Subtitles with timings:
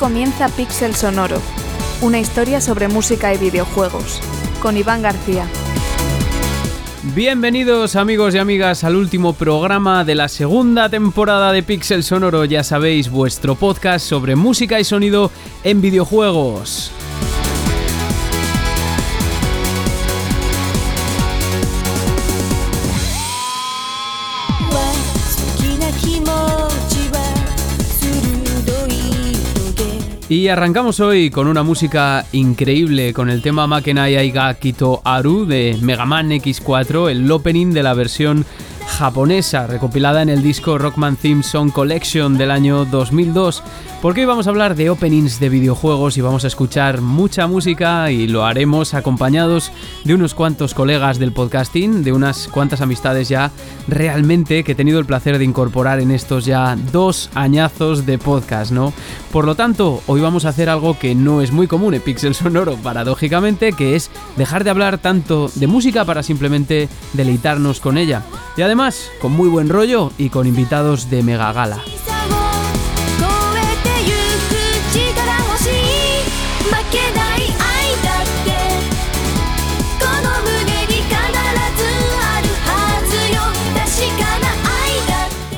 [0.00, 1.36] comienza Pixel Sonoro,
[2.00, 4.22] una historia sobre música y videojuegos,
[4.62, 5.46] con Iván García.
[7.14, 12.64] Bienvenidos amigos y amigas al último programa de la segunda temporada de Pixel Sonoro, ya
[12.64, 15.30] sabéis, vuestro podcast sobre música y sonido
[15.64, 16.92] en videojuegos.
[30.30, 35.76] Y arrancamos hoy con una música increíble, con el tema Makenai Aiga Kito Aru de
[35.82, 38.46] Mega Man X4, el opening de la versión
[39.00, 43.62] japonesa, recopilada en el disco Rockman Theme Song Collection del año 2002.
[44.02, 48.10] Porque hoy vamos a hablar de openings de videojuegos y vamos a escuchar mucha música
[48.10, 49.72] y lo haremos acompañados
[50.04, 53.50] de unos cuantos colegas del podcasting, de unas cuantas amistades ya
[53.88, 58.70] realmente que he tenido el placer de incorporar en estos ya dos añazos de podcast,
[58.70, 58.92] ¿no?
[59.32, 62.34] Por lo tanto, hoy vamos a hacer algo que no es muy común en Pixel
[62.34, 68.22] Sonoro, paradójicamente, que es dejar de hablar tanto de música para simplemente deleitarnos con ella.
[68.56, 68.89] Y además,
[69.20, 71.82] con muy buen rollo y con invitados de mega gala.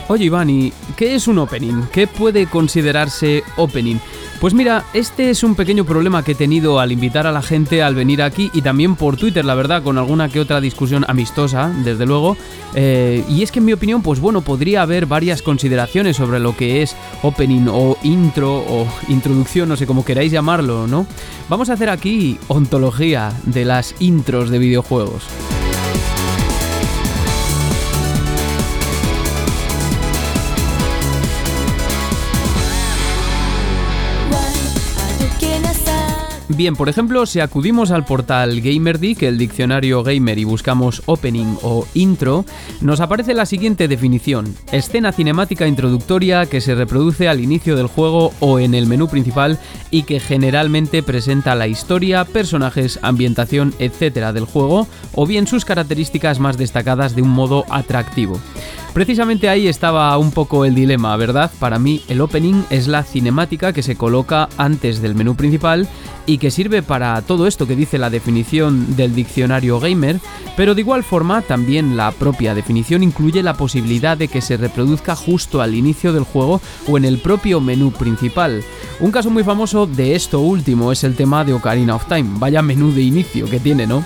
[0.09, 1.85] Oye Iván, ¿y qué es un opening?
[1.91, 3.97] ¿Qué puede considerarse opening?
[4.43, 7.81] Pues mira, este es un pequeño problema que he tenido al invitar a la gente
[7.81, 11.73] al venir aquí y también por Twitter, la verdad, con alguna que otra discusión amistosa,
[11.85, 12.37] desde luego.
[12.75, 16.57] Eh, y es que en mi opinión, pues bueno, podría haber varias consideraciones sobre lo
[16.57, 21.07] que es opening o intro o introducción, no sé cómo queráis llamarlo, ¿no?
[21.49, 25.23] Vamos a hacer aquí ontología de las intros de videojuegos.
[36.55, 41.87] Bien, por ejemplo, si acudimos al portal GamerDick, el diccionario gamer, y buscamos opening o
[41.95, 42.45] intro,
[42.83, 48.33] nos aparece la siguiente definición: escena cinemática introductoria que se reproduce al inicio del juego
[48.41, 49.59] o en el menú principal
[49.91, 54.33] y que generalmente presenta la historia, personajes, ambientación, etc.
[54.33, 58.39] del juego o bien sus características más destacadas de un modo atractivo.
[58.93, 61.51] Precisamente ahí estaba un poco el dilema, ¿verdad?
[61.59, 65.89] Para mí el opening es la cinemática que se coloca antes del menú principal
[66.27, 70.21] y que sirve para todo esto que dice la definición del diccionario gamer,
[70.59, 75.17] pero de igual forma también la propia definición incluye la posibilidad de que se reproduzca
[75.17, 78.63] justo al inicio del juego o en el propio menú principal.
[79.01, 82.61] Un caso muy famoso de esto último es el tema de Ocarina of Time, vaya
[82.61, 84.05] menú de inicio que tiene, ¿no?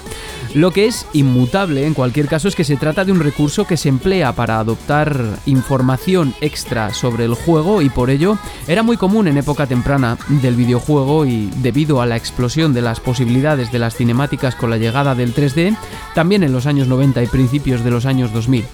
[0.56, 3.77] Lo que es inmutable en cualquier caso es que se trata de un recurso que
[3.77, 9.28] se emplea para adoptar información extra sobre el juego y por ello era muy común
[9.28, 13.97] en época temprana del videojuego y debido a la explosión de las posibilidades de las
[13.97, 15.77] cinemáticas con la llegada del 3D,
[16.15, 18.65] también en los años 90 y principios de los años 2000.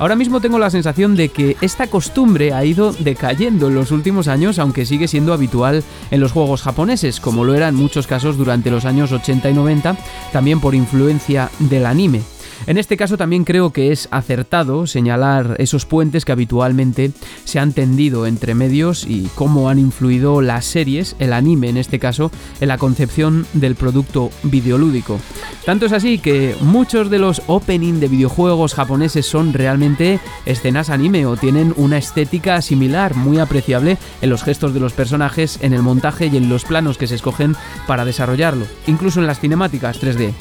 [0.00, 4.28] Ahora mismo tengo la sensación de que esta costumbre ha ido decayendo en los últimos
[4.28, 8.38] años, aunque sigue siendo habitual en los juegos japoneses, como lo era en muchos casos
[8.38, 9.98] durante los años 80 y 90,
[10.32, 12.22] también por influencia del anime.
[12.66, 17.12] En este caso también creo que es acertado señalar esos puentes que habitualmente
[17.44, 21.98] se han tendido entre medios y cómo han influido las series, el anime en este
[21.98, 25.18] caso, en la concepción del producto videolúdico.
[25.64, 31.26] Tanto es así que muchos de los opening de videojuegos japoneses son realmente escenas anime
[31.26, 35.82] o tienen una estética similar, muy apreciable en los gestos de los personajes, en el
[35.82, 37.56] montaje y en los planos que se escogen
[37.86, 40.32] para desarrollarlo, incluso en las cinemáticas 3D.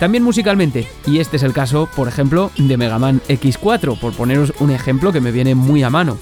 [0.00, 4.50] También musicalmente, y este es el caso, por ejemplo, de Mega Man X4, por poneros
[4.58, 6.16] un ejemplo que me viene muy a mano.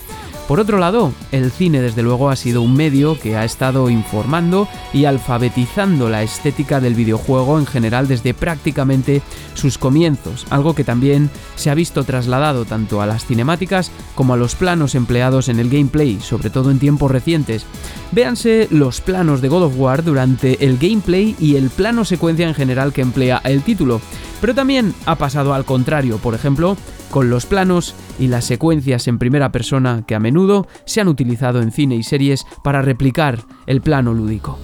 [0.48, 4.66] Por otro lado, el cine desde luego ha sido un medio que ha estado informando
[4.94, 9.20] y alfabetizando la estética del videojuego en general desde prácticamente
[9.52, 14.38] sus comienzos, algo que también se ha visto trasladado tanto a las cinemáticas como a
[14.38, 17.66] los planos empleados en el gameplay, sobre todo en tiempos recientes.
[18.12, 22.54] Véanse los planos de God of War durante el gameplay y el plano secuencia en
[22.54, 24.00] general que emplea el título,
[24.40, 26.76] pero también ha pasado al contrario, por ejemplo,
[27.10, 31.60] con los planos y las secuencias en primera persona que a menudo se han utilizado
[31.62, 34.58] en cine y series para replicar el plano lúdico.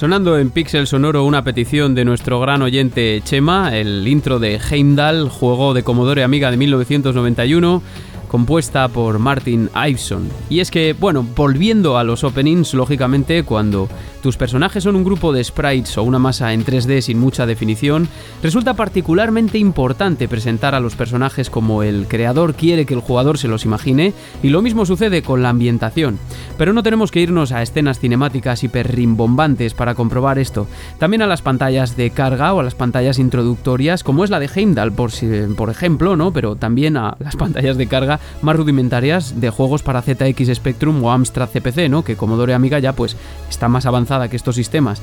[0.00, 5.28] Sonando en Pixel Sonoro una petición de nuestro gran oyente Chema, el intro de Heimdall,
[5.28, 7.82] juego de Commodore Amiga de 1991
[8.26, 10.30] compuesta por Martin Iveson.
[10.48, 15.32] Y es que, bueno, volviendo a los openings, lógicamente, cuando tus personajes son un grupo
[15.32, 18.08] de sprites o una masa en 3D sin mucha definición,
[18.42, 23.48] resulta particularmente importante presentar a los personajes como el creador quiere que el jugador se
[23.48, 24.12] los imagine,
[24.42, 26.18] y lo mismo sucede con la ambientación.
[26.58, 30.66] Pero no tenemos que irnos a escenas cinemáticas hiperrimbombantes para comprobar esto,
[30.98, 34.50] también a las pantallas de carga o a las pantallas introductorias, como es la de
[34.54, 36.32] Heimdall, por, ejemplo, ¿no?
[36.32, 41.10] Pero también a las pantallas de carga más rudimentarias de juegos para ZX Spectrum o
[41.10, 42.04] Amstrad CPC, ¿no?
[42.04, 43.16] Que Commodore Amiga ya pues
[43.48, 43.86] está más
[44.28, 45.00] que estos sistemas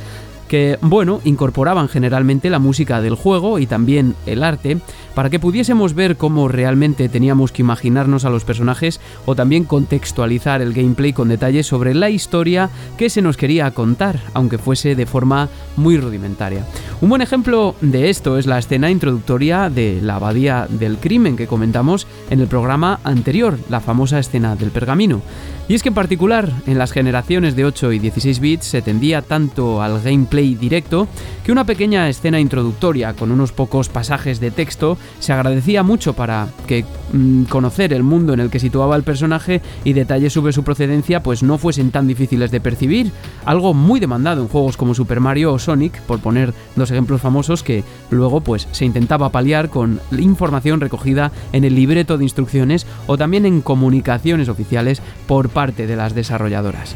[0.47, 4.77] que, bueno, incorporaban generalmente la música del juego y también el arte
[5.13, 10.61] para que pudiésemos ver cómo realmente teníamos que imaginarnos a los personajes o también contextualizar
[10.61, 15.05] el gameplay con detalles sobre la historia que se nos quería contar, aunque fuese de
[15.05, 16.65] forma muy rudimentaria.
[17.01, 21.47] Un buen ejemplo de esto es la escena introductoria de la abadía del crimen que
[21.47, 25.21] comentamos en el programa anterior, la famosa escena del pergamino.
[25.69, 29.21] Y es que en particular en las generaciones de 8 y 16 bits se tendía
[29.21, 31.09] tanto al gameplay directo
[31.43, 36.47] que una pequeña escena introductoria con unos pocos pasajes de texto se agradecía mucho para
[36.67, 40.63] que mm, conocer el mundo en el que situaba el personaje y detalles sobre su
[40.63, 43.11] procedencia pues no fuesen tan difíciles de percibir,
[43.43, 47.61] algo muy demandado en juegos como Super Mario o Sonic, por poner dos ejemplos famosos
[47.61, 53.17] que luego pues se intentaba paliar con información recogida en el libreto de instrucciones o
[53.17, 56.95] también en comunicaciones oficiales por parte de las desarrolladoras.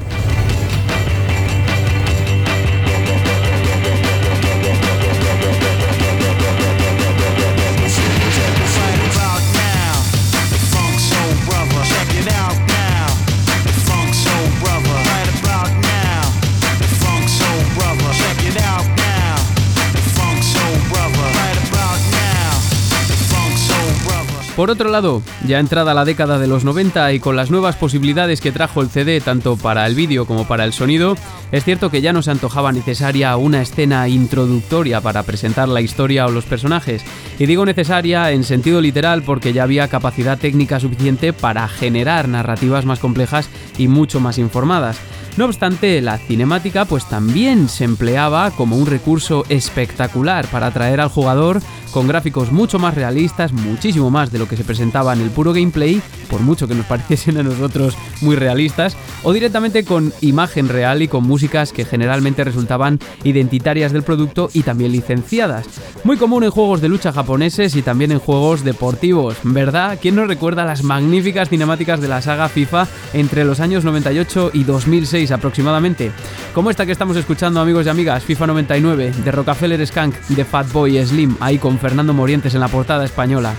[24.62, 28.42] Por otro lado, ya entrada la década de los 90 y con las nuevas posibilidades
[28.42, 31.18] que trajo el CD tanto para el vídeo como para el sonido,
[31.52, 36.28] es cierto que ya no se antojaba necesaria una escena introductoria para presentar la historia
[36.28, 37.04] o los personajes.
[37.40, 42.86] Y digo necesaria en sentido literal porque ya había capacidad técnica suficiente para generar narrativas
[42.86, 43.50] más complejas
[43.80, 45.00] y mucho más informadas.
[45.38, 51.10] No obstante, la cinemática pues también se empleaba como un recurso espectacular para atraer al
[51.10, 51.62] jugador
[51.92, 55.52] con gráficos mucho más realistas, muchísimo más de lo que se presentaba en el puro
[55.52, 61.02] gameplay, por mucho que nos pareciesen a nosotros muy realistas, o directamente con imagen real
[61.02, 65.66] y con músicas que generalmente resultaban identitarias del producto y también licenciadas.
[66.04, 69.98] Muy común en juegos de lucha japoneses y también en juegos deportivos, ¿verdad?
[70.02, 74.64] ¿Quién nos recuerda las magníficas cinemáticas de la saga FIFA entre los años 98 y
[74.64, 76.12] 2006 aproximadamente?
[76.56, 81.06] Como esta que estamos escuchando amigos y amigas, FIFA 99, de Rockefeller Skank, de Fatboy
[81.06, 83.54] Slim, ahí con Fernando Morientes en la portada española.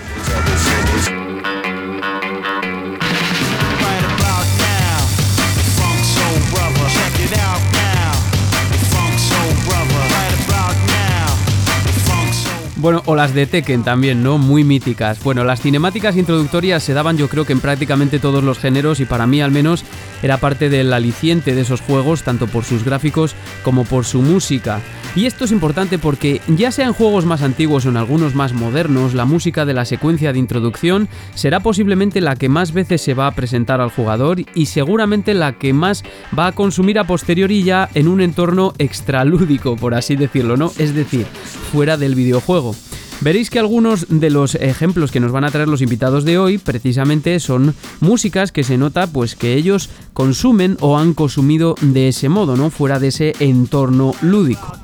[12.83, 14.37] Bueno, o las de Tekken también, ¿no?
[14.37, 15.23] Muy míticas.
[15.23, 19.05] Bueno, las cinemáticas introductorias se daban yo creo que en prácticamente todos los géneros y
[19.05, 19.85] para mí al menos
[20.23, 24.81] era parte del aliciente de esos juegos, tanto por sus gráficos como por su música.
[25.15, 28.53] Y esto es importante porque ya sea en juegos más antiguos o en algunos más
[28.53, 33.13] modernos, la música de la secuencia de introducción será posiblemente la que más veces se
[33.13, 36.03] va a presentar al jugador y seguramente la que más
[36.37, 40.71] va a consumir a posteriori ya en un entorno extralúdico, por así decirlo, ¿no?
[40.77, 41.27] Es decir,
[41.71, 42.75] fuera del videojuego.
[43.23, 46.57] Veréis que algunos de los ejemplos que nos van a traer los invitados de hoy
[46.57, 52.27] precisamente son músicas que se nota pues que ellos consumen o han consumido de ese
[52.27, 52.69] modo, ¿no?
[52.69, 54.77] Fuera de ese entorno lúdico.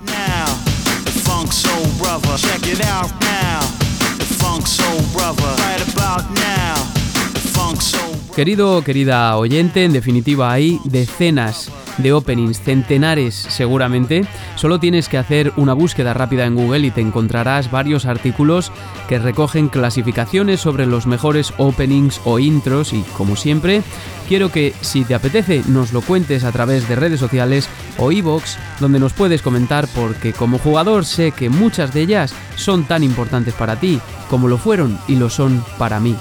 [8.34, 11.70] Querido, querida oyente, en definitiva hay decenas
[12.00, 14.26] de openings, centenares seguramente.
[14.56, 18.72] Solo tienes que hacer una búsqueda rápida en Google y te encontrarás varios artículos
[19.08, 23.82] que recogen clasificaciones sobre los mejores openings o intros y como siempre,
[24.28, 28.58] quiero que si te apetece nos lo cuentes a través de redes sociales o iVoox,
[28.80, 33.54] donde nos puedes comentar porque como jugador sé que muchas de ellas son tan importantes
[33.54, 36.16] para ti como lo fueron y lo son para mí.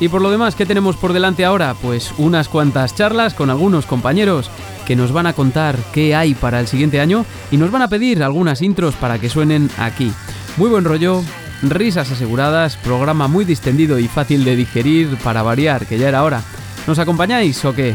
[0.00, 1.74] Y por lo demás, ¿qué tenemos por delante ahora?
[1.74, 4.50] Pues unas cuantas charlas con algunos compañeros
[4.86, 7.88] que nos van a contar qué hay para el siguiente año y nos van a
[7.88, 10.10] pedir algunas intros para que suenen aquí.
[10.56, 11.22] Muy buen rollo,
[11.62, 16.42] risas aseguradas, programa muy distendido y fácil de digerir para variar, que ya era hora.
[16.86, 17.94] ¿Nos acompañáis o qué?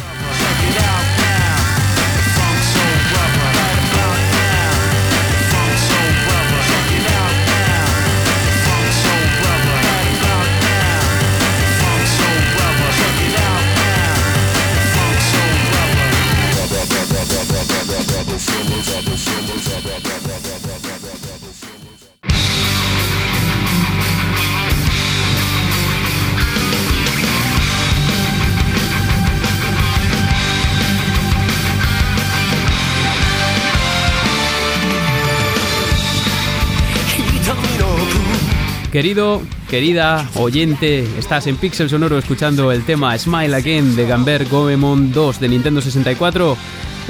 [38.96, 45.12] Querido, querida oyente, estás en Pixel Sonoro escuchando el tema Smile Again de Gamber Goemon
[45.12, 46.56] 2 de Nintendo 64.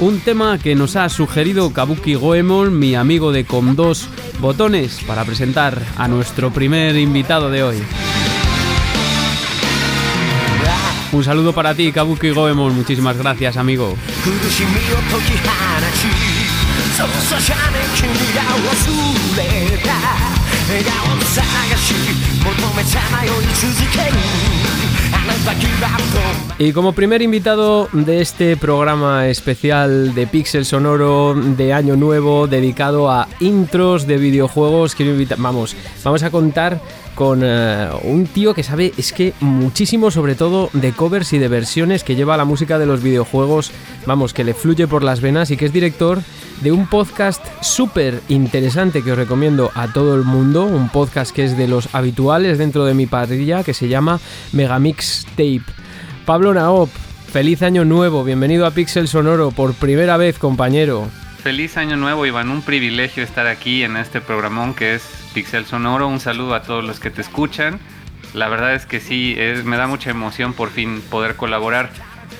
[0.00, 4.08] Un tema que nos ha sugerido Kabuki Goemon, mi amigo de con dos
[4.40, 7.76] botones, para presentar a nuestro primer invitado de hoy.
[11.12, 12.74] Un saludo para ti, Kabuki Goemon.
[12.74, 13.96] Muchísimas gracias, amigo.
[26.58, 33.10] Y como primer invitado de este programa especial de Pixel Sonoro de Año Nuevo dedicado
[33.10, 34.96] a intros de videojuegos,
[35.38, 36.80] vamos, vamos a contar
[37.16, 41.48] con eh, un tío que sabe, es que muchísimo sobre todo de covers y de
[41.48, 43.72] versiones que lleva la música de los videojuegos,
[44.04, 46.20] vamos, que le fluye por las venas y que es director
[46.60, 51.44] de un podcast súper interesante que os recomiendo a todo el mundo, un podcast que
[51.44, 54.20] es de los habituales dentro de mi parrilla, que se llama
[54.52, 55.62] Megamix Tape.
[56.26, 56.90] Pablo Naop,
[57.32, 61.08] feliz año nuevo, bienvenido a Pixel Sonoro por primera vez, compañero.
[61.42, 66.08] Feliz año nuevo, Iván, un privilegio estar aquí en este programón que es Pixel Sonoro,
[66.08, 67.78] un saludo a todos los que te escuchan.
[68.32, 71.90] La verdad es que sí, me da mucha emoción por fin poder colaborar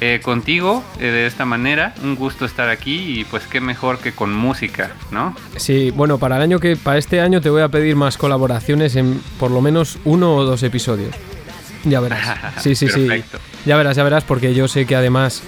[0.00, 1.94] eh, contigo eh, de esta manera.
[2.02, 5.36] Un gusto estar aquí y pues qué mejor que con música, ¿no?
[5.56, 8.96] Sí, bueno, para el año que para este año te voy a pedir más colaboraciones
[8.96, 11.14] en por lo menos uno o dos episodios.
[11.84, 12.38] Ya verás.
[12.62, 13.06] Sí, sí, sí.
[13.66, 15.42] Ya verás, ya verás, porque yo sé que además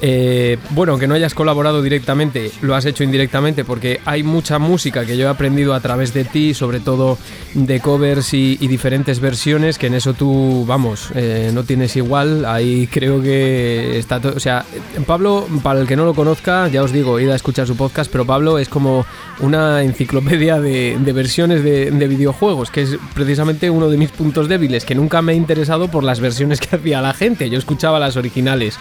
[0.00, 5.04] eh, bueno, aunque no hayas colaborado directamente, lo has hecho indirectamente porque hay mucha música
[5.04, 7.18] que yo he aprendido a través de ti, sobre todo
[7.54, 12.44] de covers y, diferentes versiones, que en eso tú, vamos, eh, no tienes igual.
[12.44, 14.34] Ahí creo que está todo.
[14.36, 14.64] O sea,
[15.06, 18.10] Pablo, para el que no lo conozca, ya os digo, id a escuchar su podcast,
[18.12, 19.06] pero Pablo es como
[19.40, 24.84] una enciclopedia de, versiones de, de videojuegos, que es precisamente uno de mis puntos débiles,
[24.84, 27.48] que nunca me he interesado por las versiones que hacía la gente.
[27.50, 28.78] Yo escuchaba las originales.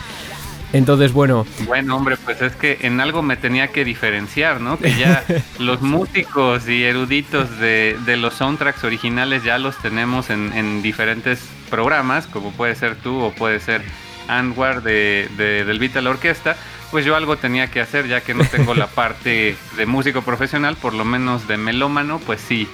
[0.73, 1.45] Entonces, bueno.
[1.65, 4.77] Bueno, hombre, pues es que en algo me tenía que diferenciar, ¿no?
[4.77, 5.23] Que ya
[5.59, 12.51] los músicos y eruditos de, los soundtracks originales ya los tenemos en, diferentes programas, como
[12.51, 13.81] puede ser tú o puede ser
[14.27, 16.57] Anwar de, de, del Vital Orquesta.
[16.91, 20.75] Pues yo algo tenía que hacer, ya que no tengo la parte de músico profesional,
[20.75, 22.67] por lo menos de melómano, pues sí,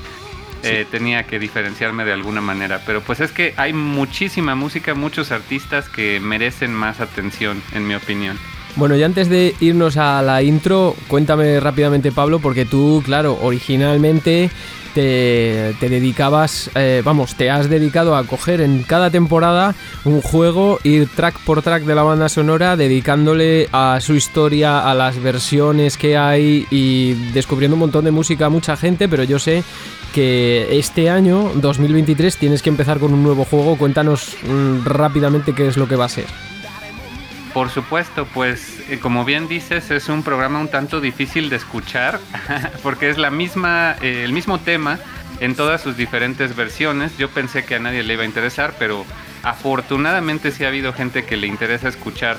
[0.63, 2.82] eh, tenía que diferenciarme de alguna manera.
[2.86, 7.96] Pero pues es que hay muchísima música, muchos artistas que merecen más atención, en mi
[7.96, 8.38] opinión.
[8.75, 14.50] Bueno, y antes de irnos a la intro, cuéntame rápidamente, Pablo, porque tú, claro, originalmente
[14.93, 21.07] te, dedicabas, eh, vamos, te has dedicado a coger en cada temporada un juego, ir
[21.07, 26.17] track por track de la banda sonora, dedicándole a su historia, a las versiones que
[26.17, 29.63] hay y descubriendo un montón de música a mucha gente, pero yo sé
[30.13, 33.77] que este año, 2023, tienes que empezar con un nuevo juego.
[33.77, 36.52] Cuéntanos mm, rápidamente qué es lo que va a ser.
[37.53, 42.19] Por supuesto, pues eh, como bien dices, es un programa un tanto difícil de escuchar
[42.83, 44.98] porque es la misma, eh, el mismo tema
[45.39, 47.15] en todas sus diferentes versiones.
[47.17, 49.05] Yo pensé que a nadie le iba a interesar, pero
[49.43, 52.38] afortunadamente sí ha habido gente que le interesa escuchar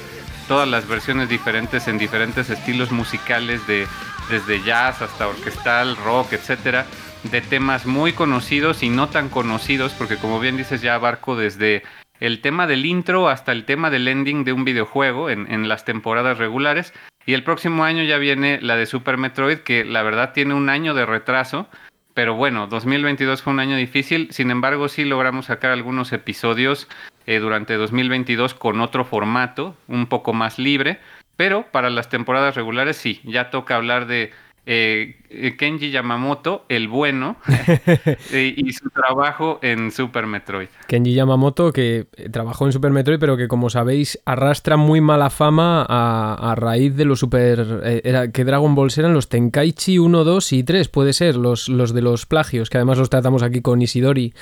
[0.49, 3.87] todas las versiones diferentes en diferentes estilos musicales de
[4.31, 6.87] desde jazz hasta orquestal, rock, etcétera
[7.25, 11.83] de temas muy conocidos y no tan conocidos, porque como bien dices ya abarco desde
[12.21, 16.39] el tema del intro hasta el tema del ending de un videojuego en, las temporadas
[16.39, 16.93] regulares.
[17.27, 20.69] Y el próximo año ya viene la de Super Metroid, que la verdad tiene un
[20.69, 21.69] año de retraso.
[22.13, 26.87] Pero bueno, 2022 fue un año difícil, sin embargo sí logramos sacar algunos episodios
[27.27, 31.01] eh, durante 2022 con otro formato, un poco más libre,
[31.37, 34.33] pero para las temporadas regulares sí, ya toca hablar de
[34.67, 37.37] eh, Kenji Yamamoto, el bueno,
[38.33, 40.69] eh, y su trabajo en Super Metroid.
[40.87, 45.29] Kenji Yamamoto, que eh, trabajó en Super Metroid, pero que como sabéis arrastra muy mala
[45.29, 48.01] fama a, raíz de los Super...
[48.05, 51.93] era, que Dragon Balls eran los Tenkaichi 1, 2 y 3, puede ser, los, los
[51.93, 54.33] de los plagios, que además los tratamos aquí con Isidori.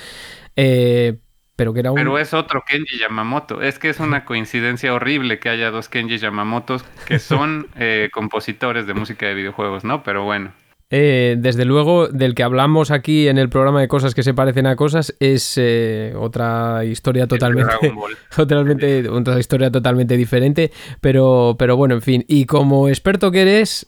[1.55, 3.61] Pero, que era Pero es otro Kenji Yamamoto.
[3.61, 8.87] Es que es una coincidencia horrible que haya dos Kenji Yamamotos que son eh, compositores
[8.87, 10.03] de música de videojuegos, ¿no?
[10.03, 10.51] Pero bueno.
[10.95, 14.67] Eh, desde luego, del que hablamos aquí en el programa de cosas que se parecen
[14.67, 17.73] a cosas es eh, otra historia totalmente,
[18.35, 20.71] totalmente, otra historia totalmente diferente.
[21.01, 22.25] Pero, pero bueno, en fin.
[22.27, 23.87] Y como experto que eres,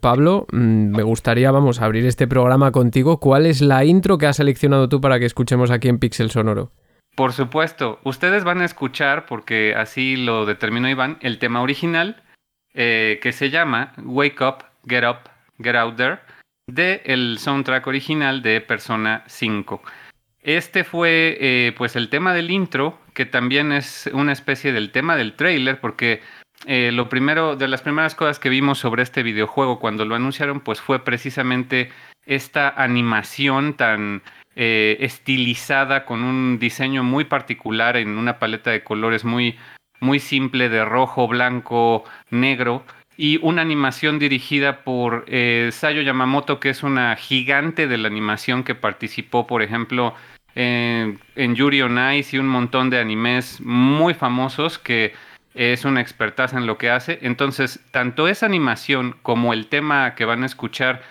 [0.00, 3.18] Pablo, mm, me gustaría, vamos, abrir este programa contigo.
[3.18, 6.70] ¿Cuál es la intro que has seleccionado tú para que escuchemos aquí en Pixel Sonoro?
[7.16, 12.22] Por supuesto, ustedes van a escuchar, porque así lo determinó Iván, el tema original
[12.74, 15.31] eh, que se llama Wake Up, Get Up,
[15.62, 16.18] Get Out There,
[16.66, 19.82] de el soundtrack original de Persona 5.
[20.40, 25.16] Este fue eh, pues el tema del intro, que también es una especie del tema
[25.16, 26.20] del trailer, porque
[26.66, 30.60] eh, lo primero, de las primeras cosas que vimos sobre este videojuego cuando lo anunciaron,
[30.60, 31.90] pues fue precisamente
[32.26, 34.22] esta animación tan
[34.54, 39.56] eh, estilizada con un diseño muy particular en una paleta de colores muy,
[40.00, 42.84] muy simple de rojo, blanco, negro
[43.16, 48.64] y una animación dirigida por eh, Sayo Yamamoto, que es una gigante de la animación
[48.64, 50.14] que participó, por ejemplo,
[50.54, 55.14] en, en Yuri on Ice y un montón de animes muy famosos que
[55.54, 57.18] es una expertaza en lo que hace.
[57.22, 61.02] Entonces, tanto esa animación como el tema que van a escuchar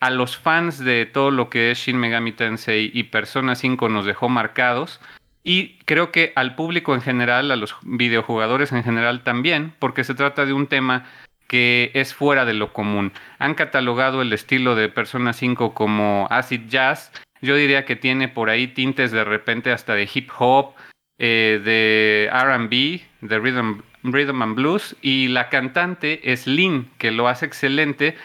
[0.00, 4.04] a los fans de todo lo que es Shin Megami Tensei y Persona 5 nos
[4.04, 5.00] dejó marcados.
[5.42, 10.14] Y creo que al público en general, a los videojugadores en general también, porque se
[10.14, 11.06] trata de un tema
[11.48, 13.12] que es fuera de lo común.
[13.38, 17.10] Han catalogado el estilo de Persona 5 como acid jazz.
[17.40, 20.74] Yo diría que tiene por ahí tintes de repente hasta de hip hop,
[21.18, 24.96] eh, de RB, de rhythm, rhythm and blues.
[25.00, 28.16] Y la cantante es Lin, que lo hace excelente.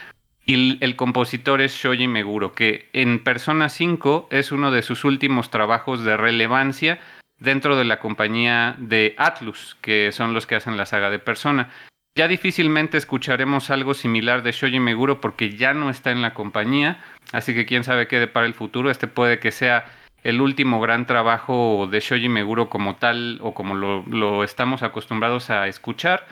[0.45, 5.49] Y el compositor es Shoji Meguro, que en Persona 5 es uno de sus últimos
[5.49, 6.99] trabajos de relevancia
[7.39, 11.69] dentro de la compañía de Atlus, que son los que hacen la saga de Persona.
[12.15, 17.03] Ya difícilmente escucharemos algo similar de Shoji Meguro porque ya no está en la compañía,
[17.31, 18.91] así que quién sabe qué para el futuro.
[18.91, 19.85] Este puede que sea
[20.23, 25.67] el último gran trabajo de Shoji Meguro como tal o como lo, estamos acostumbrados a
[25.67, 26.27] escuchar.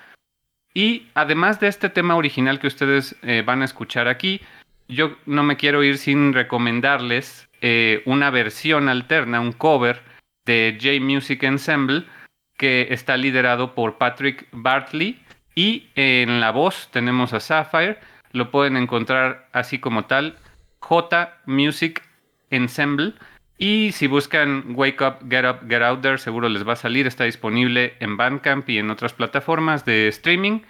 [0.71, 4.39] Y además de este tema original que ustedes eh, van a escuchar aquí,
[4.87, 10.03] yo no me quiero ir sin recomendarles eh, una versión alterna, un cover
[10.45, 12.03] de J Music Ensemble
[12.55, 15.19] que está liderado por Patrick Bartley
[15.55, 17.99] y en la voz tenemos a Sapphire,
[18.31, 20.37] lo pueden encontrar así como tal,
[20.79, 22.03] J Music
[22.49, 23.13] Ensemble.
[23.57, 27.05] Y si buscan Wake Up, Get Up, Get Out There, seguro les va a salir.
[27.05, 30.61] Está disponible en Bandcamp y en otras plataformas de streaming.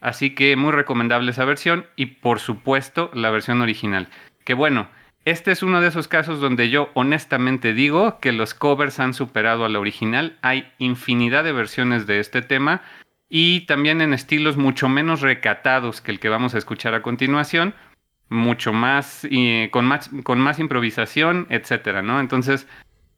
[0.00, 1.86] Así que muy recomendable esa versión.
[1.96, 4.08] Y por supuesto, la versión original.
[4.44, 4.88] Que bueno,
[5.24, 9.64] este es uno de esos casos donde yo honestamente digo que los covers han superado
[9.64, 10.36] a la original.
[10.42, 12.82] Hay infinidad de versiones de este tema
[13.36, 17.74] y también en estilos mucho menos recatados que el que vamos a escuchar a continuación,
[18.28, 22.20] mucho más, y con más, con más improvisación, etcétera, ¿no?
[22.20, 22.68] Entonces,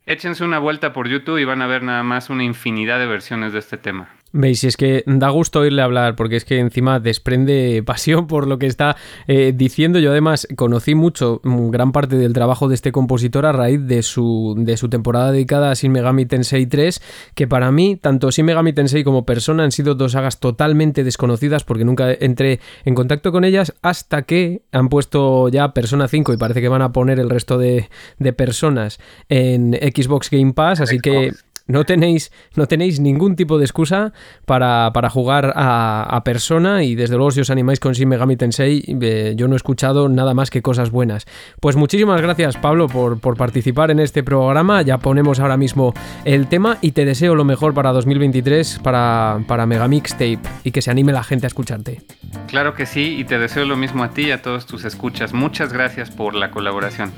[0.07, 3.53] échense una vuelta por YouTube y van a ver nada más una infinidad de versiones
[3.53, 4.09] de este tema.
[4.37, 8.59] Veis, es que da gusto oírle hablar, porque es que encima desprende pasión por lo
[8.59, 8.97] que está
[9.27, 9.99] eh, diciendo.
[9.99, 14.03] Yo además conocí mucho, mm, gran parte del trabajo de este compositor a raíz de
[14.03, 17.01] su, de su temporada dedicada a Shin Megami Tensei 3,
[17.35, 21.65] que para mí, tanto Shin Megami Tensei como Persona han sido dos sagas totalmente desconocidas,
[21.65, 26.37] porque nunca entré en contacto con ellas, hasta que han puesto ya Persona 5 y
[26.37, 28.99] parece que van a poner el resto de, de personas
[29.31, 31.33] en Xbox Game Pass, así que
[31.67, 34.13] no tenéis, no tenéis ningún tipo de excusa
[34.45, 39.35] para, jugar a, persona y desde luego si os animáis con Shin Megami Tensei, eh,
[39.37, 41.27] yo no he escuchado nada más que cosas buenas.
[41.61, 46.49] Pues muchísimas gracias Pablo por, por participar en este programa, ya ponemos ahora mismo el
[46.49, 51.13] tema y te deseo lo mejor para 2023 para, para Megamixtape y que se anime
[51.13, 52.03] la gente a escucharte.
[52.49, 55.33] Claro que sí y te deseo lo mismo a ti y a todos tus escuchas.
[55.33, 57.13] Muchas gracias por la colaboración.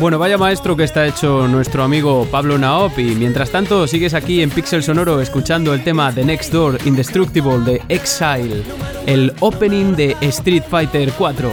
[0.00, 4.40] Bueno, vaya maestro que está hecho nuestro amigo Pablo Naop y mientras tanto sigues aquí
[4.40, 8.62] en Pixel Sonoro escuchando el tema The Next Door Indestructible de Exile,
[9.04, 11.52] el opening de Street Fighter 4.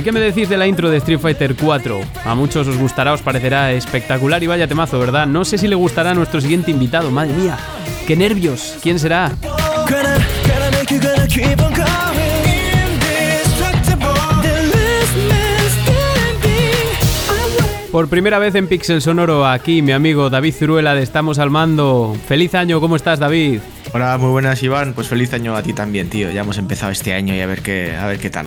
[0.00, 2.00] ¿Y qué me decís de la intro de Street Fighter 4?
[2.24, 5.26] A muchos os gustará, os parecerá espectacular y vaya temazo, ¿verdad?
[5.26, 7.58] No sé si le gustará a nuestro siguiente invitado, madre mía.
[8.06, 8.78] ¡Qué nervios!
[8.82, 9.30] ¿Quién será?
[17.92, 22.16] Por primera vez en Pixel Sonoro, aquí mi amigo David Zuruela de Estamos al Mando.
[22.26, 23.60] Feliz año, ¿cómo estás, David?
[23.92, 24.94] Hola, muy buenas, Iván.
[24.94, 26.30] Pues feliz año a ti también, tío.
[26.30, 28.46] Ya hemos empezado este año y a ver qué, a ver qué tal.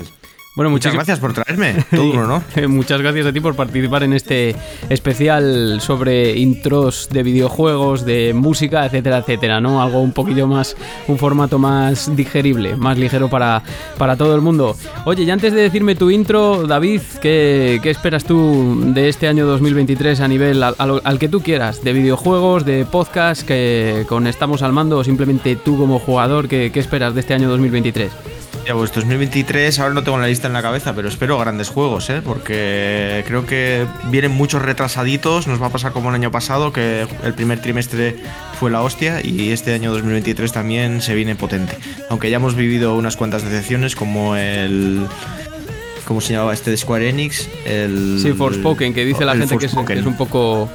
[0.56, 1.84] Bueno, muchas gracias por traerme.
[1.90, 2.44] Todo un honor.
[2.68, 4.56] muchas gracias a ti por participar en este
[4.88, 9.82] especial sobre intros de videojuegos, de música, etcétera, etcétera, ¿no?
[9.82, 13.64] Algo un poquillo más, un formato más digerible, más ligero para,
[13.98, 14.76] para todo el mundo.
[15.06, 20.20] Oye, y antes de decirme tu intro, David, ¿qué, esperas tú de este año 2023
[20.20, 21.84] a nivel al, que tú quieras?
[21.84, 26.70] ¿De videojuegos, de podcast, que con Estamos al Mando o simplemente tú como jugador, qué,
[26.72, 28.43] qué esperas de este año 2023?
[28.66, 32.10] Ya, pues 2023, ahora no tengo la lista en la cabeza, pero espero grandes juegos,
[32.10, 32.22] ¿eh?
[32.24, 35.48] porque creo que vienen muchos retrasaditos.
[35.48, 38.16] Nos va a pasar como el año pasado, que el primer trimestre
[38.60, 41.78] fue la hostia, y este año 2023 también se viene potente.
[42.10, 45.08] Aunque ya hemos vivido unas cuantas decepciones, como el.
[46.06, 47.50] ¿Cómo se llamaba este de Square Enix?
[47.66, 50.70] El, sí, Forspoken, que dice la gente que es, que es un poco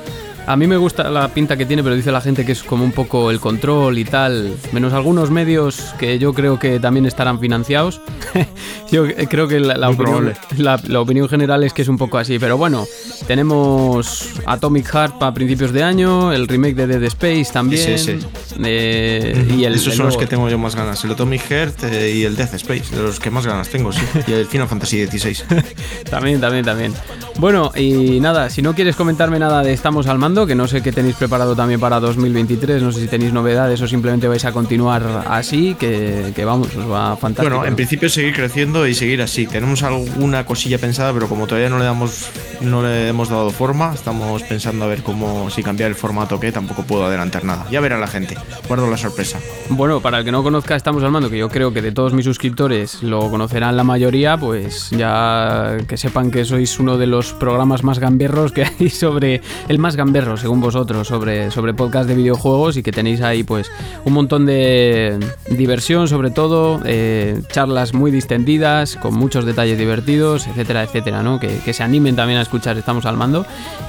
[0.49, 2.83] a mí me gusta la pinta que tiene, pero dice la gente que es como
[2.83, 4.57] un poco el control y tal.
[4.73, 8.01] Menos algunos medios que yo creo que también estarán financiados.
[8.91, 12.39] yo creo que la, opinión, general es que es un poco así.
[12.39, 12.87] Pero bueno,
[13.27, 17.99] tenemos Atomic Heart para principios de año, el remake de Dead Space también.
[17.99, 18.27] Sí, sí,
[18.65, 21.05] eh, y el, Esos son los que tengo yo más ganas.
[21.05, 24.01] El Atomic Heart eh, y el Death Space, de los que más ganas tengo, sí.
[24.27, 25.37] y el Final Fantasy XVI.
[26.11, 26.95] también, también, también.
[27.39, 30.83] Bueno, y nada, si no quieres comentarme nada de Estamos al Mando, que no sé
[30.83, 34.53] qué tenéis preparado también para 2023, no sé si tenéis novedades o simplemente vais a
[34.53, 37.57] continuar así, que, vamos, os va fantástico.
[37.57, 39.47] Bueno, en principio seguir creciendo y seguir así.
[39.47, 43.93] Tenemos alguna cosilla pensada, pero como todavía no le damos, no le hemos dado forma,
[43.95, 47.67] estamos pensando a ver cómo, si cambiar el formato o qué, tampoco puedo adelantar nada.
[47.71, 49.39] Ya verá la gente, guardo la sorpresa.
[49.71, 52.13] Bueno, para el que no conozca Estamos al Mando, que yo creo que de todos
[52.13, 57.33] mis suscriptores lo conocerán la mayoría, pues ya que sepan que sois uno de los
[57.33, 62.15] programas más gamberros que hay sobre el más gamberro según vosotros, sobre, sobre podcast de
[62.15, 63.71] videojuegos y que tenéis ahí pues
[64.05, 65.19] un montón de
[65.51, 71.39] diversión, sobre todo, eh, charlas muy distendidas, con muchos detalles divertidos, etcétera, etcétera, ¿no?
[71.41, 73.47] Que, se animen también a escuchar Estamos al Mando.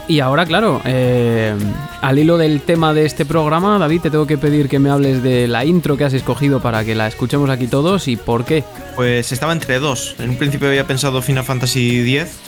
[0.07, 1.55] Y ahora, claro, eh,
[2.01, 5.23] al hilo del tema de este programa, David, te tengo que pedir que me hables
[5.23, 8.63] de la intro que has escogido para que la escuchemos aquí todos y por qué.
[8.95, 10.15] Pues estaba entre dos.
[10.19, 12.39] En un principio había pensado Final Fantasy X.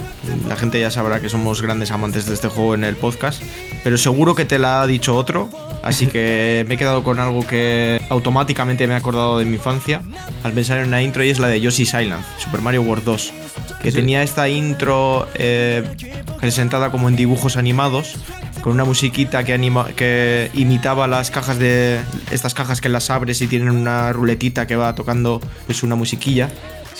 [0.47, 3.41] La gente ya sabrá que somos grandes amantes de este juego en el podcast
[3.83, 5.49] pero seguro que te la ha dicho otro.
[5.83, 10.01] Así que me he quedado con algo que automáticamente me ha acordado de mi infancia
[10.43, 13.33] al pensar en una intro y es la de Yoshi's Island, Super Mario World 2.
[13.81, 15.83] Que tenía esta intro eh,
[16.39, 18.15] presentada como en dibujos animados,
[18.61, 21.99] con una musiquita que, anima, que imitaba las cajas de.
[22.31, 26.49] estas cajas que las abres y tienen una ruletita que va tocando pues una musiquilla.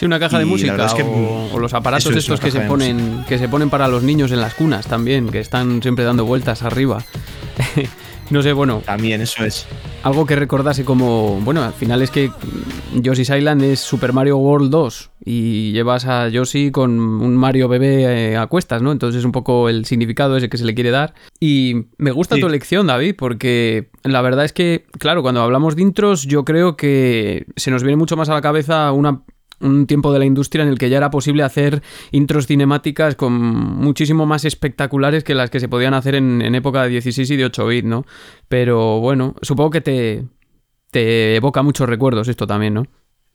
[0.01, 3.69] Sí, una caja de música o, los aparatos estos que se ponen que se ponen
[3.69, 7.03] para los niños en las cunas también, que están siempre dando vueltas arriba.
[8.31, 8.81] no sé, bueno.
[8.83, 9.67] También eso es.
[10.01, 12.31] Algo que recordase como, bueno, al final es que
[12.95, 18.31] Yoshi's Island es Super Mario World 2 y llevas a Yoshi con un Mario bebé
[18.31, 18.91] eh, a cuestas, ¿no?
[18.91, 21.13] Entonces es un poco el significado ese que se le quiere dar.
[21.39, 25.83] Y me gusta tu elección, David, porque la verdad es que, claro, cuando hablamos de
[25.83, 29.21] intros, yo creo que se nos viene mucho más a la cabeza una
[29.61, 33.33] un tiempo de la industria en el que ya era posible hacer intros cinemáticas con
[33.33, 37.45] muchísimo más espectaculares que las que se podían hacer en, época de 16 y de
[37.45, 38.05] 8 bits, ¿no?
[38.47, 40.25] Pero bueno, supongo que te,
[40.91, 42.87] te evoca muchos recuerdos esto también, ¿no?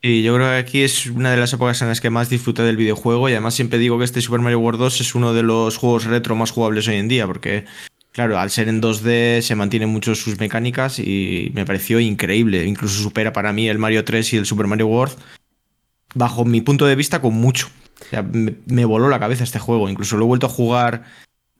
[0.03, 2.63] Y yo creo que aquí es una de las épocas en las que más disfruté
[2.63, 5.43] del videojuego y además siempre digo que este Super Mario World 2 es uno de
[5.43, 7.65] los juegos retro más jugables hoy en día porque
[8.13, 13.03] claro, al ser en 2D se mantienen mucho sus mecánicas y me pareció increíble, incluso
[13.03, 15.15] supera para mí el Mario 3 y el Super Mario World
[16.17, 17.69] bajo mi punto de vista, con mucho.
[18.67, 19.89] me, voló la cabeza este juego.
[19.89, 21.05] Incluso lo he vuelto a jugar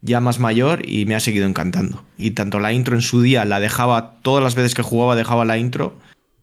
[0.01, 2.05] ya más mayor y me ha seguido encantando.
[2.17, 5.45] Y tanto la intro en su día la dejaba, todas las veces que jugaba dejaba
[5.45, 5.99] la intro.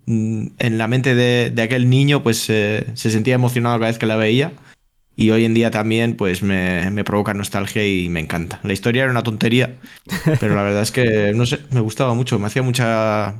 [0.05, 4.15] Mm, en la mente de, aquel niño, pues se sentía emocionado cada vez que la
[4.15, 4.53] veía.
[5.15, 8.59] y hoy en día también pues me, me, provoca nostalgia y me encanta.
[8.63, 9.75] La historia era una tontería,
[10.39, 13.35] pero la verdad es que, no sé, me gustaba mucho, me hacía mucha,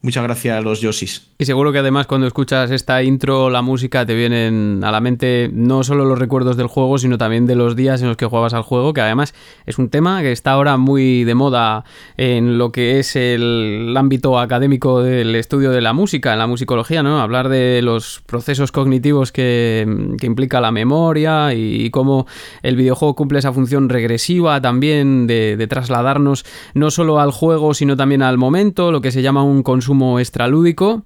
[0.00, 1.26] Muchas gracias a los Yoshis.
[1.38, 5.50] Y seguro que además cuando escuchas esta intro, la música, te vienen a la mente
[5.52, 8.54] no solo los recuerdos del juego, sino también de los días en los que jugabas
[8.54, 9.34] al juego, que además
[9.66, 11.84] es un tema que está ahora muy de moda
[12.16, 17.02] en lo que es el ámbito académico del estudio de la música, en la musicología,
[17.02, 17.20] ¿no?
[17.20, 19.84] Hablar de los procesos cognitivos que,
[20.22, 22.26] implica la memoria y cómo
[22.62, 27.96] el videojuego cumple esa función regresiva también de, de trasladarnos no solo al juego, sino
[27.96, 31.04] también al momento, lo que se llama un consumo consumo extralúdico.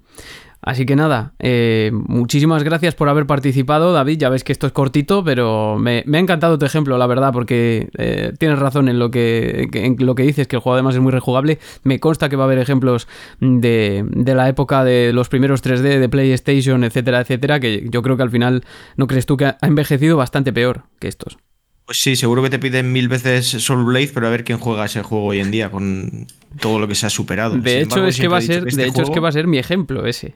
[0.65, 4.17] Así que nada, eh, muchísimas gracias por haber participado, David.
[4.17, 7.89] Ya ves que esto es cortito, pero me, ha encantado tu ejemplo, la verdad, porque
[7.97, 9.67] eh, tienes razón en lo que,
[9.99, 11.59] lo que dices, que el juego además es muy rejugable.
[11.83, 13.09] Me consta que va a haber ejemplos
[13.41, 18.15] de, de, la época de los primeros 3D, de PlayStation, etcétera, etcétera, que yo creo
[18.15, 18.63] que al final,
[18.95, 21.37] ¿no crees tú que ha envejecido bastante peor que estos?
[21.85, 24.85] Pues sí, seguro que te piden mil veces Soul Blade, pero a ver quién juega
[24.85, 26.27] ese juego hoy en día con
[26.59, 27.57] todo lo que se ha superado.
[27.57, 29.47] De hecho, es que va a ser, este de hecho es que va a ser
[29.47, 30.35] mi ejemplo ese.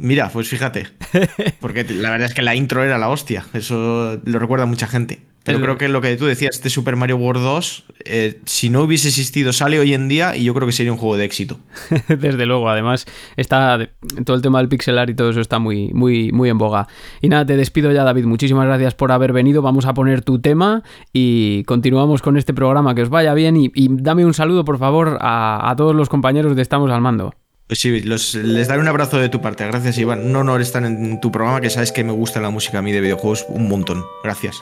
[0.00, 0.86] Mira, pues fíjate.
[1.60, 3.44] Porque la verdad es que la intro era la hostia.
[3.52, 5.20] Eso lo recuerda mucha gente.
[5.42, 8.82] Pero creo que lo que tú decías, este Super Mario World 2, eh, si no
[8.82, 11.58] hubiese existido, sale hoy en día y yo creo que sería un juego de éxito.
[12.08, 13.88] Desde luego, además, está
[14.24, 16.88] todo el tema del pixelar y todo eso está muy, muy, muy en boga.
[17.22, 18.26] Y nada, te despido ya, David.
[18.26, 19.62] Muchísimas gracias por haber venido.
[19.62, 20.82] Vamos a poner tu tema
[21.12, 22.94] y continuamos con este programa.
[22.94, 26.62] Que os vaya bien y, dame un saludo, por favor, a, todos los compañeros de
[26.62, 27.34] Estamos al Mando.
[27.70, 29.64] Pues sí, les daré un abrazo de tu parte.
[29.64, 30.26] Gracias, Iván.
[30.26, 32.90] Un honor estar en tu programa, que sabes que me gusta la música a mí
[32.90, 34.04] de videojuegos un montón.
[34.24, 34.60] Gracias.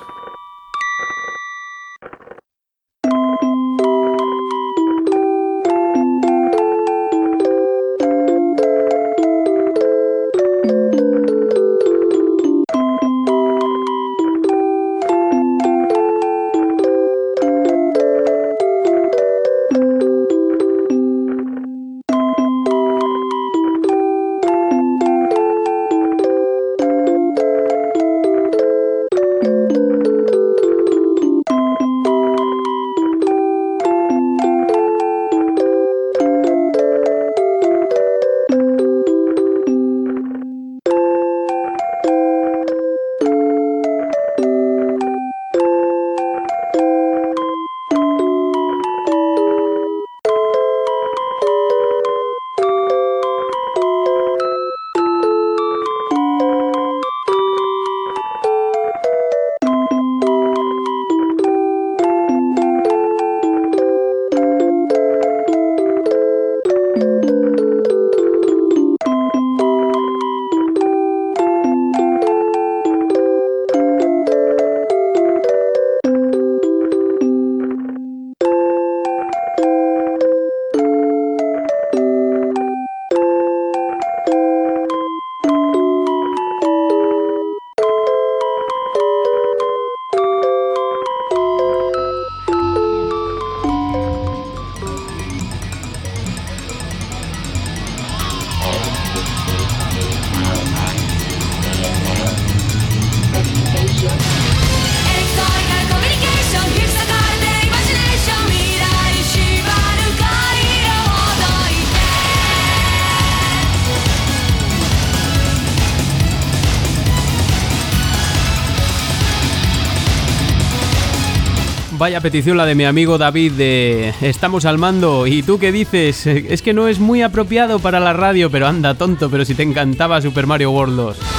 [122.19, 125.29] Vaya petición la de mi amigo David de Estamos al mando.
[125.29, 126.27] ¿Y tú qué dices?
[126.27, 129.63] Es que no es muy apropiado para la radio, pero anda tonto, pero si te
[129.63, 131.38] encantaba Super Mario World 2.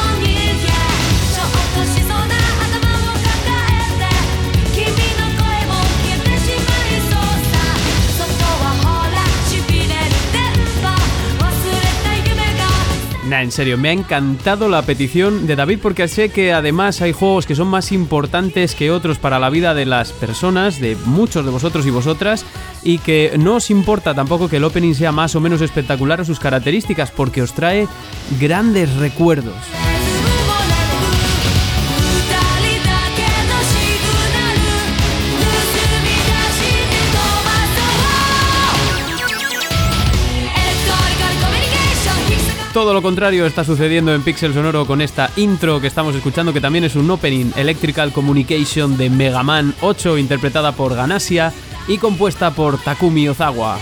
[13.41, 17.45] En serio, me ha encantado la petición de David porque sé que además hay juegos
[17.45, 21.51] que son más importantes que otros para la vida de las personas, de muchos de
[21.51, 22.45] vosotros y vosotras,
[22.83, 26.25] y que no os importa tampoco que el opening sea más o menos espectacular o
[26.25, 27.87] sus características porque os trae
[28.39, 29.55] grandes recuerdos.
[42.79, 46.61] Todo lo contrario está sucediendo en Pixel Sonoro con esta intro que estamos escuchando, que
[46.61, 51.51] también es un opening Electrical Communication de Mega Man 8, interpretada por Ganasia
[51.89, 53.77] y compuesta por Takumi Ozawa.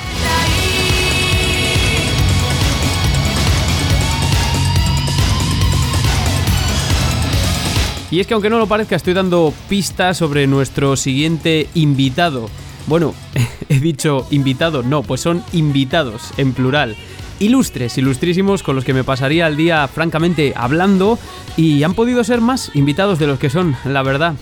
[8.10, 12.50] Y es que aunque no lo parezca, estoy dando pistas sobre nuestro siguiente invitado.
[12.88, 13.14] Bueno,
[13.70, 16.98] he dicho invitado, no, pues son invitados en plural.
[17.40, 21.20] Ilustres, ilustrísimos, con los que me pasaría el día francamente hablando
[21.56, 24.36] y han podido ser más invitados de los que son, la verdad.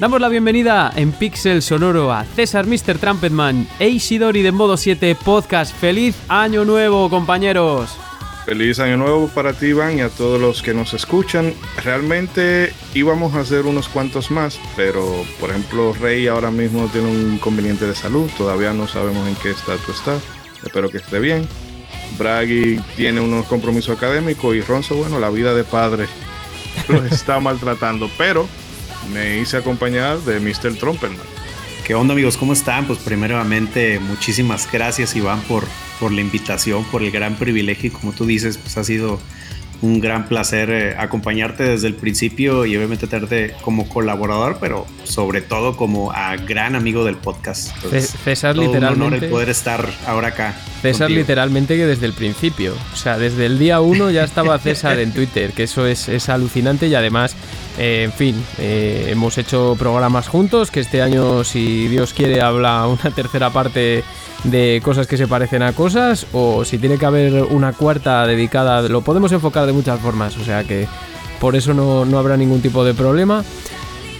[0.00, 2.98] Damos la bienvenida en Pixel Sonoro a César Mr.
[2.98, 5.74] Trumpetman e Isidori de Modo 7 Podcast.
[5.74, 7.96] ¡Feliz Año Nuevo, compañeros!
[8.44, 11.54] Feliz año nuevo para ti, Iván, y a todos los que nos escuchan.
[11.84, 17.34] Realmente íbamos a hacer unos cuantos más, pero por ejemplo, Rey ahora mismo tiene un
[17.34, 18.28] inconveniente de salud.
[18.36, 20.18] Todavía no sabemos en qué estado está.
[20.64, 21.46] Espero que esté bien.
[22.18, 26.06] Bragi tiene unos compromisos académicos y Ronzo, bueno, la vida de padre
[26.88, 28.10] lo está maltratando.
[28.16, 28.48] Pero
[29.12, 30.76] me hice acompañar de Mr.
[30.76, 31.26] Trumperman.
[31.84, 32.36] ¿Qué onda amigos?
[32.36, 32.86] ¿Cómo están?
[32.86, 35.64] Pues primeramente muchísimas gracias Iván por,
[35.98, 39.18] por la invitación, por el gran privilegio y como tú dices, pues ha sido
[39.82, 45.42] un gran placer eh, acompañarte desde el principio y obviamente tenerte como colaborador, pero sobre
[45.42, 47.76] todo como a gran amigo del podcast.
[48.24, 49.00] César literalmente.
[49.00, 50.54] Un honor el poder estar ahora acá.
[50.80, 54.98] César literalmente que desde el principio, o sea, desde el día uno ya estaba César
[55.00, 57.36] en Twitter, que eso es, es alucinante y además,
[57.78, 62.86] eh, en fin, eh, hemos hecho programas juntos, que este año, si Dios quiere, habla
[62.86, 64.04] una tercera parte
[64.44, 68.82] de cosas que se parecen a cosas o si tiene que haber una cuarta dedicada,
[68.88, 70.88] lo podemos enfocar de muchas formas, o sea que
[71.40, 73.44] por eso no, no habrá ningún tipo de problema.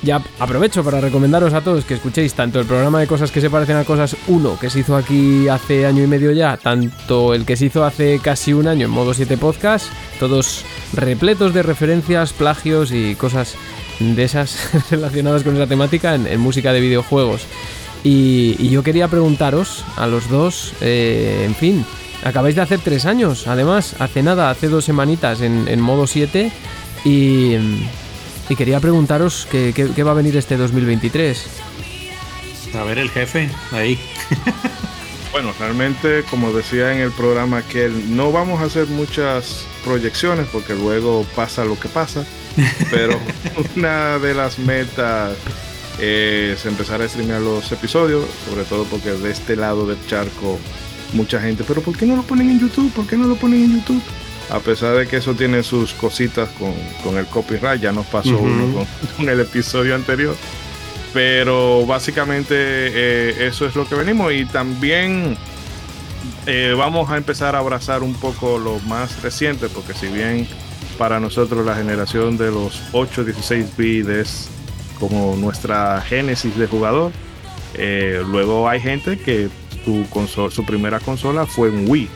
[0.03, 3.51] Ya aprovecho para recomendaros a todos que escuchéis tanto el programa de cosas que se
[3.51, 7.45] parecen a cosas 1 que se hizo aquí hace año y medio ya, tanto el
[7.45, 9.87] que se hizo hace casi un año en modo 7 podcast,
[10.18, 13.55] todos repletos de referencias, plagios y cosas
[14.01, 17.47] de esas relacionadas con esa temática en música de videojuegos.
[18.05, 21.85] Y, yo quería preguntaros a los dos, eh, en fin,
[22.25, 26.51] acabáis de hacer tres años, además, hace nada, hace dos semanitas en, modo 7
[27.05, 27.55] y,
[28.49, 31.47] y, quería preguntaros qué, qué, va a venir este 2023.
[32.75, 34.01] A ver el jefe, ahí.
[35.33, 40.75] bueno, realmente, como decía en el programa, que no vamos a hacer muchas proyecciones porque
[40.75, 42.25] luego pasa lo que pasa,
[42.91, 43.17] pero
[43.77, 45.37] una de las metas
[46.03, 50.59] es empezar a streamear los episodios, sobre todo porque de este lado del charco
[51.13, 52.93] mucha gente, pero ¿por qué no lo ponen en YouTube?
[52.93, 54.03] ¿Por qué no lo ponen en YouTube?
[54.51, 56.49] A pesar de que eso tiene sus cositas
[57.05, 58.85] con, el copyright, ya nos pasó uno
[59.17, 60.35] con, el episodio anterior.
[61.15, 65.37] Pero básicamente eh, eso es lo que venimos y también
[66.47, 70.49] eh, vamos a empezar a abrazar un poco lo más reciente, porque si bien
[70.99, 74.49] para nosotros la generación de los 8, 16 bits
[75.03, 77.11] como nuestra génesis de jugador.
[77.75, 79.49] Eh, luego hay gente que
[79.85, 80.07] su,
[80.49, 82.09] su primera consola fue un Wii.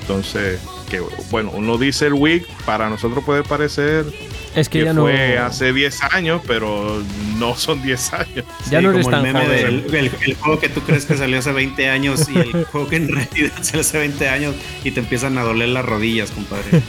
[0.00, 0.58] Entonces,
[0.90, 4.06] que bueno, uno dice el Wii, para nosotros puede parecer
[4.56, 7.02] es que, ya fue hace 10 años, pero
[7.38, 8.44] no son 10 años.
[8.70, 9.84] Ya no eres tan joven.
[9.92, 13.08] el, juego que tú crees que salió hace 20 años y el juego que en
[13.08, 14.54] realidad salió hace 20 años
[14.84, 16.82] y te empiezan a doler las rodillas, compadre.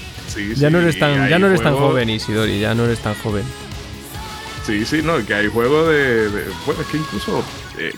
[0.56, 3.44] ya no eres tan, ya no eres tan joven, Isidori, ya no eres tan joven.
[4.66, 6.30] Sí, sí, no, que hay juegos de,
[6.66, 7.44] Bueno, es que incluso.
[7.78, 7.94] Eh,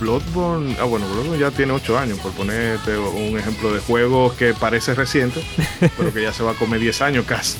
[0.00, 0.76] Bloodborne.
[0.80, 4.94] Ah, bueno, Bloodborne ya tiene 8 años, por ponerte un ejemplo de juego que parece
[4.94, 5.42] reciente,
[5.96, 7.58] pero que ya se va a comer 10 años casi.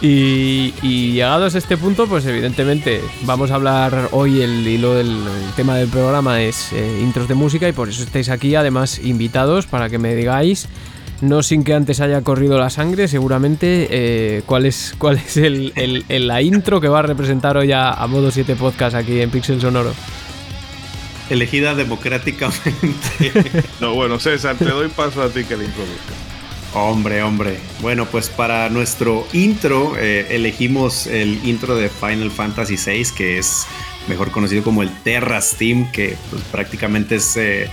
[0.00, 0.72] Y,
[1.12, 5.18] llegados a este punto, pues evidentemente vamos a hablar hoy, el hilo del
[5.56, 9.66] tema del programa es eh, intros de música y por eso estáis aquí, además invitados
[9.66, 10.68] para que me digáis
[11.20, 15.72] no sin que antes haya corrido la sangre, seguramente, eh, cuál es, cuál es el,
[16.08, 19.92] la intro que va a representar hoy a, modo 7 podcast aquí en Pixel Sonoro.
[21.30, 23.32] Elegida democráticamente.
[23.80, 26.12] no, bueno, César, te doy paso a ti que la introduzca.
[26.74, 27.56] Hombre, hombre.
[27.80, 33.66] Bueno, pues para nuestro intro eh, elegimos el intro de Final Fantasy VI, que es
[34.08, 37.70] mejor conocido como el Terra Steam, que pues, prácticamente es eh,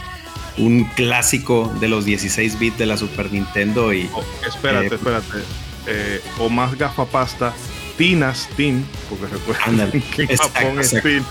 [0.58, 4.10] un clásico de los 16 bits de la Super Nintendo y...
[4.14, 5.38] Oh, espérate, eh, espérate.
[5.88, 7.54] Eh, o más gafapasta,
[7.98, 11.24] Tinas Tin, porque recuerda que Japón es Tin.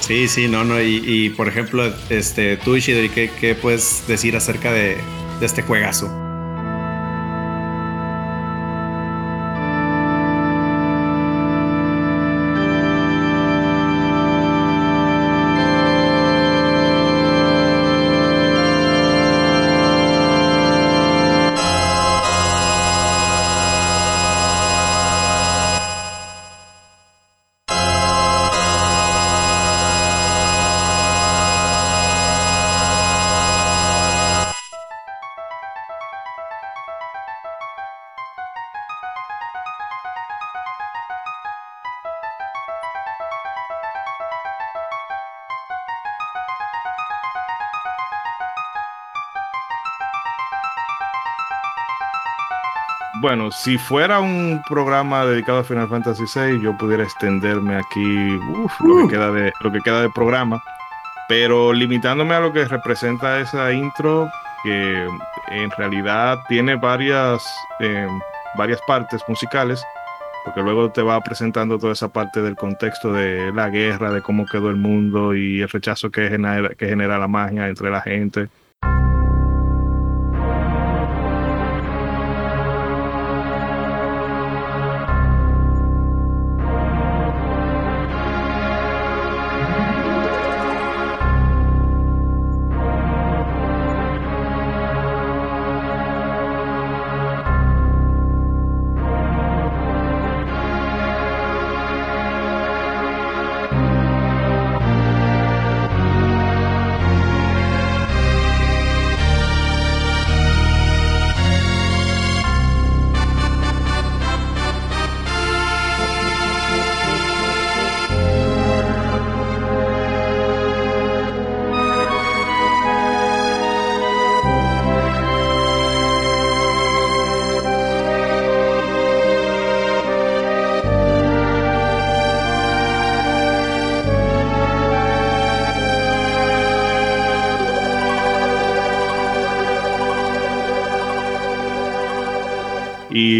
[0.00, 4.72] Sí, sí, no, no, y, por ejemplo, este, tú, Ishidori, ¿qué, ¿qué, puedes decir acerca
[4.72, 4.98] de,
[5.38, 6.21] de este juegazo?
[53.34, 58.78] Bueno, si fuera un programa dedicado a Final Fantasy VI, yo pudiera extenderme aquí uf,
[58.82, 59.08] lo, que uh.
[59.08, 60.62] queda de, lo que queda de programa.
[61.30, 64.30] Pero limitándome a lo que representa esa intro,
[64.62, 65.08] que
[65.48, 67.42] en realidad tiene varias,
[67.80, 68.06] eh,
[68.58, 69.82] varias partes musicales,
[70.44, 74.44] porque luego te va presentando toda esa parte del contexto de la guerra, de cómo
[74.44, 78.50] quedó el mundo y el rechazo que genera, que genera la magia entre la gente.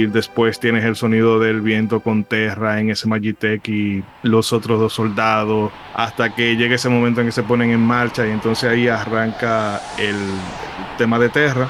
[0.07, 4.93] Después tienes el sonido del viento con Terra en ese Magitech y los otros dos
[4.93, 8.89] soldados, hasta que llegue ese momento en que se ponen en marcha y entonces ahí
[8.89, 10.17] arranca el
[10.99, 11.69] tema de Terra.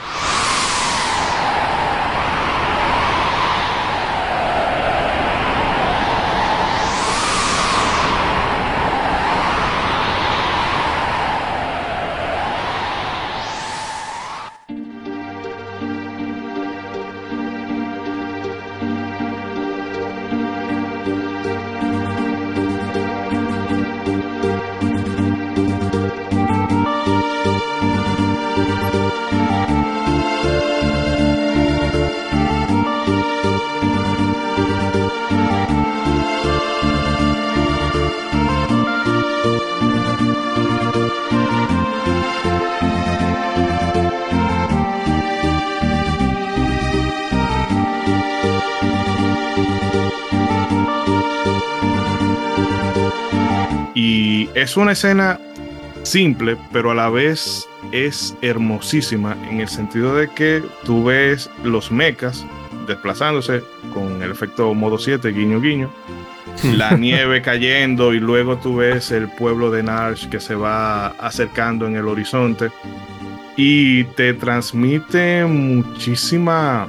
[54.73, 55.39] Es una escena
[56.03, 61.93] simple, pero a la vez es hermosísima en el sentido de que tú ves los
[61.93, 62.47] mechas
[62.87, 63.63] desplazándose
[63.93, 65.93] con el efecto modo 7, guiño guiño,
[66.75, 71.87] la nieve cayendo y luego tú ves el pueblo de Narsh que se va acercando
[71.87, 72.71] en el horizonte
[73.59, 76.89] y te transmite muchísima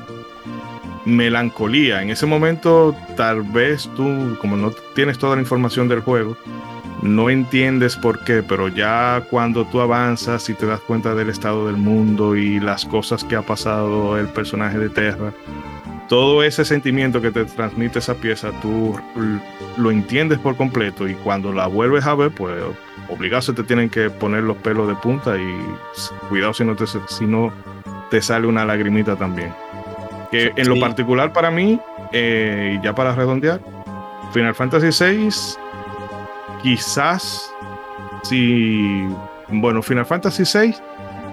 [1.04, 2.02] melancolía.
[2.02, 6.38] En ese momento tal vez tú, como no tienes toda la información del juego,
[7.04, 11.68] no entiendes por qué, pero ya cuando tú avanzas y te das cuenta del estado
[11.68, 15.34] del mundo y las cosas que ha pasado el personaje de Terra,
[16.08, 18.98] todo ese sentimiento que te transmite esa pieza, tú
[19.78, 22.64] lo entiendes por completo y cuando la vuelves a ver, pues
[23.10, 26.86] obligado se te tienen que poner los pelos de punta y cuidado si no te,
[26.88, 27.52] si no
[28.10, 29.54] te sale una lagrimita también.
[30.32, 31.80] Que en lo particular para mí,
[32.14, 33.60] eh, ya para redondear,
[34.34, 35.30] Final Fantasy VI
[36.64, 37.52] quizás
[38.24, 39.06] si,
[39.50, 40.76] bueno, Final Fantasy VI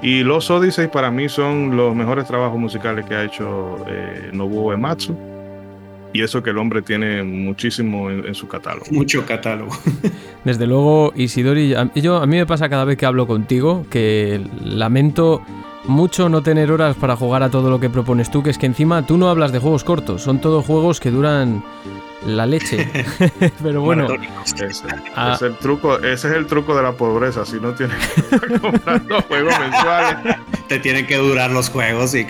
[0.02, 4.72] y los Odyssey para mí son los mejores trabajos musicales que ha hecho eh, Nobuo
[4.72, 5.16] Ematsu.
[6.12, 8.86] Y eso que el hombre tiene muchísimo en, su catálogo.
[8.90, 9.70] Mucho catálogo.
[10.44, 15.40] Desde luego, Isidori, yo, a mí me pasa cada vez que hablo contigo que lamento
[15.90, 18.66] mucho no tener horas para jugar a todo lo que propones tú, que es que
[18.66, 21.62] encima tú no hablas de juegos cortos, son todos juegos que duran
[22.24, 22.88] la leche.
[23.62, 24.08] Pero bueno.
[25.14, 25.38] Ah.
[25.40, 27.44] el truco, ese es el truco de la pobreza.
[27.44, 30.36] Si no tienes que estar comprando juegos mensuales.
[30.68, 32.26] Te tienen que durar los juegos y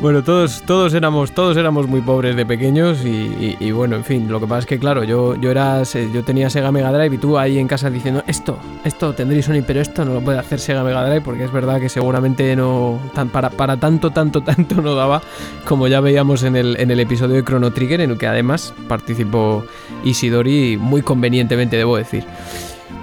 [0.00, 4.38] Bueno, todos, todos, éramos, todos éramos muy pobres de pequeños y, bueno, en fin, lo
[4.38, 7.36] que pasa es que claro, yo, yo, era, yo tenía Sega Mega Drive y tú
[7.36, 10.84] ahí en casa diciendo, esto, esto tendréis Sony, pero esto no lo puede hacer Sega
[10.84, 14.94] Mega Drive porque es verdad que seguramente no, tan, para, para tanto, tanto, tanto no
[14.94, 15.20] daba,
[15.66, 18.72] como ya veíamos en el, en el episodio de Chrono Trigger, en el que además
[18.86, 19.64] participó
[20.04, 22.24] Isidori muy convenientemente, debo decir.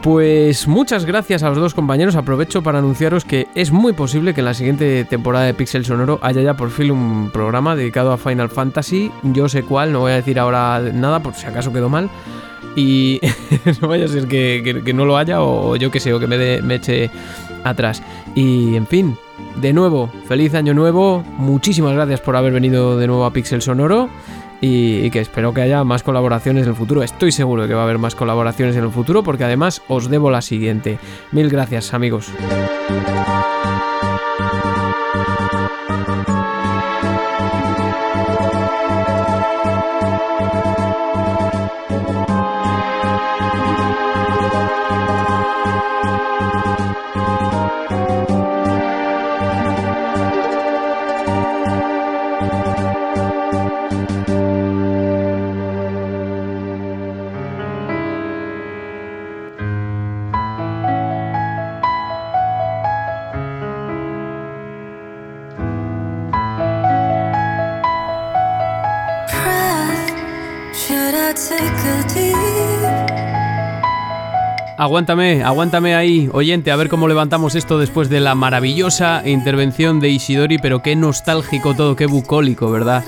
[0.01, 2.15] Pues muchas gracias a los dos compañeros.
[2.15, 6.19] Aprovecho para anunciaros que es muy posible que en la siguiente temporada de Pixel Sonoro
[6.21, 9.11] haya ya por fin un programa dedicado a Final Fantasy.
[9.23, 12.09] Yo sé cuál, no voy a decir ahora nada por si acaso quedó mal.
[12.75, 13.19] Y
[13.81, 16.61] no vaya a ser que, no lo haya o yo que sé, o que me,
[16.61, 17.09] me eche
[17.63, 18.03] atrás.
[18.35, 19.17] Y en fin,
[19.55, 21.23] de nuevo, feliz año nuevo.
[21.37, 24.09] Muchísimas gracias por haber venido de nuevo a Pixel Sonoro.
[24.61, 27.03] Y, que espero que haya más colaboraciones en el futuro.
[27.03, 30.09] Estoy seguro de que va a haber más colaboraciones en el futuro porque además os
[30.09, 30.97] debo la siguiente.
[31.31, 32.31] Mil gracias amigos.
[74.85, 80.09] Aguántame, aguántame ahí, oyente, a ver cómo levantamos esto después de la maravillosa intervención de
[80.09, 83.03] Ishidori, pero qué nostálgico todo, qué bucólico, ¿verdad?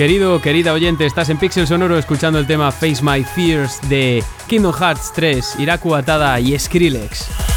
[0.00, 4.72] Querido, querida oyente, estás en Pixel Sonoro escuchando el tema Face My Fears de Kingdom
[4.72, 7.49] Hearts 3, Iraku Atada y Skrillex.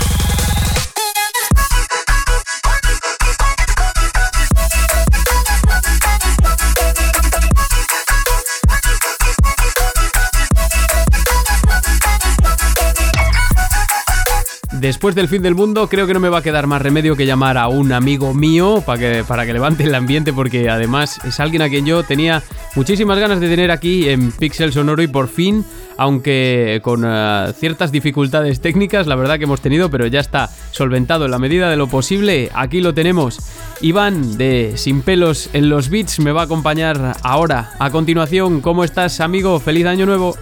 [14.84, 17.26] Después del fin del mundo creo que no me va a quedar más remedio que
[17.26, 21.40] llamar a un amigo mío para que, para que levante el ambiente porque además es
[21.40, 22.44] alguien a quien yo tenía
[22.76, 25.64] muchísimas ganas de tener aquí en Pixel Sonoro y por fin,
[25.98, 31.24] aunque con eh, ciertas dificultades técnicas, la verdad que hemos tenido, pero ya está solventado
[31.24, 33.40] en la medida de lo posible, aquí lo tenemos.
[33.80, 37.72] Iván de Sin pelos en los beats me va a acompañar ahora.
[37.80, 39.62] A continuación, ¿cómo estás amigo?
[39.62, 40.36] Feliz año nuevo.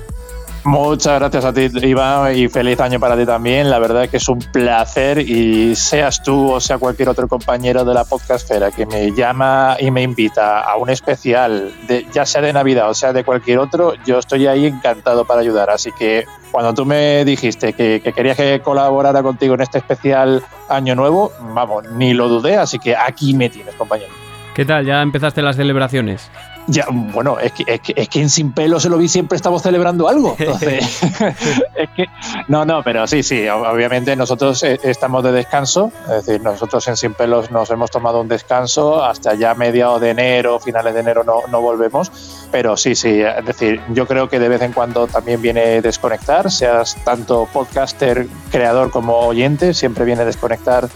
[0.64, 3.70] Muchas gracias a ti, Iván, y feliz año para ti también.
[3.70, 7.84] La verdad es que es un placer y seas tú o sea cualquier otro compañero
[7.84, 12.42] de la podcastera que me llama y me invita a un especial, de, ya sea
[12.42, 15.72] de Navidad o sea de cualquier otro, yo estoy ahí encantado para ayudar.
[15.72, 20.44] Así que cuando tú me dijiste que, que querías que colaborara contigo en este especial
[20.70, 24.12] Año Nuevo, vamos, ni lo dudé, así que aquí me tienes, compañero.
[24.54, 24.86] ¿Qué tal?
[24.86, 26.30] ¿Ya empezaste las celebraciones?
[26.68, 30.08] Ya, bueno, es que, es que, en Sin Pelo se lo vi siempre estamos celebrando
[30.08, 30.36] algo.
[30.40, 31.02] Entonces,
[31.76, 32.06] es que,
[32.48, 36.98] no, no, pero sí, sí, obviamente nosotros eh, estamos de descanso, es decir, nosotros en
[36.98, 41.24] Sin Pelos nos hemos tomado un descanso, hasta ya mediados de enero, finales de enero
[41.24, 42.12] no, no volvemos,
[42.52, 46.52] pero sí, sí, es decir, yo creo que de vez en cuando también viene desconectar,
[46.52, 50.90] seas tanto podcaster, creador como oyente, siempre viene desconectar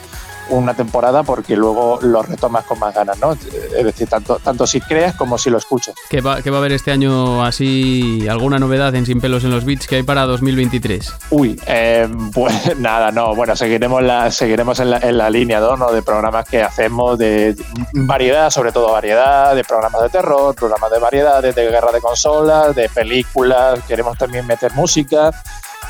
[0.49, 3.33] una temporada porque luego lo retomas con más ganas, ¿no?
[3.33, 5.95] Es decir, tanto, tanto si creas como si lo escuchas.
[6.09, 9.65] ¿Qué va, va a haber este año así alguna novedad en Sin Pelos en los
[9.65, 11.13] Beats que hay para 2023?
[11.31, 15.91] Uy, eh, pues nada, no, bueno, seguiremos, la, seguiremos en, la, en la línea ¿no?
[15.91, 17.55] de programas que hacemos de
[17.93, 22.75] variedad, sobre todo variedad, de programas de terror, programas de variedades, de guerra de consolas,
[22.75, 25.31] de películas, queremos también meter música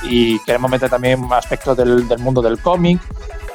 [0.04, 3.00] y queremos meter también aspectos del, del mundo del cómic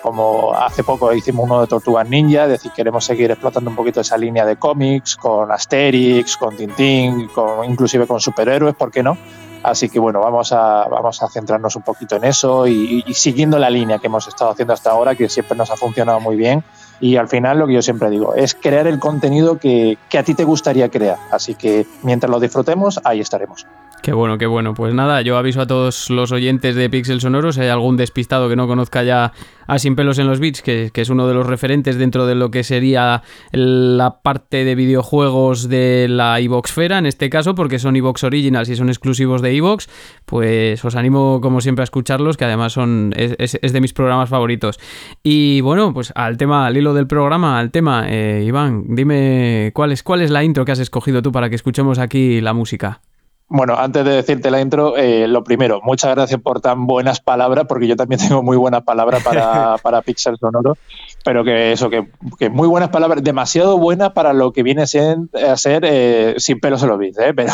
[0.02, 4.00] como hace poco hicimos uno de Tortugas Ninja, es decir, queremos seguir explotando un poquito
[4.00, 9.16] esa línea de cómics con Asterix, con Tintín, con, inclusive con superhéroes, ¿por qué no?
[9.62, 13.58] Así que bueno, vamos a, vamos a centrarnos un poquito en eso y, y, siguiendo
[13.58, 16.64] la línea que hemos estado haciendo hasta ahora, que siempre nos ha funcionado muy bien.
[16.98, 20.22] Y al final lo que yo siempre digo es crear el contenido que, que a
[20.22, 21.18] ti te gustaría crear.
[21.30, 23.66] Así que mientras lo disfrutemos, ahí estaremos.
[24.02, 24.72] Qué bueno, qué bueno.
[24.72, 28.48] Pues nada, yo aviso a todos los oyentes de Pixel Sonoros, si hay algún despistado
[28.48, 29.32] que no conozca ya
[29.66, 32.50] a Sin Pelos en los Beats, que, es uno de los referentes dentro de lo
[32.50, 33.22] que sería
[33.52, 38.76] la parte de videojuegos de la Evoxfera, en este caso, porque son Evox Originals y
[38.76, 39.88] son exclusivos de Evox,
[40.24, 44.80] pues os animo como siempre a escucharlos, que además son es, de mis programas favoritos.
[45.22, 49.92] Y bueno, pues al tema, al hilo del programa, al tema, eh, Iván, dime cuál
[49.92, 53.02] es, cuál es la intro que has escogido tú para que escuchemos aquí la música.
[53.52, 57.66] Bueno, antes de decirte la intro, eh, lo primero, muchas gracias por tan buenas palabras,
[57.68, 60.78] porque yo también tengo muy buenas palabras para, para Pixel Sonoro,
[61.24, 65.18] pero que eso, que, muy buenas palabras, demasiado buenas para lo que viene a ser
[65.82, 67.34] eh, sin pelos en los bits, ¿eh?
[67.36, 67.52] pero,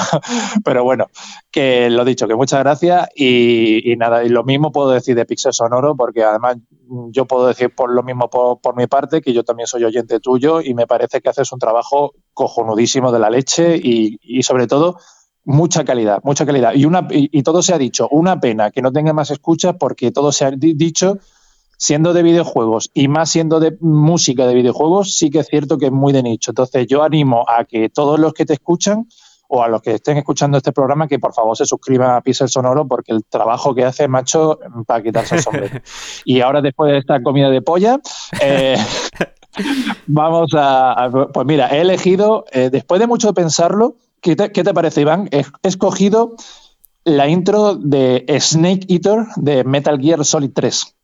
[0.63, 1.07] pero bueno,
[1.51, 5.55] que lo dicho, que muchas gracias y, nada, y lo mismo puedo decir de Pixel
[5.55, 6.59] Sonoro, porque además
[7.09, 10.61] yo puedo decir por lo mismo por, mi parte, que yo también soy oyente tuyo
[10.61, 14.99] y me parece que haces un trabajo cojonudísimo de la leche y, y sobre todo
[15.47, 16.75] mucha calidad, mucha calidad.
[16.75, 20.11] Y, una, y, todo se ha dicho, una pena que no tenga más escuchas porque
[20.11, 21.19] todo se ha dicho,
[21.79, 25.87] siendo de videojuegos y más siendo de música de videojuegos, sí que es cierto que
[25.87, 26.51] es muy de nicho.
[26.51, 29.07] Entonces yo animo a que todos los que te escuchan
[29.49, 32.49] o a los que estén escuchando este programa que por favor se suscriban a Pixel
[32.49, 35.81] Sonoro porque el trabajo que hace macho para quitarse el sombrero.
[36.25, 38.01] y ahora después de esta comida de polla,
[38.41, 38.77] eh,
[40.09, 43.95] vamos a, Pues mira, he elegido, eh, después de mucho pensarlo,
[44.35, 45.29] ¿Qué te, parece, Iván?
[45.31, 46.35] He escogido
[47.05, 50.97] la intro de Snake Eater de Metal Gear Solid 3.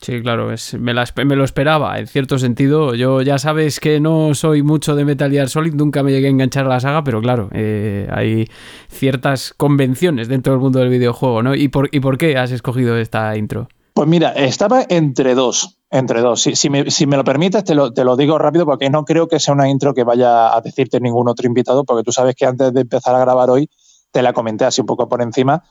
[0.00, 2.96] Sí, claro, me, lo esperaba, en cierto sentido.
[2.96, 6.30] Yo ya sabes que no soy mucho de Metal Gear Solid, nunca me llegué a
[6.30, 8.48] enganchar a la saga, pero claro, eh, hay
[8.88, 11.54] ciertas convenciones dentro del mundo del videojuego, ¿no?
[11.54, 13.68] ¿Y por, ¿Y por qué has escogido esta intro?
[13.94, 15.75] Pues mira, estaba entre dos.
[15.90, 16.42] Entre dos.
[16.42, 19.94] Si, me, lo permites, te lo, digo rápido porque no creo que sea una intro
[19.94, 23.20] que vaya a decirte ningún otro invitado, porque tú sabes que antes de empezar a
[23.20, 23.70] grabar hoy,
[24.10, 25.62] te la comenté así un poco por encima.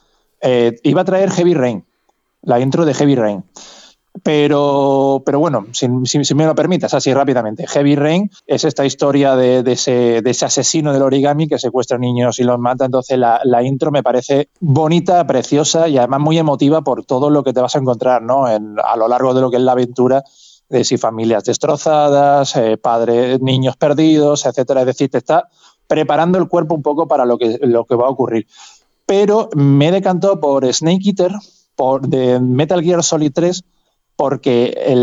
[0.41, 1.85] Eh, iba a traer Heavy Rain,
[2.43, 3.43] la intro de Heavy Rain.
[4.23, 7.67] Pero, pero bueno, si, me lo permites, así rápidamente.
[7.67, 12.57] Heavy Rain es esta historia de, ese, asesino del origami que secuestra niños y los
[12.57, 12.85] mata.
[12.85, 17.51] Entonces, la, intro me parece bonita, preciosa y además muy emotiva por todo lo que
[17.51, 18.45] te vas a encontrar ¿no?
[18.45, 20.23] a lo largo de lo que es la aventura
[20.69, 24.81] de si familias destrozadas, eh, padres, niños perdidos, etcétera.
[24.81, 25.49] Es decir, te está
[25.87, 28.47] preparando el cuerpo un poco para lo que, lo que va a ocurrir.
[29.05, 31.33] Pero me decantó por Snake Eater,
[31.75, 33.63] por de Metal Gear Solid 3,
[34.15, 34.95] porque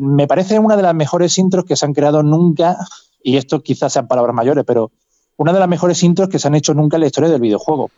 [0.00, 2.76] me parece una de las mejores intros que se han creado nunca,
[3.22, 4.92] y esto quizás sean palabras mayores, pero
[5.36, 7.90] una de las mejores intros que se han hecho nunca en la historia del videojuego.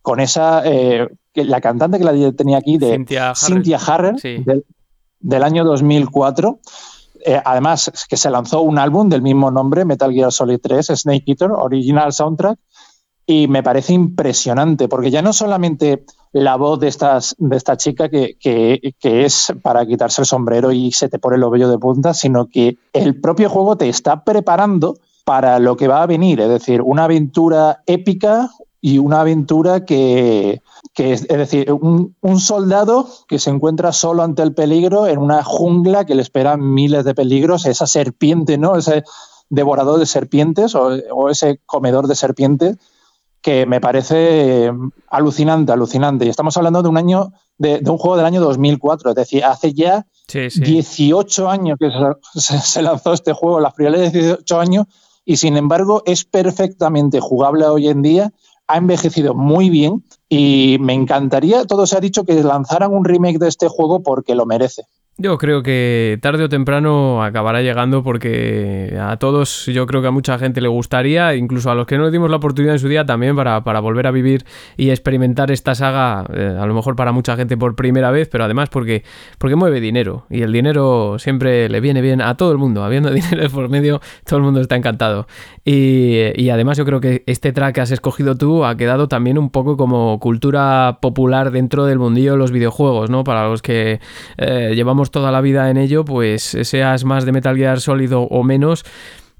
[0.00, 3.04] Con esa, eh, la cantante que la tenía aquí, de
[3.34, 4.16] Cynthia Harrell,
[5.20, 6.58] del, año 2004.
[7.24, 11.24] Eh, además, que se lanzó un álbum del mismo nombre, Metal Gear Solid 3, Snake
[11.26, 12.58] Eater, Original Soundtrack,
[13.24, 18.08] y me parece impresionante, porque ya no solamente la voz de, estas, de esta chica
[18.08, 18.36] que,
[19.02, 22.78] es para quitarse el sombrero y se te pone el ovillo de punta, sino que
[22.92, 27.04] el propio juego te está preparando para lo que va a venir, es decir, una
[27.04, 30.60] aventura épica y una aventura que,
[30.96, 36.16] es, decir, un, soldado que se encuentra solo ante el peligro en una jungla que
[36.16, 38.74] le esperan miles de peligros, esa serpiente, ¿no?
[38.76, 39.04] Ese
[39.50, 42.78] devorador de serpientes o ese comedor de serpientes
[43.42, 44.72] que me parece eh,
[45.08, 46.24] alucinante, alucinante.
[46.24, 49.74] Y estamos hablando de un año, de, un juego del año 2004, es decir, hace
[49.74, 51.90] ya 18 años que
[52.40, 54.86] se, lanzó este juego, las primeras 18 años,
[55.24, 58.32] y sin embargo es perfectamente jugable hoy en día,
[58.68, 63.38] ha envejecido muy bien y me encantaría, todo se ha dicho, que lanzaran un remake
[63.38, 64.84] de este juego porque lo merece.
[65.18, 70.10] Yo creo que tarde o temprano acabará llegando porque a todos, yo creo que a
[70.10, 72.88] mucha gente le gustaría, incluso a los que no le dimos la oportunidad en su
[72.88, 74.46] día también para, volver a vivir
[74.78, 78.44] y experimentar esta saga, eh, a lo mejor para mucha gente por primera vez, pero
[78.44, 79.04] además porque,
[79.36, 83.10] porque mueve dinero y el dinero siempre le viene bien a todo el mundo, habiendo
[83.12, 85.26] dinero por medio, todo el mundo está encantado.
[85.62, 89.50] Y, además yo creo que este track que has escogido tú ha quedado también un
[89.50, 93.24] poco como cultura popular dentro del mundillo de los videojuegos, ¿no?
[93.24, 94.00] Para los que
[94.38, 98.42] eh, llevamos toda la vida en ello, pues seas más de Metal Gear sólido o
[98.44, 98.84] menos,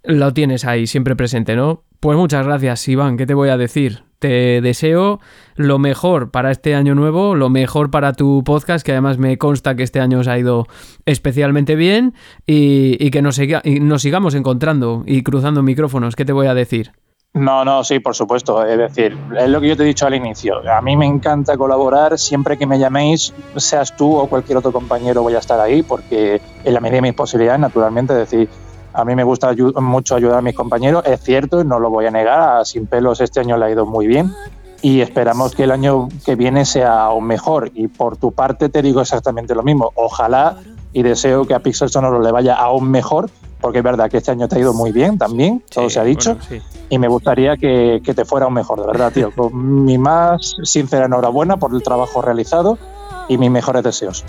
[0.04, 1.84] lo tienes ahí siempre presente, ¿no?
[2.00, 4.02] Pues muchas gracias, Iván, ¿qué te voy a decir?
[4.18, 5.20] Te deseo
[5.54, 9.76] lo mejor para este año nuevo, lo mejor para tu podcast, que además me consta
[9.76, 10.66] que este año os ha ido
[11.06, 12.14] especialmente bien
[12.46, 16.16] y, que nos, nos sigamos encontrando y cruzando micrófonos.
[16.16, 16.92] ¿Qué te voy a decir?
[17.34, 18.62] No, no, sí, por supuesto.
[18.64, 20.60] Es decir, es lo que yo te he dicho al inicio.
[20.70, 22.18] A mí me encanta colaborar.
[22.18, 26.42] Siempre que me llaméis, seas tú o cualquier otro compañero, voy a estar ahí porque
[26.62, 28.12] en la medida de mis posibilidades, naturalmente.
[28.12, 28.50] Es decir,
[28.92, 31.04] a mí me gusta mucho ayudar a mis compañeros.
[31.06, 32.58] Es cierto, no lo voy a negar.
[32.58, 34.30] A Sin Pelos este año le ha ido muy bien
[34.82, 37.70] y esperamos que el año que viene sea aún mejor.
[37.72, 39.92] Y por tu parte te digo exactamente lo mismo.
[39.94, 40.58] Ojalá
[40.92, 43.30] y deseo que a Pixel Sonoro le vaya aún mejor
[43.62, 46.04] porque es verdad que este año te ha ido muy bien también, todo se ha
[46.04, 46.36] dicho,
[46.90, 49.30] y me gustaría que, te fuera un mejor, de verdad, tío.
[49.34, 52.76] Con mi más sincera enhorabuena por el trabajo realizado
[53.28, 54.24] y mis mejores deseos.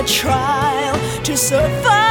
[0.00, 2.09] The trial to survive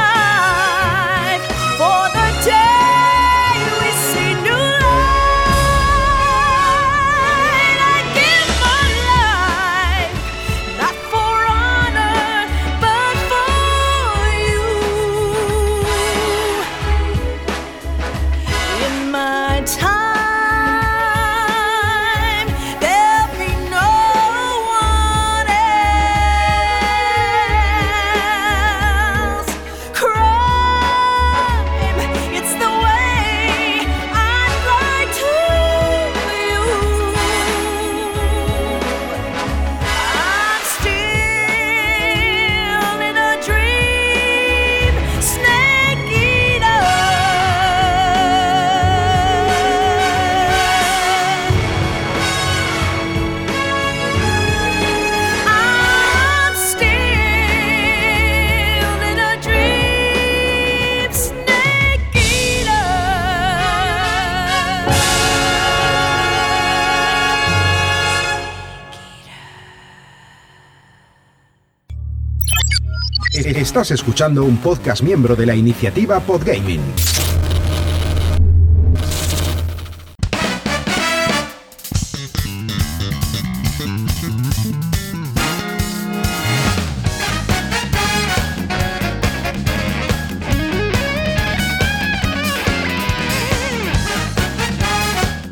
[73.70, 76.80] Estás escuchando un podcast miembro de la iniciativa Podgaming.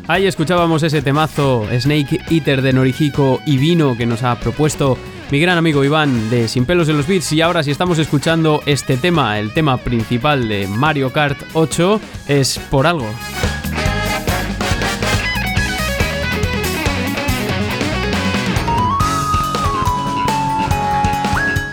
[0.09, 4.97] Ahí escuchábamos ese temazo Snake Eater de Norihiko y Vino que nos ha propuesto
[5.31, 8.61] mi gran amigo Iván de Sin pelos en los beats y ahora si estamos escuchando
[8.65, 13.07] este tema, el tema principal de Mario Kart 8 es por algo.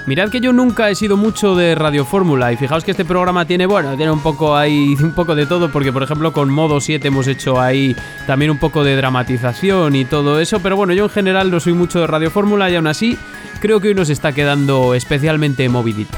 [0.07, 3.45] Mirad que yo nunca he sido mucho de Radio Fórmula y fijaos que este programa
[3.45, 6.81] tiene, bueno, tiene un poco ahí, un poco de todo, porque por ejemplo con Modo
[6.81, 11.05] 7 hemos hecho ahí también un poco de dramatización y todo eso, pero bueno, yo
[11.05, 13.19] en general no soy mucho de Radio Fórmula y aún así
[13.61, 16.17] creo que hoy nos está quedando especialmente movidito.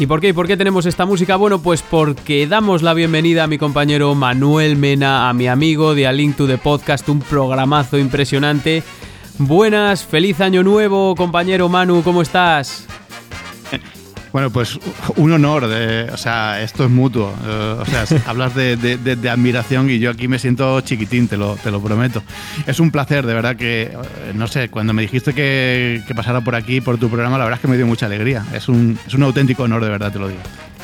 [0.00, 0.28] ¿Y por qué?
[0.28, 1.36] ¿Y por qué tenemos esta música?
[1.36, 6.06] Bueno, pues porque damos la bienvenida a mi compañero Manuel Mena, a mi amigo de
[6.06, 8.82] A Link to the Podcast, un programazo impresionante.
[9.36, 12.86] Buenas, feliz año nuevo, compañero Manu, ¿cómo estás?
[14.32, 14.78] Bueno, pues
[15.16, 17.34] un honor, de, o sea, esto es mutuo.
[17.44, 21.26] eh, o sea, hablas de, de- de- de admiración y yo aquí me siento chiquitín,
[21.26, 22.22] te lo, te lo prometo.
[22.66, 26.40] Es un placer, de verdad que, eh, no sé, cuando me dijiste que, que pasara
[26.42, 28.44] por aquí, por tu programa, la verdad es que me dio mucha alegría.
[28.54, 30.40] Es un, es un auténtico honor, de verdad, te lo digo.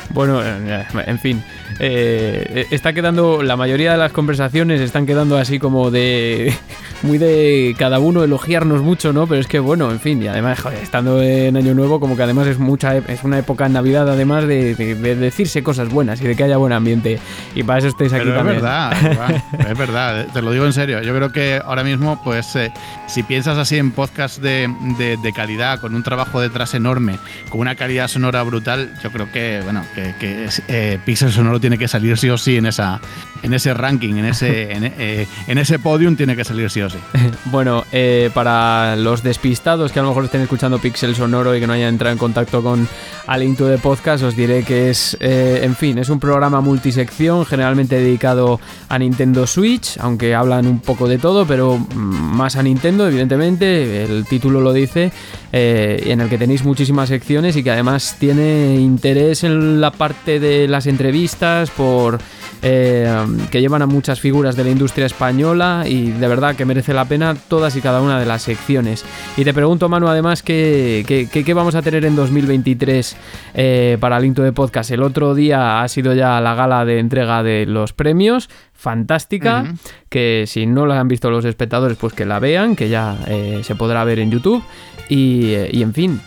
[0.09, 1.43] Bueno, eh, en fin,
[1.79, 6.53] eh, está quedando, la mayoría de las conversaciones están quedando así como de,
[7.03, 9.27] muy de cada uno elogiarnos mucho, ¿no?
[9.27, 12.23] Pero es que bueno, en fin, y además, joder, estando en Año Nuevo, como que
[12.23, 16.21] además es mucha, es una época en Navidad, además de, de- de decirse cosas buenas
[16.21, 17.19] y de que haya buen ambiente.
[17.53, 18.61] Y para eso estáis aquí Pero es también.
[18.61, 21.01] verdad, es verdad, te lo digo en serio.
[21.01, 22.71] Yo creo que ahora mismo, pues, eh,
[23.07, 27.59] si piensas así en podcast de, de- de calidad, con un trabajo detrás enorme, con
[27.59, 31.87] una calidad sonora brutal, yo creo que, bueno, que, que eh, Pixel Sonoro tiene que
[31.87, 33.01] salir sí o sí en esa,
[33.41, 36.89] en ese ranking, en ese, en, eh, en ese podium tiene que salir sí o
[36.89, 36.99] sí.
[37.45, 41.67] Bueno, eh, para los despistados que a lo mejor estén escuchando Pixel Sonoro y que
[41.67, 42.87] no hayan entrado en contacto con
[43.25, 47.45] A Link to the Podcast, os diré que es, en fin, es un programa multisección,
[47.45, 53.07] generalmente dedicado a Nintendo Switch, aunque hablan un poco de todo, pero más a Nintendo,
[53.07, 55.11] evidentemente, el título lo dice,
[55.51, 60.67] en el que tenéis muchísimas secciones y que además tiene interés en la parte de
[60.67, 62.19] las entrevistas por
[62.63, 63.07] eh,
[63.51, 67.05] que llevan a muchas figuras de la industria española y de verdad que merece la
[67.05, 69.05] pena todas y cada una de las secciones.
[69.37, 73.15] Y te pregunto, Manu, además, ¿qué, qué- qué- vamos a tener en 2023
[73.53, 74.89] eh, para Linto de Podcast?
[74.91, 78.49] El otro día ha sido ya la gala de entrega de los premios.
[78.73, 79.73] Fantástica,
[80.09, 83.61] que si no la han visto los espectadores, pues que la vean, que ya eh,
[83.63, 84.63] se podrá ver en YouTube.
[85.09, 86.21] Y, y en fin,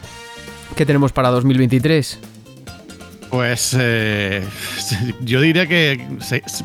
[0.76, 2.18] ¿qué tenemos para 2023?
[3.30, 4.44] Pues eh,
[5.20, 6.04] yo diría que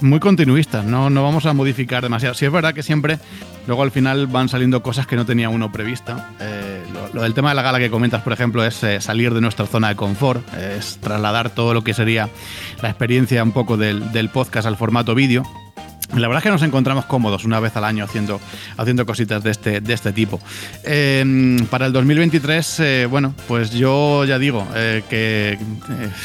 [0.01, 2.33] muy continuistas, no, no vamos a modificar demasiado.
[2.33, 3.19] Sí es verdad que siempre
[3.67, 6.31] luego al final van saliendo cosas que no tenía uno prevista.
[6.39, 9.41] Eh, lo, del tema de la gala que comentas, por ejemplo, es eh, salir de
[9.41, 12.29] nuestra zona de confort, es trasladar todo lo que sería
[12.81, 15.43] la experiencia un poco del, del podcast al formato vídeo.
[16.13, 18.39] La verdad es que nos encontramos cómodos una vez al año haciendo,
[18.77, 20.39] haciendo cositas de este, de este tipo.
[20.83, 25.57] Eh, para el 2023, eh, bueno, pues yo ya digo eh, que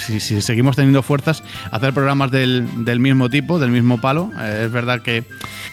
[0.06, 4.30] si, si, seguimos teniendo fuerzas, hacer programas del, del mismo tipo, del mismo palo.
[4.40, 5.24] es verdad que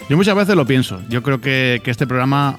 [0.09, 1.01] yo muchas veces lo pienso.
[1.09, 2.57] Yo creo que, que este programa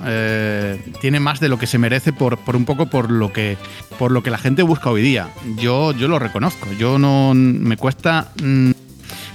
[1.00, 3.56] tiene más de lo que se merece por, por, un poco por lo, que,
[3.98, 5.28] por lo que la gente busca hoy día.
[5.56, 6.68] Yo, yo lo reconozco.
[6.78, 8.28] Yo no me cuesta...
[8.42, 8.72] Mmm,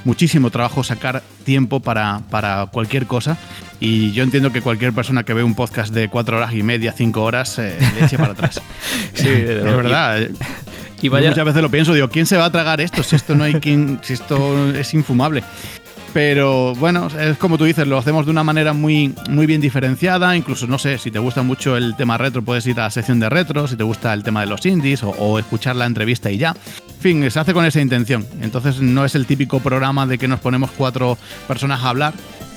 [0.04, 3.38] muchísimo trabajo sacar tiempo para, para, cualquier cosa.
[3.80, 6.94] Y yo entiendo que cualquier persona que ve un podcast de cuatro horas y media,
[6.96, 8.62] cinco horas, eh, le eche para atrás.
[9.14, 10.28] sí, es verdad.
[11.02, 11.30] Y vaya...
[11.30, 13.04] muchas veces lo pienso, digo, ¿quién se va a tragar esto?
[13.04, 15.44] Si esto no hay quien, si esto es infumable.
[16.14, 20.36] Pero bueno, es como tú dices, lo hacemos de una manera muy, muy bien diferenciada.
[20.38, 23.20] Incluso, no sé, si te gusta mucho el tema retro, puedes ir a la sección
[23.20, 23.68] de retro.
[23.68, 26.56] Si te gusta el tema de los indies o, escuchar la entrevista y ya.
[26.88, 28.28] En fin, se hace con esa intención.
[28.42, 32.14] Entonces, no es el típico programa de que nos ponemos cuatro personas a hablar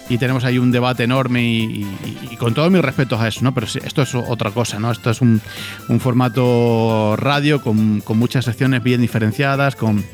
[0.08, 1.86] y tenemos ahí un debate enorme y,
[2.30, 3.54] y, con todos mis respetos a eso, ¿no?
[3.54, 4.92] Pero esto es otra cosa, ¿no?
[4.92, 5.40] Esto es un,
[5.88, 10.04] un formato radio con, con, muchas secciones bien diferenciadas, con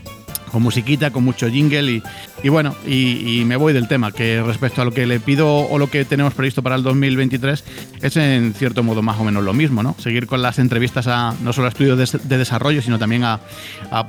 [0.53, 2.03] con musiquita, con mucho jingle
[2.43, 5.79] y, bueno, y, me voy del tema, que respecto a lo que le pido o
[5.79, 7.65] lo que tenemos previsto para el 2023
[8.03, 9.97] es en cierto modo más o menos lo mismo, ¿no?
[9.99, 11.99] Seguir con las entrevistas a no solo a estudios
[12.29, 13.41] de, desarrollo, sino también a,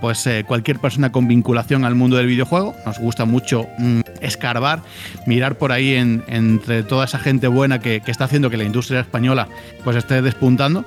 [0.01, 2.75] pues eh, cualquier persona con vinculación al mundo del videojuego.
[2.85, 4.81] Nos gusta mucho mm, escarbar,
[5.25, 8.65] mirar por ahí en, entre toda esa gente buena que, que está haciendo que la
[8.65, 9.47] industria española
[9.83, 10.85] pues esté despuntando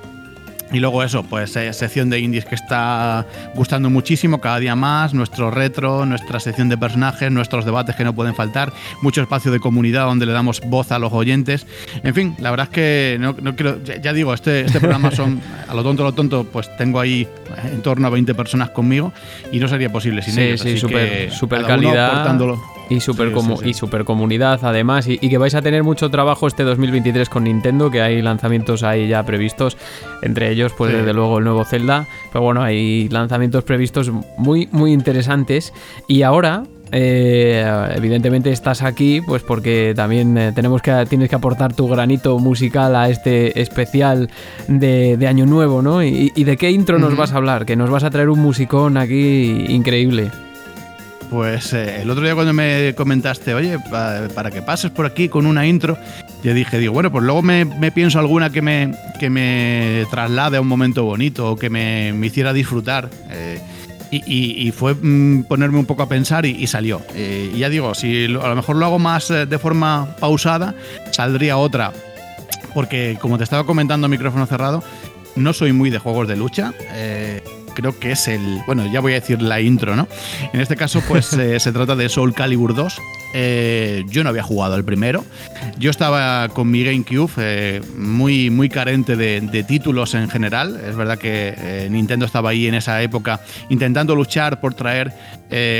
[0.72, 5.14] y luego eso, pues eh, sección de indies que está gustando muchísimo, cada día más,
[5.14, 9.60] nuestro retro, nuestra sección de personajes, nuestros debates que no pueden faltar, mucho espacio de
[9.60, 11.66] comunidad donde le damos voz a los oyentes.
[12.02, 15.10] En fin, la verdad es que no, no quiero, ya, ya, digo, este, este programa
[15.12, 17.28] son, a lo tonto, a lo tonto, pues tengo ahí
[17.64, 19.12] en torno a 20 personas conmigo
[19.52, 20.60] y no sería posible sin sí, ellos.
[20.60, 22.26] Sí, súper calidad.
[22.88, 23.68] Y super, sí, sí, sí.
[23.70, 27.44] y super comunidad además y, y, que vais a tener mucho trabajo este 2023 con
[27.44, 29.76] Nintendo que hay lanzamientos ahí ya previstos
[30.22, 34.92] entre ellos pues desde luego el nuevo Zelda pero bueno hay lanzamientos previstos muy muy
[34.92, 35.72] interesantes
[36.06, 36.62] y ahora
[36.92, 42.38] eh, evidentemente estás aquí pues porque también eh, tenemos que tienes que aportar tu granito
[42.38, 44.30] musical a este especial
[44.68, 47.74] de, de año nuevo no y, y, de qué intro nos vas a hablar que
[47.74, 50.30] nos vas a traer un musicón aquí increíble
[51.30, 55.28] pues eh, el otro día cuando me comentaste, oye, pa, para que pases por aquí
[55.28, 55.98] con una intro,
[56.42, 60.60] yo dije, digo, bueno, pues luego me, pienso alguna que me, que me traslade a
[60.60, 63.10] un momento bonito o que me, me hiciera disfrutar.
[63.30, 63.60] Eh,
[64.10, 67.02] y, fue mm, ponerme un poco a pensar y, salió.
[67.14, 70.74] Eh, ya digo, si a lo mejor lo hago más de forma pausada,
[71.10, 71.92] saldría otra.
[72.72, 74.82] Porque como te estaba comentando micrófono cerrado,
[75.34, 76.72] no soy muy de juegos de lucha.
[77.76, 78.62] Creo que es el.
[78.66, 80.08] Bueno, ya voy a decir la intro, ¿no?
[80.52, 83.00] En este caso, pues eh, se trata de Soul Calibur 2.
[83.34, 85.24] Eh, yo no había jugado el primero.
[85.78, 90.80] Yo estaba con mi GameCube eh, muy, muy carente de, de, títulos en general.
[90.88, 95.12] Es verdad que Nintendo estaba ahí en esa época intentando luchar por traer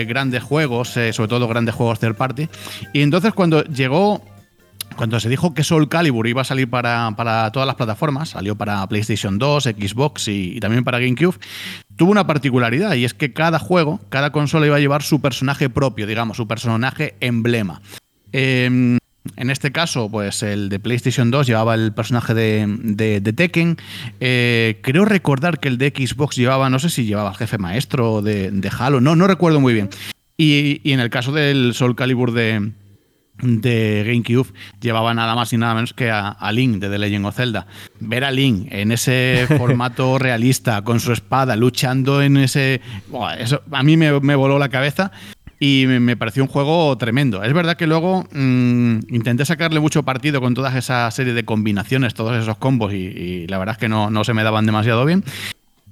[0.07, 2.49] grandes juegos, sobre todo grandes juegos third party.
[2.93, 4.21] Y entonces cuando llegó
[4.97, 7.15] cuando se dijo que Soul Calibur iba a salir para,
[7.53, 11.37] todas las plataformas, salió para PlayStation 2, Xbox y, también para GameCube,
[11.97, 15.71] tuvo una particularidad y es que cada juego, cada consola iba a llevar su personaje
[15.71, 17.81] propio, digamos, su personaje emblema.
[18.33, 18.99] Eh,
[19.37, 23.77] en este caso, pues el de PlayStation 2 llevaba el personaje de Tekken.
[24.21, 28.23] Eh, creo recordar que el de Xbox llevaba, no sé si llevaba al jefe maestro
[28.23, 29.91] de, de Halo, no, no recuerdo muy bien.
[30.37, 32.71] Y, y en el caso del Soul Calibur de,
[33.43, 37.27] de GameCube llevaba nada más y nada menos que a, a, Link de The Legend
[37.27, 37.67] of Zelda.
[38.01, 42.81] Ver a Link en ese formato realista, con su espada, luchando en ese...
[43.39, 45.13] Eso a mí me, me, voló la cabeza
[45.59, 47.43] y me, me, pareció un juego tremendo.
[47.43, 52.15] Es verdad que luego mmm, intenté sacarle mucho partido con toda esa serie de combinaciones,
[52.15, 55.05] todos esos combos y, y la verdad es que no, no se me daban demasiado
[55.05, 55.25] bien.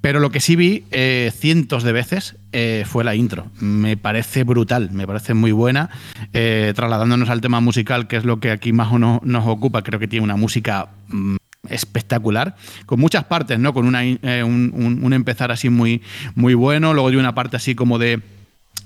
[0.05, 3.47] Pero lo que sí vi eh, cientos de veces eh, fue la intro.
[3.59, 5.89] Me parece brutal, me parece muy buena.
[6.31, 9.81] Eh, trasladándonos al tema musical, que es lo que aquí más o no, nos ocupa,
[9.81, 11.37] creo que tiene una música mmm,
[11.69, 13.73] espectacular, con muchas partes, ¿no?
[13.73, 16.03] Con una, eh, un, un, un, empezar así muy,
[16.35, 18.21] muy bueno, luego de una parte así como de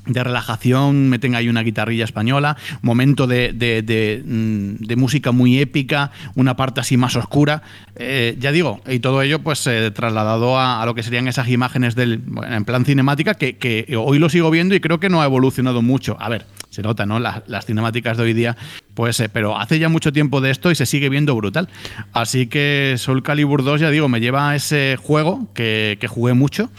[0.05, 6.11] de relajación, meten ahí una guitarrilla española, momento de, de, de, mm, música muy épica,
[6.35, 7.61] una parte así más oscura.
[7.95, 11.47] Eh, ya digo, y todo ello pues eh, trasladado a, a, lo que serían esas
[11.49, 15.21] imágenes del, en plan cinemática que, que, hoy lo sigo viendo y creo que no
[15.21, 16.17] ha evolucionado mucho.
[16.19, 17.19] A ver, se nota, ¿no?
[17.19, 18.57] Las, las cinemáticas de hoy día,
[18.93, 21.69] pues, eh, pero hace ya mucho tiempo de esto y se sigue viendo brutal.
[22.13, 26.33] Así que Soul Calibur 2, ya digo, me lleva a ese juego que, que jugué
[26.33, 26.69] mucho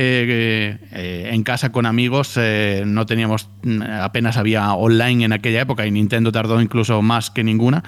[0.00, 3.50] eh, eh, en casa con amigos, eh, no teníamos,
[4.00, 7.82] apenas había online en aquella época y Nintendo tardó incluso más que ninguna.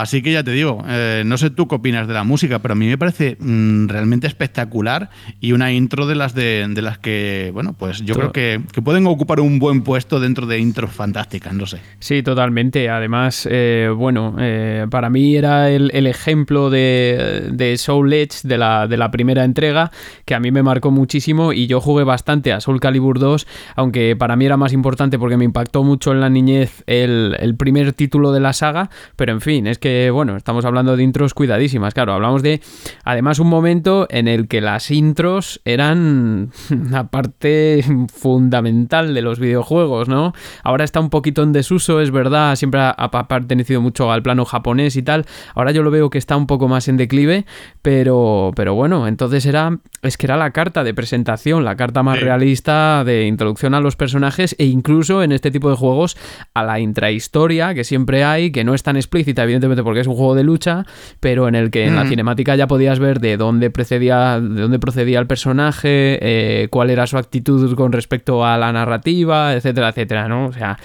[0.00, 2.72] Así que ya te digo, eh, no sé tú qué opinas de la música, pero
[2.72, 6.98] a mí me parece mm, realmente espectacular y una intro de las de, de las
[6.98, 10.90] que, bueno, pues yo creo que, que pueden ocupar un buen puesto dentro de intros
[10.90, 11.80] fantásticas, no sé.
[11.98, 12.88] Sí, totalmente.
[12.88, 18.56] Además, eh, bueno, eh, para mí era el, el ejemplo de, de Soul Edge de
[18.56, 19.90] la, de la primera entrega,
[20.24, 23.46] que a mí me marcó muchísimo y yo jugué bastante a Soul Calibur 2,
[23.76, 27.54] aunque para mí era más importante porque me impactó mucho en la niñez el, el
[27.56, 31.34] primer título de la saga, pero en fin, es que, bueno, estamos hablando de intros
[31.34, 32.60] cuidadísimas, claro, hablamos de,
[33.04, 40.08] además, un momento en el que las intros eran una parte fundamental de los videojuegos,
[40.08, 40.32] ¿no?
[40.62, 44.44] Ahora está un poquito en desuso, es verdad, siempre ha, ha pertenecido mucho al plano
[44.44, 47.46] japonés y tal, ahora yo lo veo que está un poco más en declive,
[47.82, 52.20] pero, pero bueno, entonces era, es que era la carta de presentación, la carta más
[52.20, 56.16] realista de introducción a los personajes e incluso en este tipo de juegos
[56.54, 60.14] a la intrahistoria que siempre hay, que no es tan explícita, evidentemente porque es un
[60.14, 60.84] juego de lucha,
[61.20, 64.78] pero en el que en la cinemática ya podías ver de dónde precedía, de dónde
[64.78, 70.28] procedía el personaje, eh, cuál era su actitud con respecto a la narrativa, etcétera, etcétera,
[70.28, 70.46] ¿no?
[70.46, 70.78] O sea,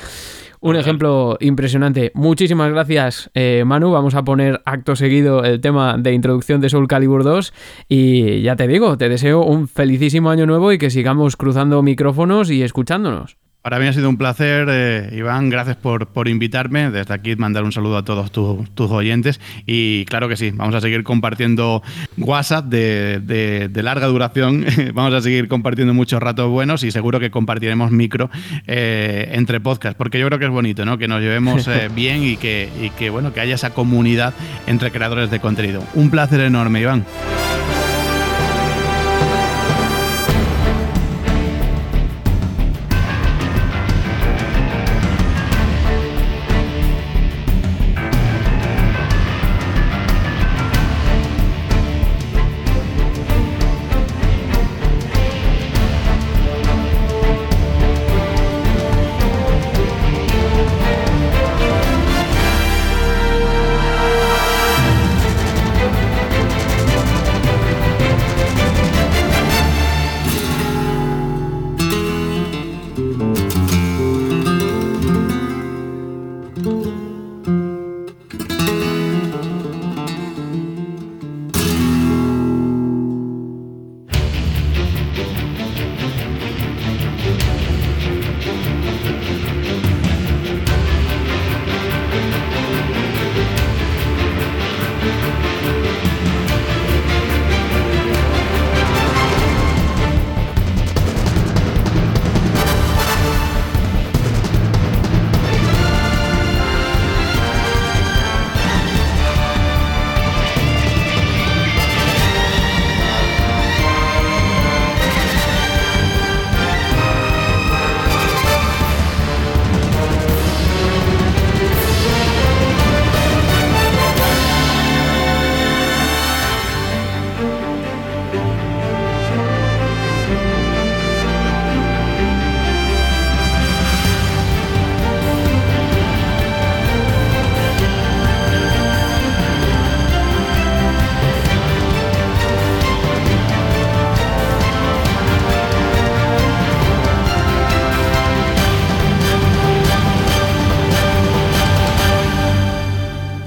[0.65, 2.11] un ejemplo impresionante.
[2.15, 3.91] Muchísimas gracias, eh, Manu.
[3.91, 7.53] Vamos a poner acto seguido el tema de introducción de Soul Calibur 2.
[7.87, 12.49] Y ya te digo, te deseo un felicísimo año nuevo y que sigamos cruzando micrófonos
[12.49, 13.37] y escuchándonos.
[13.65, 15.49] Para mí ha sido un placer, eh, Iván.
[15.49, 16.91] Gracias por, por invitarme.
[16.91, 19.41] Desde aquí mandar un saludo a todos tu- tus oyentes.
[19.65, 21.81] Y claro que sí, vamos a seguir compartiendo
[22.15, 24.63] WhatsApp de, de- de larga duración.
[24.93, 28.29] vamos a seguir compartiendo muchos ratos buenos y seguro que compartiremos micro
[28.67, 29.97] eh, entre podcasts.
[29.97, 30.99] Porque yo creo que es bonito, ¿no?
[30.99, 34.35] Que nos llevemos eh, bien y que, y que, bueno, que haya esa comunidad
[34.67, 35.83] entre creadores de contenido.
[35.95, 37.03] Un placer enorme, Iván.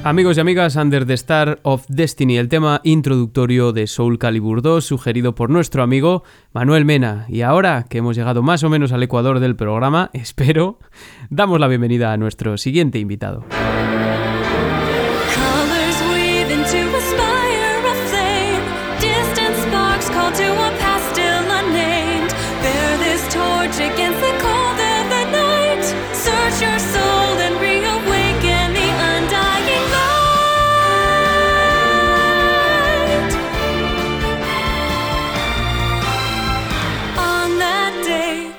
[0.09, 4.83] Amigos y amigas, Under the Star of Destiny, el tema introductorio de Soul Calibur 2,
[4.83, 6.23] sugerido por nuestro amigo
[6.55, 7.27] Manuel Mena.
[7.29, 10.79] Y ahora que hemos llegado más o menos al ecuador del programa, espero,
[11.29, 13.45] damos la bienvenida a nuestro siguiente invitado.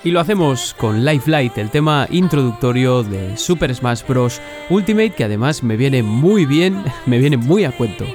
[0.04, 4.40] Y lo hacemos con Life Light, el tema introductorio de Super Smash Bros.
[4.70, 8.06] Ultimate, que además me viene muy bien, me viene muy a cuento.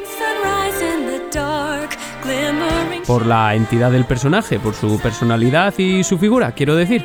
[3.07, 7.05] Por la entidad del personaje, por su personalidad y su figura, quiero decir.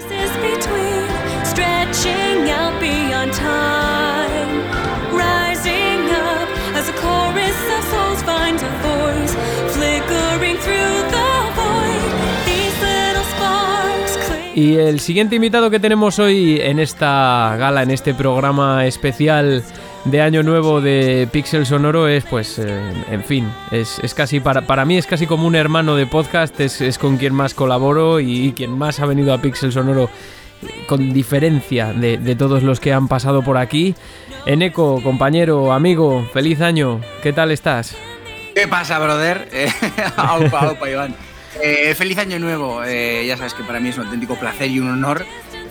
[14.60, 19.64] Y el siguiente invitado que tenemos hoy en esta gala, en este programa especial
[20.04, 22.78] de Año Nuevo de Pixel Sonoro es, pues, eh,
[23.10, 26.60] en fin, es, es casi, para, para mí es casi como un hermano de podcast,
[26.60, 30.10] es, es con quien más colaboro y, quien más ha venido a Pixel Sonoro
[30.90, 33.96] con diferencia de, de todos los que han pasado por aquí.
[34.46, 37.96] Eneco, compañero, amigo, feliz año, ¿qué tal estás?
[38.54, 39.48] ¿Qué pasa, brother?
[40.18, 41.29] Aupa, aupa, Iván.
[41.62, 42.84] Eh, feliz año nuevo.
[42.84, 45.26] Eh, ya sabes que para mí es un auténtico placer y un honor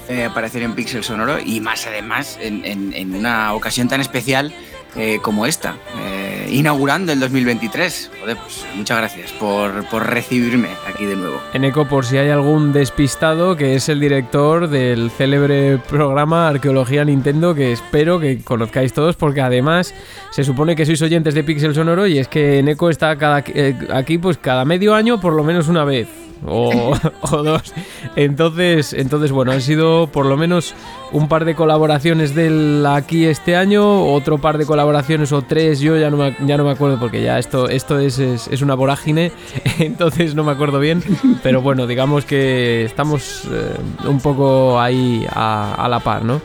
[0.09, 4.53] eh, aparecer en Pixel Sonoro y más además en, en- en una ocasión tan especial
[4.97, 8.11] eh, como esta, eh, inaugurando el 2023.
[8.21, 9.71] Joder, pues muchas gracias por,
[10.03, 11.39] recibirme aquí de nuevo.
[11.53, 17.55] Eneco, por si hay algún despistado, que es el director del célebre programa Arqueología Nintendo,
[17.55, 19.95] que espero que conozcáis todos, porque además
[20.31, 23.77] se supone que sois oyentes de Pixel Sonoro y es que Eneco está cada, eh,
[23.93, 26.09] aquí pues cada medio año por lo menos una vez.
[26.47, 27.75] O, dos.
[28.17, 30.75] Entonces, entonces, bueno, han sido por lo menos
[31.13, 35.81] un par de colaboraciones de él aquí este año, otro par de colaboraciones o tres,
[35.81, 38.63] yo ya no me, ya no me acuerdo porque ya esto, esto es, es, es
[38.63, 39.33] una vorágine,
[39.79, 41.03] entonces no me acuerdo bien,
[41.43, 43.75] pero bueno, digamos que estamos eh,
[44.07, 46.41] un poco ahí a, a la par, ¿no?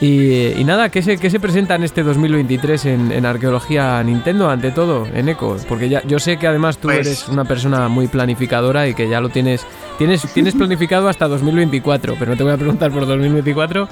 [0.00, 4.50] Y, y nada, ¿qué se, qué se presenta en este 2023 en, en Arqueología Nintendo,
[4.50, 5.56] ante todo, en Eco?
[5.68, 9.08] Porque ya, yo sé que además tú Pues- eres una persona muy planificadora y que
[9.08, 9.64] ya lo tienes,
[9.96, 13.88] tienes, tienes planificado hasta 2024, pero no te voy a preguntar por 2024.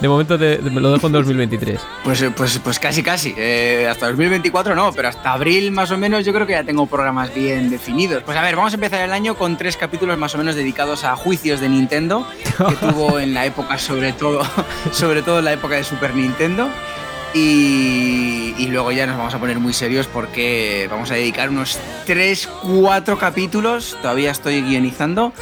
[0.00, 1.80] De momento te, me lo dejo en 2023.
[2.04, 3.34] Pues, eh, pues, pues casi, casi.
[3.36, 6.86] Eh, hasta 2024 no, pero hasta abril más o menos yo creo que ya tengo
[6.86, 8.22] programas bien definidos.
[8.22, 11.04] Pues a ver, vamos a empezar el año con tres capítulos más o menos dedicados
[11.04, 14.40] a juicios de Nintendo, que tuvo en la época, sobre todo,
[14.92, 16.68] sobre todo en la época de Super Nintendo.
[17.34, 21.78] Y, y luego ya nos vamos a poner muy serios porque vamos a dedicar unos
[22.06, 22.48] 3,
[22.80, 25.32] 4 capítulos, todavía estoy guionizando,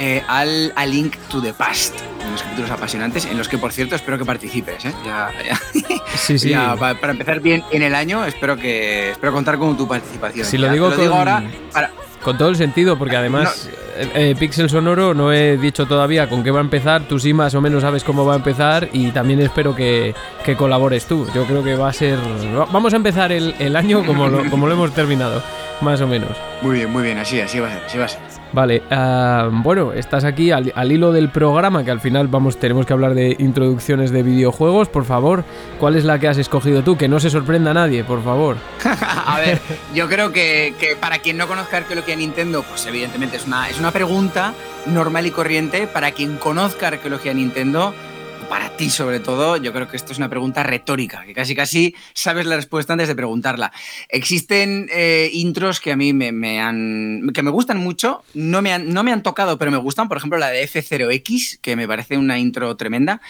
[0.00, 1.94] eh, al A Link to the Past.
[2.26, 4.84] Unos capítulos apasionantes en los que, por cierto, espero que participes.
[4.84, 4.92] ¿eh?
[5.04, 5.60] Ya, ya-
[6.16, 6.48] Sí, sí.
[6.50, 10.44] ya, pa- para empezar bien en el año, espero que espero contar con tu participación.
[10.46, 11.90] Si lo digo te con- ahora para-
[12.22, 16.44] Con todo el sentido, porque además eh, eh, Pixel Sonoro no he dicho todavía con
[16.44, 19.10] qué va a empezar, tú sí más o menos sabes cómo va a empezar y
[19.10, 20.14] también espero que,
[20.44, 21.26] que colabores tú.
[21.34, 22.18] Yo creo que va a ser...
[22.18, 25.42] va- Vamos a empezar el, el año como lo, como lo hemos terminado,
[25.80, 26.30] más o menos.
[26.62, 28.20] Muy bien, muy bien, así, así va a ser, así va a ser.
[28.52, 32.84] Vale, ah, bueno, estás aquí al, al hilo del programa, que al final vamos, tenemos
[32.84, 34.88] que hablar de introducciones de videojuegos.
[34.88, 35.44] Por favor,
[35.78, 36.96] ¿cuál es la que has escogido tú?
[36.96, 38.56] Que no se sorprenda a nadie, por favor.
[39.26, 39.60] A ver,
[39.94, 43.78] yo creo que, que para quien no conozca Arqueología Nintendo, pues evidentemente es una, es
[43.78, 44.52] una pregunta
[44.86, 45.86] normal y corriente.
[45.86, 47.94] Para quien conozca Arqueología Nintendo,
[48.50, 51.94] para ti sobre todo, yo creo que esto es una pregunta retórica, que casi casi
[52.14, 53.72] sabes la respuesta antes de preguntarla.
[54.08, 57.30] Existen eh, intros que a mí me, han.
[57.32, 60.08] que me gustan mucho, no me, han, no me han tocado, pero me gustan.
[60.08, 63.20] Por ejemplo, la de F0X, que me parece una intro tremenda.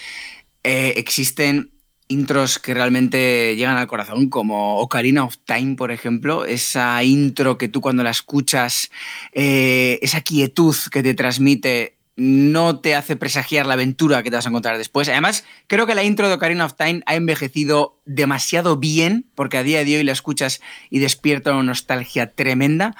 [0.65, 1.71] Eh, existen
[2.09, 7.69] intros que realmente llegan al corazón, como Ocarina of Time, por ejemplo, esa intro que
[7.69, 8.91] tú cuando la escuchas,
[9.33, 14.45] eh, esa quietud que te transmite, no te hace presagiar la aventura que te vas
[14.45, 15.09] a encontrar después.
[15.09, 19.63] Además, creo que la intro de Ocarina of Time ha envejecido demasiado bien, porque a
[19.63, 20.61] día de hoy la escuchas
[20.91, 22.95] y despierta una nostalgia tremenda.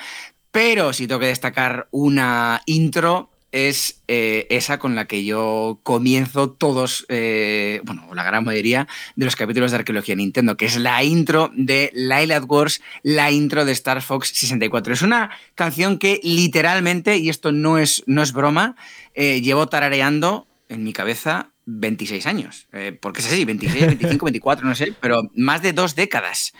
[0.53, 6.51] Pero si tengo que destacar una intro, es eh, esa con la que yo comienzo
[6.51, 8.87] todos, eh, bueno, la gran mayoría
[9.17, 13.65] de los capítulos de Arqueología Nintendo, que es la intro de Lilac Wars, la intro
[13.65, 14.93] de Star Fox 64.
[14.93, 18.77] Es una canción que literalmente, y esto no es, no es broma,
[19.15, 22.69] eh, llevo tarareando en mi cabeza 26 años.
[23.01, 26.53] Porque es así, 26, 25, 24, no sé, pero más de dos décadas.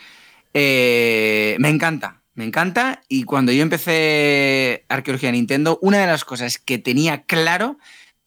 [0.53, 3.01] Me encanta, me encanta.
[3.07, 7.77] Y cuando yo empecé Arqueología Nintendo, una de las cosas que tenía claro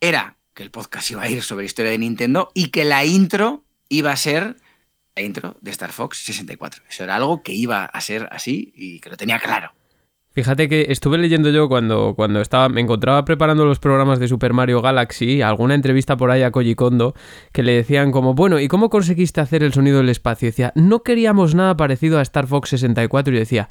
[0.00, 3.64] era que el podcast iba a ir sobre historia de Nintendo y que la intro
[3.88, 4.56] iba a ser
[5.16, 6.84] la intro de Star Fox 64.
[6.88, 9.72] Eso era algo que iba a ser así y que lo tenía claro.
[10.34, 14.52] Fíjate que estuve leyendo yo cuando, cuando estaba, me encontraba preparando los programas de Super
[14.52, 17.14] Mario Galaxy, alguna entrevista por ahí a Koji Kondo,
[17.52, 20.48] que le decían como, bueno, ¿y cómo conseguiste hacer el sonido del espacio?
[20.48, 23.32] Decía, no queríamos nada parecido a Star Fox 64.
[23.32, 23.68] Y decía,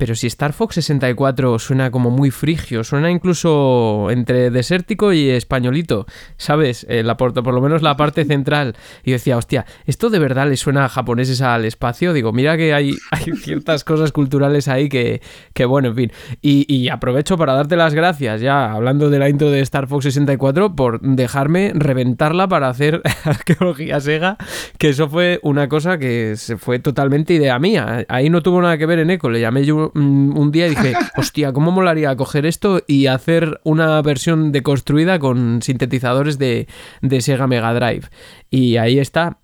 [0.00, 6.06] pero si Star Fox 64 suena como muy frigio, suena incluso entre desértico y españolito,
[6.38, 6.86] ¿sabes?
[6.88, 8.76] Eh, la, por, por lo menos la parte central.
[9.04, 12.14] Y yo decía, hostia, ¿esto de verdad le suena a japoneses al espacio?
[12.14, 12.94] Digo, mira que hay,
[13.42, 15.20] ciertas cosas culturales ahí que,
[15.52, 16.12] que bueno, en fin.
[16.40, 20.04] Y, y aprovecho para darte las gracias, ya hablando de la intro de Star Fox
[20.04, 24.38] 64, por dejarme reventarla para hacer arqueología Sega,
[24.78, 28.06] que eso fue una cosa que se fue totalmente idea mía.
[28.08, 30.70] Ahí no tuvo nada que ver en Eco, le llamé yo mm, un día y
[30.70, 36.66] dije, hostia, ¿cómo molaría coger esto y hacer una versión deconstruida con sintetizadores de,
[37.02, 38.08] de Sega Mega Drive?
[38.50, 39.38] Y ahí está.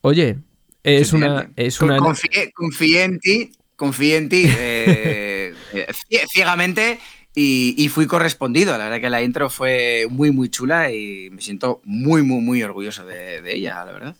[0.00, 0.38] Oye,
[0.82, 1.50] es una...
[1.56, 1.98] Es una...
[1.98, 6.98] Confié, confié en ti, confié en ti eh, eh, cie- ciegamente
[7.34, 8.76] y, y fui correspondido.
[8.76, 12.62] La verdad que la intro fue muy, muy chula y me siento muy, muy, muy
[12.62, 14.16] orgulloso de, de ella, la verdad.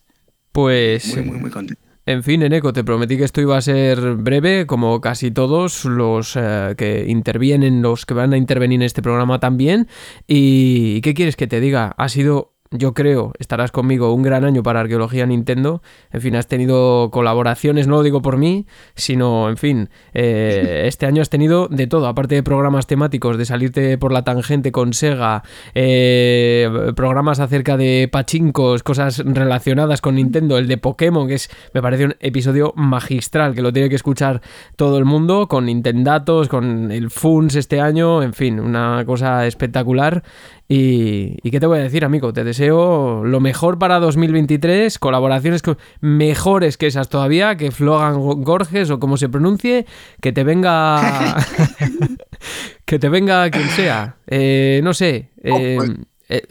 [0.53, 1.17] Pues...
[1.17, 1.82] Muy, muy, muy contento.
[2.05, 6.35] En fin, Eneco, te prometí que esto iba a ser breve, como casi todos los
[6.35, 9.87] eh, que intervienen, los que van a intervenir en este programa también.
[10.27, 11.95] ¿Y qué quieres que te diga?
[11.97, 15.83] Ha sido, yo creo, estarás conmigo, un gran año para Arqueología Nintendo.
[16.11, 21.07] En fin, has tenido colaboraciones, no lo digo por mí, sino, en fin, eh, este
[21.07, 24.93] año has tenido de todo, aparte de programas temáticos, de salirte por la tangente con
[24.95, 25.43] Sega,
[25.75, 31.83] eh, programas acerca de pachincos, cosas relacionadas con Nintendo, el de Pokémon, que es, me
[31.83, 34.41] parece un episodio magistral, que lo tiene que escuchar
[34.77, 40.23] todo el mundo, con Nintendatos, con el FUNS este año, en fin, una cosa espectacular.
[40.73, 42.33] Y, ¿y qué te voy a decir, amigo?
[42.33, 48.91] Te deseo lo mejor para 2023, colaboraciones co- mejores que esas todavía, que Flogan Gorges
[48.91, 49.85] o como se pronuncie,
[50.23, 51.37] que te venga...
[52.87, 54.17] que te venga quien sea.
[54.27, 55.31] Eh, no sé.
[55.43, 55.79] eh,
[56.29, 56.43] eh,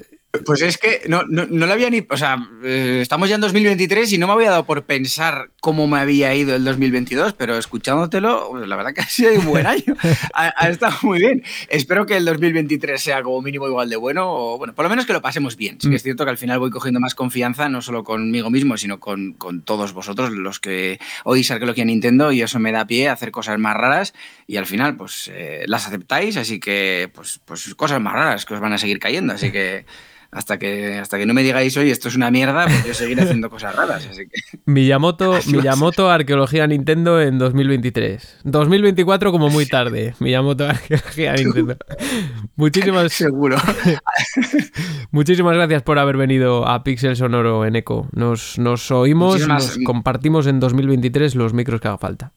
[0.46, 2.06] Pues es que no, no, no lo había ni.
[2.10, 5.88] O sea, eh, estamos ya en 2023 y no me había dado por pensar cómo
[5.88, 9.68] me había ido el 2022, pero escuchándotelo, pues, la verdad que ha sido un buen
[9.68, 9.96] año.
[10.34, 11.44] ha, ha estado muy bien.
[11.68, 15.06] Espero que el 2023 sea como mínimo igual de bueno, o bueno, por lo menos
[15.06, 15.78] que lo pasemos bien.
[15.82, 18.78] Sí que es cierto que al final voy cogiendo más confianza, no solo conmigo mismo,
[18.78, 23.10] sino con, con todos vosotros, los que oís Arqueología Nintendo, y eso me da pie
[23.10, 24.14] a hacer cosas más raras,
[24.48, 28.54] y al final, pues eh, las aceptáis, así que, pues, pues cosas más raras que
[28.54, 29.86] os van a seguir cayendo, así que.
[30.34, 33.24] Hasta que, hasta que no me digáis, oye, esto es una mierda, pues yo seguiré
[33.24, 34.08] haciendo cosas raras.
[34.10, 34.60] Así que...
[34.66, 38.40] Miyamoto, Miyamoto Arqueología Nintendo en 2023.
[38.46, 40.16] 2024 como muy tarde.
[40.20, 41.76] Miyamoto Arqueología Nintendo.
[42.56, 43.58] Muchísimas, Seguro.
[45.12, 48.08] muchísimas gracias por haber venido a Pixel Sonoro en Eco.
[48.14, 52.32] Nos, nos oímos, Muchísimas- nos compartimos en 2023 los micros que haga falta.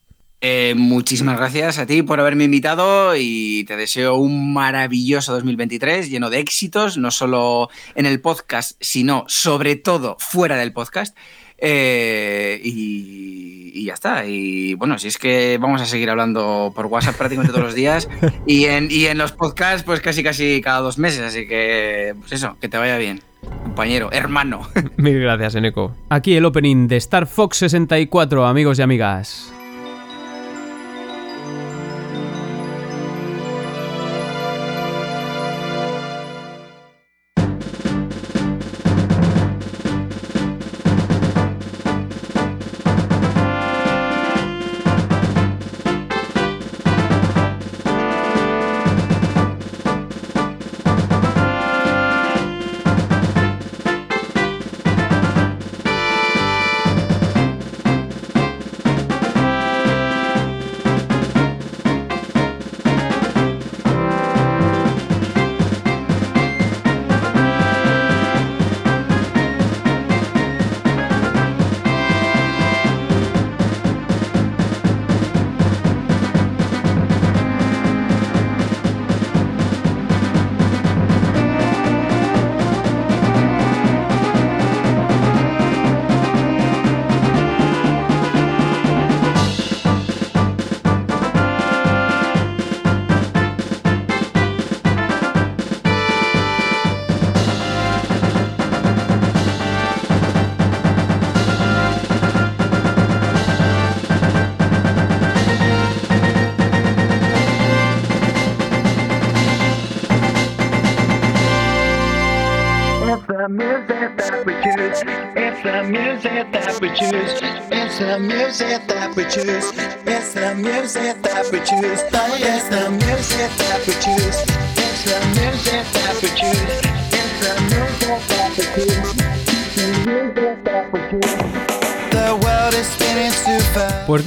[0.46, 6.28] Eh, muchísimas gracias a ti por haberme invitado y te deseo un maravilloso 2023 lleno
[6.28, 11.16] de éxitos, no solo en el podcast, sino sobre todo fuera del podcast.
[11.56, 14.26] Eh, y, y ya está.
[14.26, 18.06] Y bueno, si es que vamos a seguir hablando por WhatsApp prácticamente todos los días
[18.46, 21.22] y en, y en los podcasts pues casi casi cada dos meses.
[21.22, 23.22] Así que pues eso, que te vaya bien,
[23.62, 24.68] compañero, hermano.
[24.98, 25.96] Mil gracias, Eneco.
[26.10, 29.50] Aquí el opening de Star Fox 64, amigos y amigas.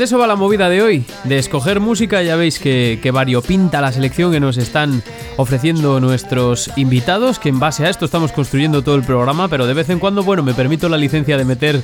[0.08, 3.92] Eso va la movida de hoy, de escoger música, ya veis que, que variopinta la
[3.92, 5.04] selección que nos están
[5.36, 9.74] ofreciendo nuestros invitados, que en base a esto estamos construyendo todo el programa, pero de
[9.74, 11.82] vez en cuando, bueno, me permito la licencia de meter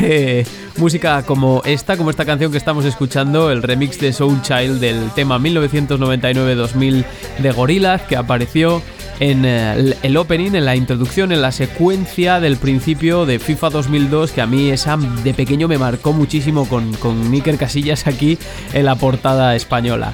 [0.00, 0.46] eh,
[0.78, 5.10] música como esta, como esta canción que estamos escuchando, el remix de Soul Child del
[5.10, 7.04] tema 1999-2000
[7.36, 8.80] de Gorillaz, que apareció
[9.20, 14.32] en eh, el, opening, en la introducción, en la secuencia del principio de FIFA 2002,
[14.32, 17.18] que a mí esa de pequeño me marcó muchísimo con, con
[17.58, 18.38] Casillas aquí
[18.72, 20.12] en la portada española.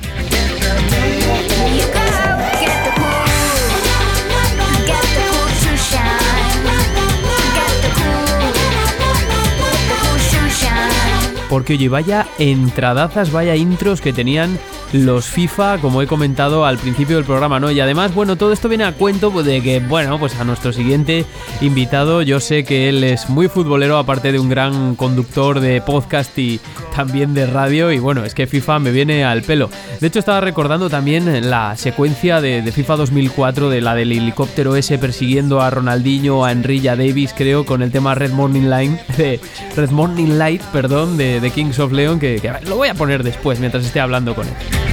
[11.50, 14.58] Porque oye, vaya entradazas, vaya intros que tenían
[14.94, 17.68] los FIFA, como he comentado al principio del programa, ¿no?
[17.70, 21.26] Y además, bueno, todo esto viene a cuento de que, bueno, pues a nuestro siguiente
[21.60, 26.38] invitado, yo sé que él es muy futbolero, aparte de un gran conductor de podcast
[26.38, 26.60] y
[26.94, 29.68] también de radio, y bueno, es que FIFA me viene al pelo.
[30.00, 34.98] De hecho, estaba recordando también la secuencia de, FIFA 2004, de la del helicóptero ese
[34.98, 39.40] persiguiendo a Ronaldinho, a Enrilla Davis, creo, con el tema Red Morning Line, de
[39.74, 43.84] Red Morning Light, perdón, de, Kings of Leon, que lo voy a poner después mientras
[43.84, 44.83] esté hablando con él.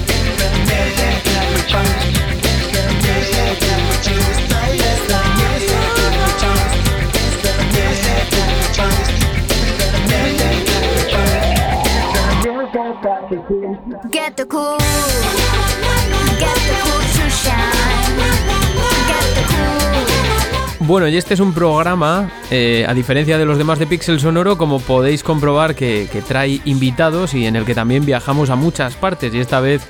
[20.79, 24.57] Bueno, y este es un programa, eh, a diferencia de los demás de Pixel Sonoro,
[24.57, 29.33] como podéis comprobar que trae invitados y en el que también viajamos a muchas partes.
[29.33, 29.81] Y esta vez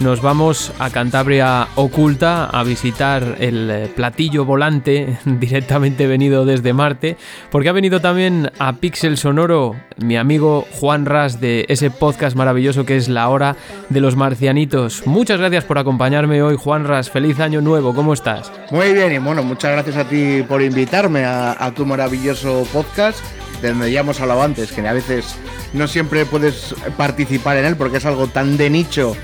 [0.00, 7.16] nos vamos a Cantabria Oculta a visitar el eh, platillo volante directamente venido desde Marte,
[7.50, 12.84] porque ha venido también a Pixel Sonoro mi amigo Juan Ras de ese podcast maravilloso
[12.84, 13.56] que es La Hora
[13.88, 15.06] de los Marcianitos.
[15.06, 17.10] Muchas gracias por acompañarme hoy, Juan Ras.
[17.10, 18.50] Feliz año nuevo, ¿cómo estás?
[18.70, 23.20] Muy bien, y bueno, muchas gracias a ti por invitarme a, tu maravilloso podcast,
[23.62, 25.36] donde ya hemos hablado antes, que a veces
[25.72, 29.16] no siempre puedes participar en él porque es algo tan de nicho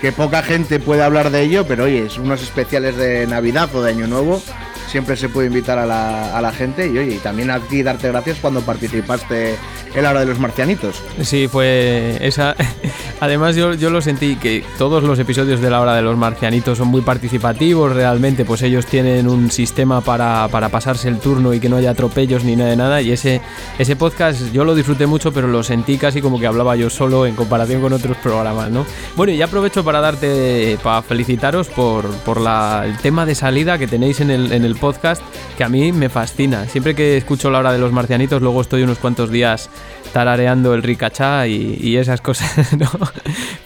[0.00, 3.82] que poca gente puede hablar de ello, pero oye, es unos especiales de Navidad o
[3.82, 4.42] de Año Nuevo.
[4.88, 7.82] Siempre se puede invitar a la, a la gente y oye, y también a ti
[7.82, 9.56] darte gracias cuando participaste
[9.94, 11.02] en la hora de los marcianitos.
[11.22, 12.54] Sí, fue esa.
[13.20, 16.78] Además, yo, yo lo sentí que todos los episodios de la hora de los marcianitos
[16.78, 17.92] son muy participativos.
[17.94, 21.90] Realmente, pues ellos tienen un sistema para, para pasarse el turno y que no haya
[21.90, 23.02] atropellos ni nada de nada.
[23.02, 23.40] Y ese,
[23.78, 27.26] ese podcast yo lo disfruté mucho, pero lo sentí casi como que hablaba yo solo
[27.26, 28.86] en comparación con otros programas, ¿no?
[29.16, 33.88] Bueno, y aprovecho para darte, para felicitaros por, por la, el tema de salida que
[33.88, 35.22] tenéis en el, en el podcast,
[35.56, 36.66] que a mí me fascina.
[36.66, 39.70] Siempre que escucho la hora de los marcianitos, luego estoy unos cuantos días
[40.12, 42.90] tarareando el ricachá y, y esas cosas, ¿no?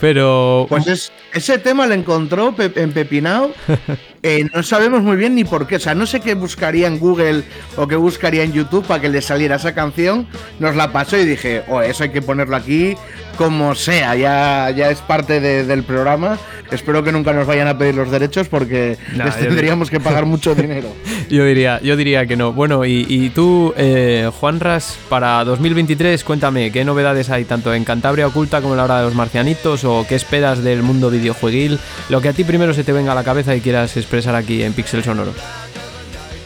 [0.01, 0.67] Pero...
[0.69, 3.53] Pues es, ese tema lo encontró en Pepinao.
[4.23, 5.77] eh, no sabemos muy bien ni por qué.
[5.77, 7.43] O sea, no sé qué buscaría en Google
[7.77, 10.27] o qué buscaría en YouTube para que le saliera esa canción.
[10.59, 12.95] Nos la pasó y dije, oh, eso hay que ponerlo aquí
[13.37, 14.15] como sea.
[14.15, 16.39] Ya, ya es parte de- del programa.
[16.71, 20.01] Espero que nunca nos vayan a pedir los derechos porque Nah, les yo- tendríamos que
[20.01, 20.89] pagar mucho dinero.
[21.29, 22.53] Yo diría, yo diría que no.
[22.53, 27.85] Bueno, y, y tú, eh, Juan Ras, para 2023, cuéntame, ¿qué novedades hay tanto en
[27.85, 29.85] Cantabria Oculta como en la hora de los marcianitos?
[29.85, 31.79] ¿O qué esperas del mundo videojueguil?
[32.09, 34.63] Lo que a ti primero se te venga a la cabeza y quieras expresar aquí
[34.63, 35.33] en Pixel Sonoro.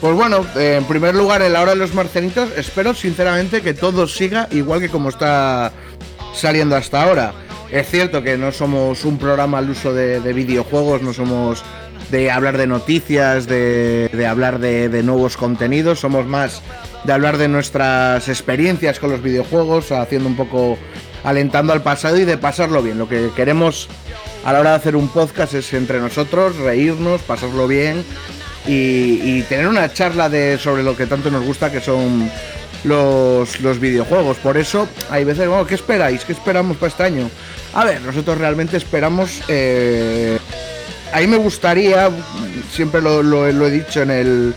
[0.01, 3.75] Pues bueno, eh, en primer lugar, en la hora de los marcianitos, espero sinceramente que
[3.75, 5.73] todo siga igual que como está
[6.33, 7.33] saliendo hasta ahora.
[7.73, 11.65] Es cierto que no somos un programa al uso de, de videojuegos, no somos
[12.13, 16.63] de hablar de noticias, de, de hablar de, de nuevos contenidos, somos más
[17.03, 20.79] de hablar de nuestras experiencias con los videojuegos, haciendo un poco
[21.25, 22.97] alentando al pasado y de pasarlo bien.
[22.97, 23.89] Lo que queremos
[24.47, 28.05] a la hora de hacer un podcast es entre nosotros, reírnos, pasarlo bien
[28.64, 32.31] y, tener una charla de, sobre lo que tanto nos gusta, que son
[32.85, 34.36] los, los videojuegos.
[34.36, 36.24] Por eso hay veces, bueno, ¿qué esperáis?
[36.24, 37.28] ¿Qué esperamos para este año?
[37.74, 39.43] A ver, nosotros realmente esperamos...
[39.48, 40.39] eh,
[41.12, 42.09] a mí me gustaría,
[42.70, 44.55] siempre lo he dicho en el,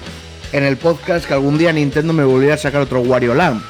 [0.52, 3.62] en el podcast, que algún día Nintendo me volviera a sacar otro Wario Land.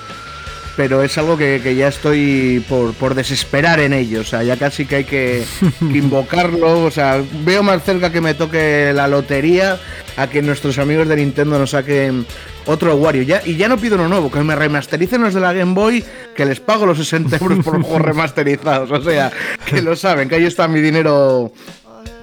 [0.79, 4.21] Pero es algo que, que ya estoy por, por desesperar en ello.
[4.21, 5.43] O sea, ya casi que hay que,
[5.77, 6.85] que invocarlo.
[6.85, 9.77] O sea, veo más cerca que me toque la lotería
[10.15, 12.25] a que nuestros amigos de Nintendo nos saquen
[12.65, 13.23] otro Wario.
[13.23, 16.01] Ya, y ya no pido uno nuevo, que me remastericen los de la Game Boy,
[16.33, 18.89] que les pago los 60 euros por los juegos remasterizados.
[18.89, 19.33] O sea,
[19.65, 21.51] que lo saben, que ahí está mi dinero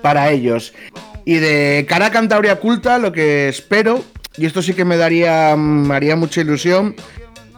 [0.01, 0.73] para ellos.
[1.27, 4.03] Y de cara a Cantabria Culta, lo que espero,
[4.39, 6.97] y esto sí que me daría, me haría mucha ilusión,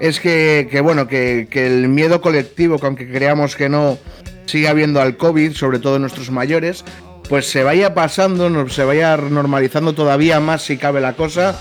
[0.00, 3.98] es que, que, bueno, que, que el miedo colectivo, que aunque creamos que no,
[4.46, 6.84] siga habiendo al COVID, sobre todo en nuestros mayores,
[7.28, 11.58] pues se vaya pasando, se vaya normalizando todavía más si cabe la cosa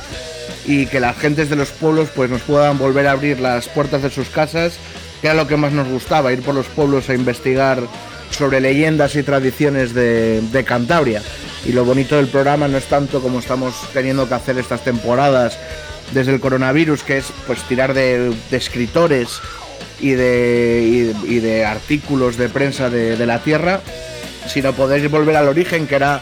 [0.66, 4.02] y que las gentes de los pueblos pues nos puedan volver a abrir las puertas
[4.02, 4.78] de sus casas,
[5.22, 7.82] que era lo que más nos gustaba, ir por los pueblos a investigar
[8.32, 11.22] sobre leyendas y tradiciones de Cantabria.
[11.66, 15.58] Y lo bonito del programa no es tanto como estamos teniendo que hacer estas temporadas
[16.12, 19.42] desde el coronavirus, que es pues tirar de, de escritores
[20.00, 23.82] y de, y, y de artículos de prensa de, de la Tierra,
[24.48, 26.22] sino poder volver al origen, que era,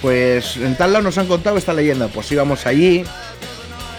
[0.00, 3.04] pues en tal lado nos han contado esta leyenda, pues íbamos allí,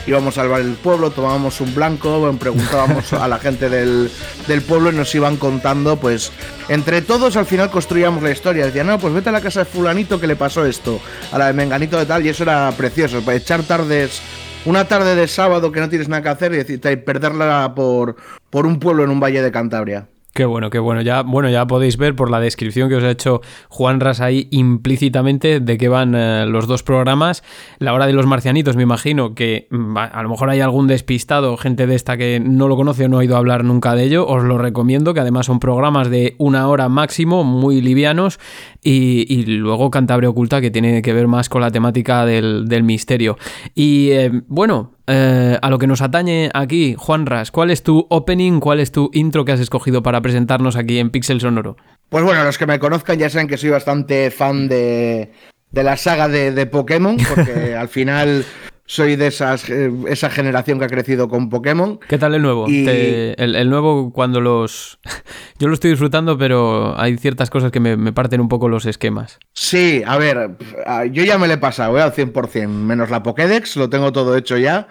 [0.06, 4.12] íbamos al bar del pueblo, tomábamos un blanco, preguntábamos a la gente del,
[4.48, 6.32] del pueblo y nos iban contando, pues
[6.70, 8.66] entre todos al final construíamos la historia.
[8.66, 11.00] Decían, no, pues vete a la casa de fulanito que le pasó esto,
[11.32, 14.22] a la de Menganito de tal, y eso era precioso, para echar tardes,
[14.66, 18.16] una tarde de sábado que no tienes nada que hacer y y perderla por,
[18.50, 20.08] por un pueblo en un valle de Cantabria.
[20.34, 21.02] Qué bueno, qué bueno.
[21.02, 24.48] Ya, bueno, ya podéis ver por la descripción que os ha hecho Juan Ras ahí
[24.50, 27.44] implícitamente de que van eh, los dos programas.
[27.78, 30.88] La hora de los marcianitos, me imagino que mm, a a lo mejor hay algún
[30.88, 34.06] despistado, gente de esta que no lo conoce o no ha oído hablar nunca de
[34.06, 34.26] ello.
[34.26, 38.40] Os lo recomiendo, que además son programas de una hora máximo, muy livianos.
[38.84, 42.84] Y, y luego Cantabria Oculta, que tiene que ver más con la temática del, del
[42.84, 43.38] misterio.
[43.74, 48.06] Y eh, bueno, eh, a lo que nos atañe aquí, Juan Ras, ¿cuál es tu
[48.10, 51.78] opening, cuál es tu intro que has escogido para presentarnos aquí en Pixel Sonoro?
[52.10, 55.32] Pues bueno, los que me conozcan ya saben que soy bastante fan de,
[55.72, 58.46] de la saga de, de Pokémon, porque al final
[58.86, 62.00] soy de esas, eh, esa generación que ha crecido con Pokémon.
[62.08, 62.66] ¿Qué tal el nuevo?
[62.68, 65.00] Y- Te- el, el nuevo cuando los...
[65.60, 68.86] Yo lo estoy disfrutando, pero hay ciertas cosas que me, me parten un poco los
[68.86, 69.40] esquemas.
[69.54, 72.02] Sí, a ver, ah, yo ya me lo he pasado, ¿eh?
[72.02, 74.88] al 100%, menos la Pokédex, lo tengo todo hecho ya.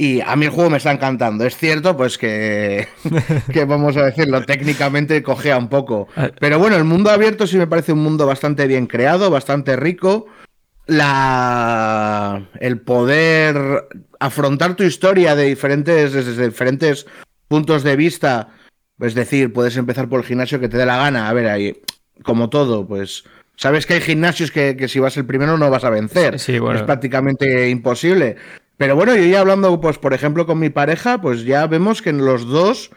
[0.00, 1.44] Y a mí el juego me está encantando.
[1.44, 2.86] Es cierto, pues que,
[3.52, 6.06] que vamos a decirlo, técnicamente cogea un poco.
[6.38, 10.26] Pero bueno, el mundo abierto sí me parece un mundo bastante bien creado, bastante rico.
[10.88, 13.88] La, el poder
[14.18, 17.06] afrontar tu historia de diferentes, desde diferentes
[17.46, 18.48] puntos de vista.
[18.98, 21.28] Es decir, puedes empezar por el gimnasio que te dé la gana.
[21.28, 21.82] A ver, ahí,
[22.22, 23.24] como todo, pues
[23.56, 26.38] sabes que hay gimnasios que, que si vas el primero no vas a vencer.
[26.38, 26.80] Sí, bueno.
[26.80, 28.36] Es prácticamente imposible.
[28.78, 32.12] Pero bueno, yo ya hablando, pues por ejemplo, con mi pareja, pues ya vemos que
[32.12, 32.90] los dos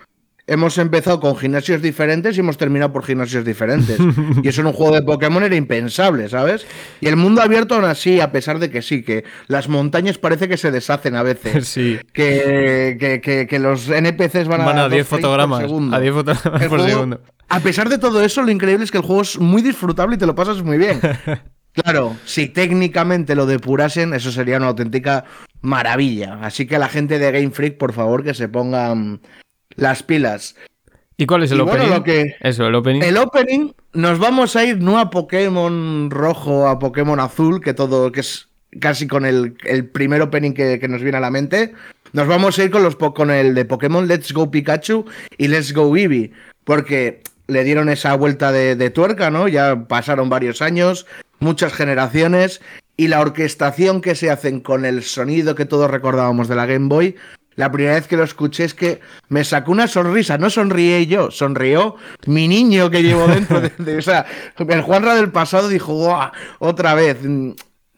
[0.47, 3.97] hemos empezado con gimnasios diferentes y hemos terminado por gimnasios diferentes.
[4.43, 6.65] y eso en un juego de Pokémon era impensable, ¿sabes?
[6.99, 10.47] Y el mundo abierto aún así, a pesar de que sí, que las montañas parece
[10.49, 11.67] que se deshacen a veces.
[11.71, 11.97] Sí.
[12.13, 15.93] Que, que, que- que los NPCs van a, Van a 10 dos frames por fotogramas.
[15.93, 17.21] A 10 fotogramas El por juego- segundo.
[17.49, 20.17] A pesar de todo eso, lo increíble es que el juego es muy disfrutable y
[20.19, 20.99] te lo pasas muy bien.
[21.73, 25.23] Claro, si técnicamente lo depurasen, eso sería una auténtica
[25.61, 26.39] maravilla.
[26.41, 29.21] Así que la gente de Game Freak, por favor, que se pongan
[29.75, 30.55] las pilas.
[31.17, 31.95] ¿Y cuál es el Y bueno, opening?
[31.97, 33.01] lo que- Eso, el opening.
[33.03, 38.11] El opening, nos vamos a ir no a Pokémon rojo, a Pokémon azul, que todo,
[38.11, 38.47] que es
[38.79, 41.73] casi con el, el primer opening que, que nos viene a la mente.
[42.13, 45.05] Nos vamos a ir con, los, con el de Pokémon Let's Go Pikachu
[45.37, 46.31] y Let's Go Eevee,
[46.63, 49.47] porque le dieron esa vuelta de, de tuerca, ¿no?
[49.47, 51.05] Ya pasaron varios años,
[51.39, 52.61] muchas generaciones,
[52.97, 56.87] y la orquestación que se hacen con el sonido que todos recordábamos de la Game
[56.87, 57.15] Boy,
[57.55, 61.31] la primera vez que lo escuché es que me sacó una sonrisa, no sonríe yo,
[61.31, 61.95] sonrió
[62.25, 63.61] mi niño que llevo dentro.
[63.77, 64.25] De, o sea,
[64.57, 67.17] el Juanra del pasado dijo, "Guau, otra vez.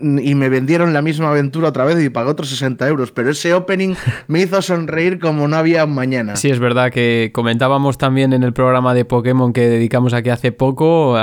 [0.04, 3.12] Y me vendieron la misma aventura otra vez y pagué otros 60 euros.
[3.12, 3.96] Pero ese opening
[4.28, 6.36] me hizo sonreír como no había mañana.
[6.36, 10.52] Sí, es verdad que comentábamos también en el programa de Pokémon que dedicamos aquí hace
[10.52, 11.18] poco,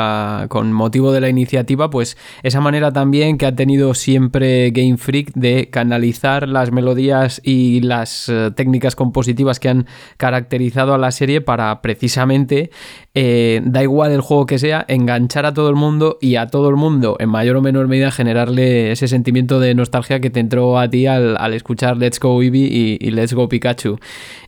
[0.49, 5.33] con motivo de la iniciativa, pues esa manera también que ha tenido siempre Game Freak
[5.35, 9.87] de canalizar las melodías y las eh, técnicas compositivas que han
[10.17, 12.71] caracterizado a la serie para precisamente,
[13.15, 16.69] eh, da igual el juego que sea, enganchar a todo el mundo y a todo
[16.69, 20.79] el mundo, en mayor o menor medida, generarle ese sentimiento de nostalgia que te entró
[20.79, 23.99] a ti al, al escuchar Let's Go Eevee y, y Let's Go Pikachu.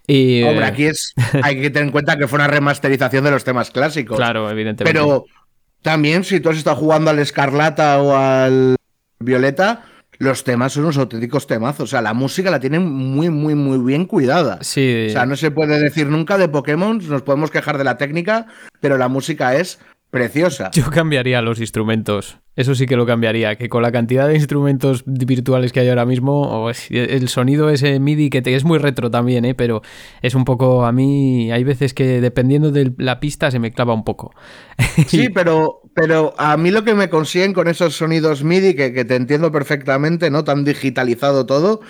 [0.07, 1.13] Y, Hombre, eh, aquí es,
[1.43, 4.17] hay que tener en cuenta que fue una remasterización de los temas clásicos.
[4.17, 4.99] Claro, evidentemente.
[4.99, 5.25] Pero
[5.83, 8.77] también, si tú has estado jugando al Escarlata o al
[9.19, 9.85] Violeta,
[10.19, 11.85] los temas son unos auténticos temazos.
[11.85, 14.59] O sea, la música la tienen muy, muy, muy bien cuidada.
[14.63, 15.07] Sí.
[15.09, 18.47] O sea, no se puede decir nunca de Pokémon, nos podemos quejar de la técnica,
[18.81, 19.79] pero la música es
[20.11, 20.71] preciosa.
[20.73, 22.39] Yo cambiaría los instrumentos.
[22.55, 23.57] Eso sí que lo cambiaría.
[23.57, 28.29] Que con la cantidad de instrumentos virtuales que hay ahora mismo, el sonido ese MIDI
[28.29, 29.55] que te- es muy retro también, ¿eh?
[29.55, 29.81] pero
[30.20, 30.85] es un poco.
[30.85, 34.35] A mí hay veces que dependiendo de la pista se me clava un poco.
[35.09, 39.05] Sí, pero, pero a mí lo que me consiguen con esos sonidos MIDI, que, que
[39.05, 40.45] te entiendo perfectamente, ¿no?
[40.45, 41.81] Tan digitalizado todo,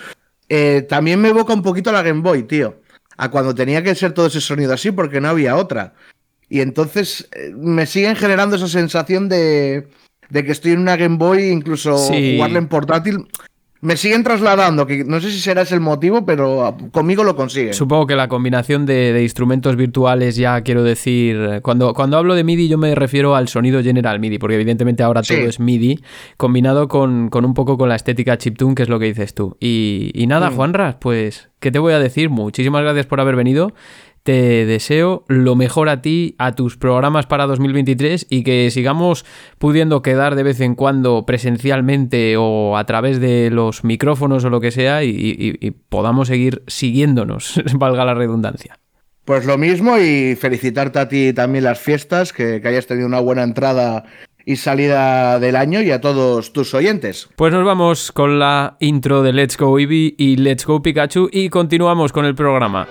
[0.49, 2.81] eh, también me evoca un poquito a la Game Boy, tío.
[3.17, 5.93] A cuando tenía que ser todo ese sonido así, porque no había otra.
[6.49, 9.87] Y entonces eh, me siguen generando esa sensación de,
[10.33, 12.33] de que estoy en una Game Boy, incluso Sí.
[12.35, 13.27] jugarla en portátil.
[13.85, 17.73] me siguen trasladando, que no sé si será ese el motivo, pero conmigo lo consiguen.
[17.73, 22.45] Supongo que la combinación de, de instrumentos virtuales, ya quiero decir, cuando, cuando hablo de
[22.45, 25.35] MIDI yo me refiero al sonido general MIDI, porque evidentemente ahora Sí.
[25.35, 25.99] todo es MIDI,
[26.37, 29.57] combinado con, con un poco con la estética chiptune, que es lo que dices tú.
[29.59, 30.55] Y, y nada, Mm.
[30.55, 32.29] Juanras, pues, ¿qué te voy a decir?
[32.29, 33.73] Muchísimas gracias por haber venido.
[34.23, 39.25] Te deseo lo mejor a ti, a tus programas para 2023 y que sigamos
[39.57, 44.61] pudiendo quedar de vez en cuando presencialmente o a través de los micrófonos o lo
[44.61, 48.79] que sea y, y- y podamos seguir siguiéndonos, valga la redundancia.
[49.25, 53.19] Pues lo mismo y felicitarte a ti también las fiestas, que, que hayas tenido una
[53.19, 54.05] buena entrada
[54.45, 57.29] y salida del año y a todos tus oyentes.
[57.35, 61.47] Pues nos vamos con la intro de Let's Go Eevee y Let's Go Pikachu y
[61.49, 62.87] continuamos con el programa.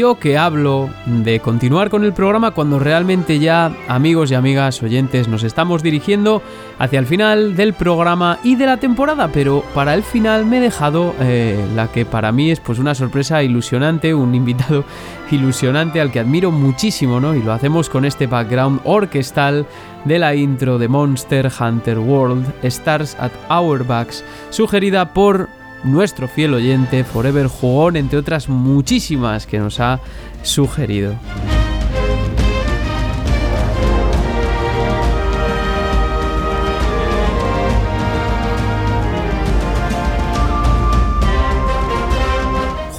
[0.00, 5.28] Yo que hablo de continuar con el programa cuando realmente ya, amigos y amigas oyentes,
[5.28, 6.40] nos estamos dirigiendo
[6.78, 10.60] hacia el final del programa y de la temporada, pero para el final me he
[10.60, 14.84] dejado eh, la que para mí es pues una sorpresa ilusionante, un invitado
[15.30, 17.34] ilusionante al que admiro muchísimo, ¿no?
[17.34, 19.66] Y lo hacemos con este background orquestal
[20.06, 26.54] de la intro de Monster Hunter World, Stars at Our Backs, sugerida por nuestro fiel
[26.54, 30.00] oyente Forever Jugón, entre otras muchísimas que nos ha
[30.42, 31.14] sugerido.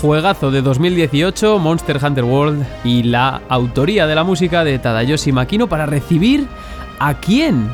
[0.02, 5.70] Juegazo de 2018, Monster Hunter World y la autoría de la música de Tadayoshi Makino
[5.70, 6.48] para recibir
[6.98, 7.70] a quién?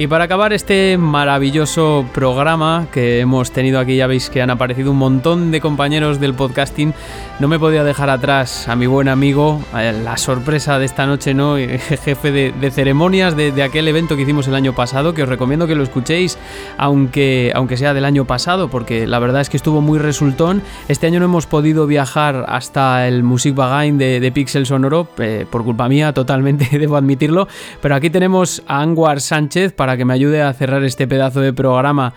[0.00, 4.92] Y para acabar este maravilloso programa que hemos tenido aquí, ya veis que han aparecido
[4.92, 6.94] un montón de compañeros del podcasting,
[7.38, 11.56] no me podía dejar atrás a mi buen amigo, la sorpresa de esta noche, ¿no?
[12.02, 15.66] Jefe de, ceremonias de, de aquel evento que hicimos el año pasado, que os recomiendo
[15.66, 16.38] que lo escuchéis,
[16.78, 20.62] aunque, aunque sea del año pasado, porque la verdad es que estuvo muy resultón.
[20.88, 25.44] Este año no hemos podido viajar hasta el Music Bagain de, de Pixel Sonoro, eh,
[25.50, 27.48] por culpa mía, totalmente, debo admitirlo,
[27.82, 31.52] pero aquí tenemos a Anguar Sánchez para que me ayude a cerrar este pedazo de
[31.52, 32.14] programa.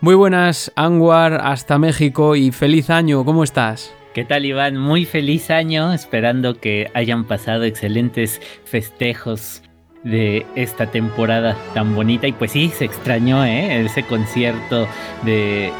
[0.00, 3.94] Muy buenas, Anguar, hasta México y feliz año, ¿cómo estás?
[4.14, 4.78] ¿Qué tal Iván?
[4.78, 9.62] Muy feliz año, esperando que hayan pasado excelentes festejos
[10.04, 13.84] de esta temporada tan bonita y pues sí, se extrañó ¿eh?
[13.84, 14.86] ese concierto
[15.22, 15.72] de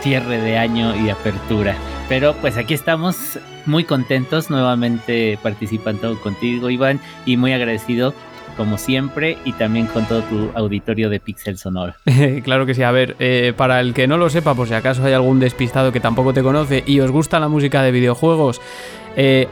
[0.00, 1.74] cierre de año y apertura.
[2.08, 8.14] Pero pues aquí estamos muy contentos nuevamente participando contigo, Iván, y muy agradecido
[8.56, 11.94] como siempre y también con todo tu auditorio de Pixel Sonoro.
[12.44, 12.82] claro que sí.
[12.82, 15.92] A ver, eh, para el que no lo sepa, por si acaso hay algún despistado
[15.92, 18.60] que tampoco te conoce y os gusta la música de videojuegos,
[19.16, 19.48] eh,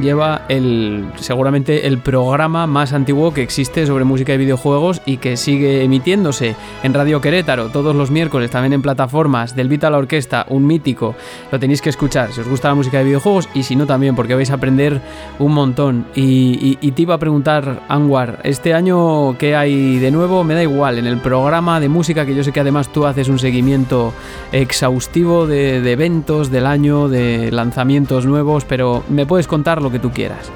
[0.00, 5.36] lleva el seguramente el programa más antiguo que existe sobre música y videojuegos y que
[5.36, 10.46] sigue emitiéndose en Radio Querétaro todos los miércoles, también en plataformas del Vita la Orquesta,
[10.48, 11.14] un mítico.
[11.50, 14.14] Lo tenéis que escuchar si os gusta la música de videojuegos y si no también,
[14.14, 15.00] porque vais a aprender
[15.38, 16.06] un montón.
[16.14, 20.98] Y, te iba a preguntar, Anwar, este año qué hay de nuevo, me da igual,
[20.98, 24.12] en el programa de música, que yo sé que además tú haces un seguimiento
[24.52, 30.10] exhaustivo de eventos del año, de lanzamientos nuevos, pero me puedes contar lo que tú
[30.10, 30.50] quieras.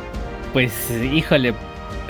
[0.52, 1.54] Pues híjole,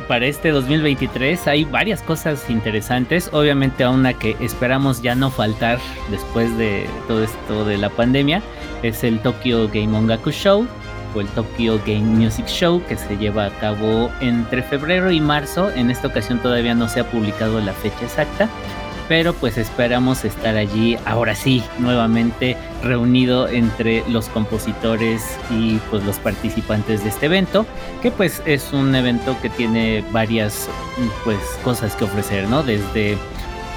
[0.08, 3.30] para este 2023 hay varias cosas interesantes.
[3.32, 5.78] Obviamente a una que esperamos ya no faltar
[6.10, 8.42] después de todo esto de la pandemia
[8.82, 10.66] es el Tokyo Game Ongaku Show
[11.14, 15.70] o el Tokyo Game Music Show que se lleva a cabo entre febrero y marzo.
[15.70, 18.48] En esta ocasión todavía no se ha publicado la fecha exacta.
[19.08, 26.18] Pero pues esperamos estar allí ahora sí, nuevamente reunido entre los compositores y pues los
[26.18, 27.66] participantes de este evento,
[28.02, 30.68] que pues es un evento que tiene varias
[31.24, 32.62] pues cosas que ofrecer, ¿no?
[32.62, 33.16] Desde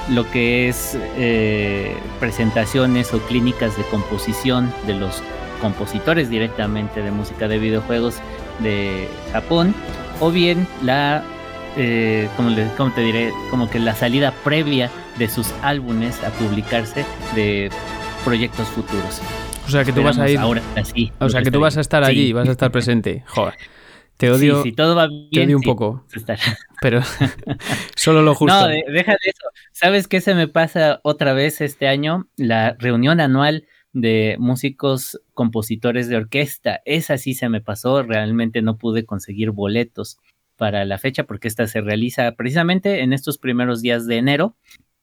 [0.10, 5.22] lo que es eh, presentaciones o clínicas de composición de los
[5.62, 8.16] compositores directamente de música de videojuegos
[8.60, 9.76] de Japón,
[10.20, 11.24] o bien la,
[11.78, 16.30] eh, como, le- cómo te diré, como que la salida previa de sus álbumes a
[16.32, 17.06] publicarse
[17.36, 17.70] de
[18.26, 19.22] proyectos futuros.
[19.66, 20.40] O sea que tú vas a ir.
[20.40, 21.12] Ahora sí.
[21.20, 23.24] o sea que tú vas a estar allí, vas a estar presente.
[23.28, 23.54] Joder.
[24.18, 24.64] Te odio.
[24.64, 25.30] Sí, si todo va bien.
[25.32, 26.06] te odio un poco.
[26.82, 27.02] Pero
[27.96, 28.54] solo lo justo.
[28.54, 29.48] No, de- deja de eso.
[29.72, 32.28] ¿Sabes qué se me pasa otra vez este año?
[32.36, 36.82] La reunión anual de músicos compositores de orquesta.
[36.86, 38.04] Esa sí se me pasó.
[38.04, 40.18] Realmente no pude conseguir boletos
[40.60, 44.58] para la fecha porque esta se realiza precisamente en estos primeros días de enero.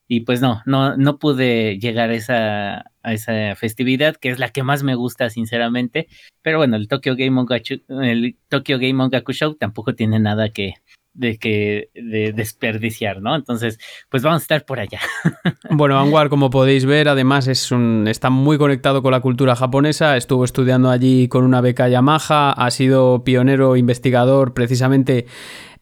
[0.07, 4.51] Y pues no, no, no pude llegar a esa, a esa festividad, que es la
[4.51, 6.07] que más me gusta, sinceramente.
[6.43, 9.03] Pero bueno, el Tokyo Game Ongaku, el Tokyo Game
[9.33, 10.74] Show tampoco tiene nada que,
[11.16, 13.34] de que de desperdiciar, ¿no?
[13.34, 13.78] Entonces,
[14.10, 15.01] pues vamos a estar por allá.
[15.70, 20.16] Bueno, Anwar, como podéis ver, además es un, está muy conectado con la cultura japonesa.
[20.16, 25.26] Estuvo estudiando allí con una beca Yamaha, ha sido pionero investigador precisamente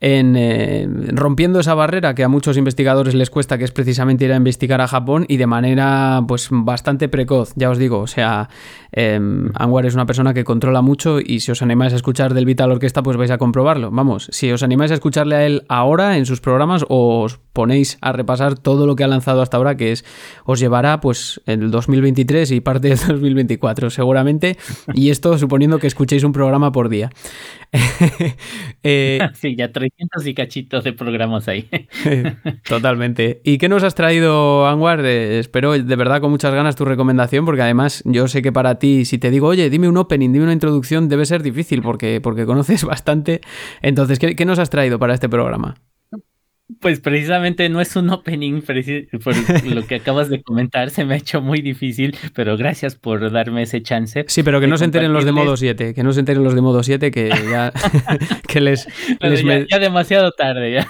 [0.01, 4.33] en eh, rompiendo esa barrera que a muchos investigadores les cuesta, que es precisamente ir
[4.33, 8.01] a investigar a Japón y de manera pues bastante precoz, ya os digo.
[8.01, 8.49] O sea,
[8.93, 9.21] eh,
[9.85, 13.03] es una persona que controla mucho y si os animáis a escuchar del Vital Orquesta,
[13.03, 13.91] pues vais a comprobarlo.
[13.91, 18.13] Vamos, si os animáis a escucharle a él ahora en sus programas, os ponéis a
[18.13, 20.05] repasar todo lo que ha lanzado hasta ahora, que es
[20.45, 24.57] os llevará pues el 2023 y parte del 2024 seguramente,
[24.95, 27.11] y esto suponiendo que escuchéis un programa por día.
[28.87, 31.69] Eh, sí, ya 300 y cachitos de programas ahí.
[32.69, 33.41] Totalmente.
[33.45, 35.05] ¿Y qué nos has traído, Anwar?
[35.05, 38.79] Eh, espero de verdad con muchas ganas tu recomendación, porque además yo sé que para
[38.79, 42.21] ti, si te digo, oye, dime un opening, dime una introducción, debe ser difícil porque,
[42.21, 43.41] porque conoces bastante.
[43.83, 45.77] Entonces, ¿qué, qué nos has traído para este programa?
[46.81, 49.35] Pues precisamente no es un opening, por
[49.67, 53.63] lo que acabas de comentar, se me ha hecho muy difícil, pero gracias por darme
[53.63, 54.25] ese chance.
[54.29, 56.55] Sí, pero que no se enteren los de modo 7, que no se enteren los
[56.55, 57.71] de modo 7, que ya
[58.49, 58.89] que les,
[59.21, 60.89] les ya, me- ya demasiado tarde, ya.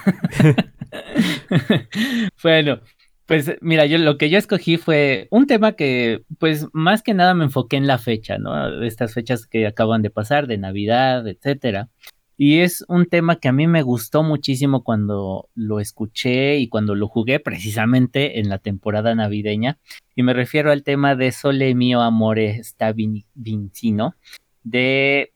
[2.42, 2.80] bueno,
[3.26, 7.34] pues mira, yo lo que yo escogí fue un tema que, pues más que nada
[7.34, 8.82] me enfoqué en la fecha, ¿no?
[8.84, 11.88] Estas fechas que acaban de pasar, de Navidad, etcétera.
[12.36, 16.94] Y es un tema que a mí me gustó muchísimo cuando lo escuché y cuando
[16.94, 19.78] lo jugué precisamente en la temporada navideña.
[20.16, 24.16] Y me refiero al tema de Sole mio amore sta vin- vincino
[24.64, 25.32] de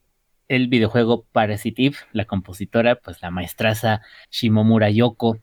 [0.48, 4.00] el videojuego Parasitive, la compositora, pues la maestraza
[4.30, 5.38] Shimomura Yoko.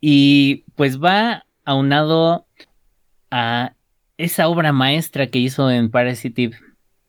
[0.00, 2.46] Y pues va aunado
[3.30, 3.74] a
[4.16, 6.58] esa obra maestra que hizo en Parasitive,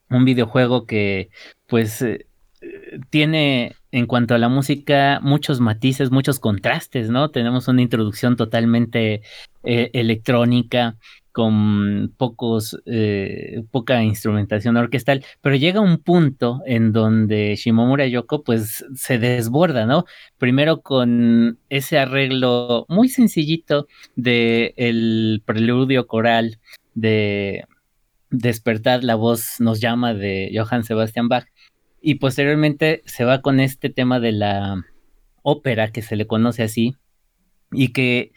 [0.10, 1.30] un videojuego que
[1.68, 2.28] pues eh,
[3.10, 7.32] tiene en cuanto a la música muchos matices, muchos contrastes, ¿no?
[7.32, 9.22] Tenemos una introducción totalmente
[9.64, 10.98] eh, electrónica
[11.32, 18.86] con pocos eh, poca instrumentación orquestal, pero llega un punto en donde Shimomura Yoko pues
[18.96, 20.06] se desborda, ¿no?
[20.38, 26.60] Primero con ese arreglo muy sencillito de el preludio coral
[26.94, 27.66] de
[28.32, 31.48] Despertar la voz nos llama de Johann Sebastian Bach
[32.02, 34.86] y posteriormente se va con este tema de la
[35.42, 36.96] ópera que se le conoce así
[37.72, 38.32] y que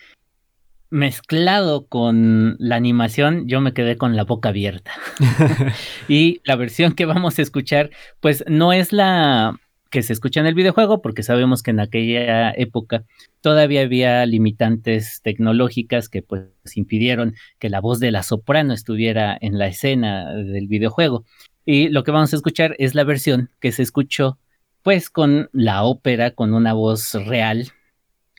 [0.90, 4.92] mezclado con la animación, yo me quedé con la boca abierta.
[6.08, 7.90] y la versión que vamos a escuchar,
[8.20, 9.58] pues no es la
[9.92, 13.04] que se escucha en el videojuego, porque sabemos que en aquella época
[13.40, 19.58] todavía había limitantes tecnológicas que pues impidieron que la voz de la soprano estuviera en
[19.58, 21.24] la escena del videojuego.
[21.64, 24.38] Y lo que vamos a escuchar es la versión que se escuchó
[24.82, 27.70] pues con la ópera, con una voz real,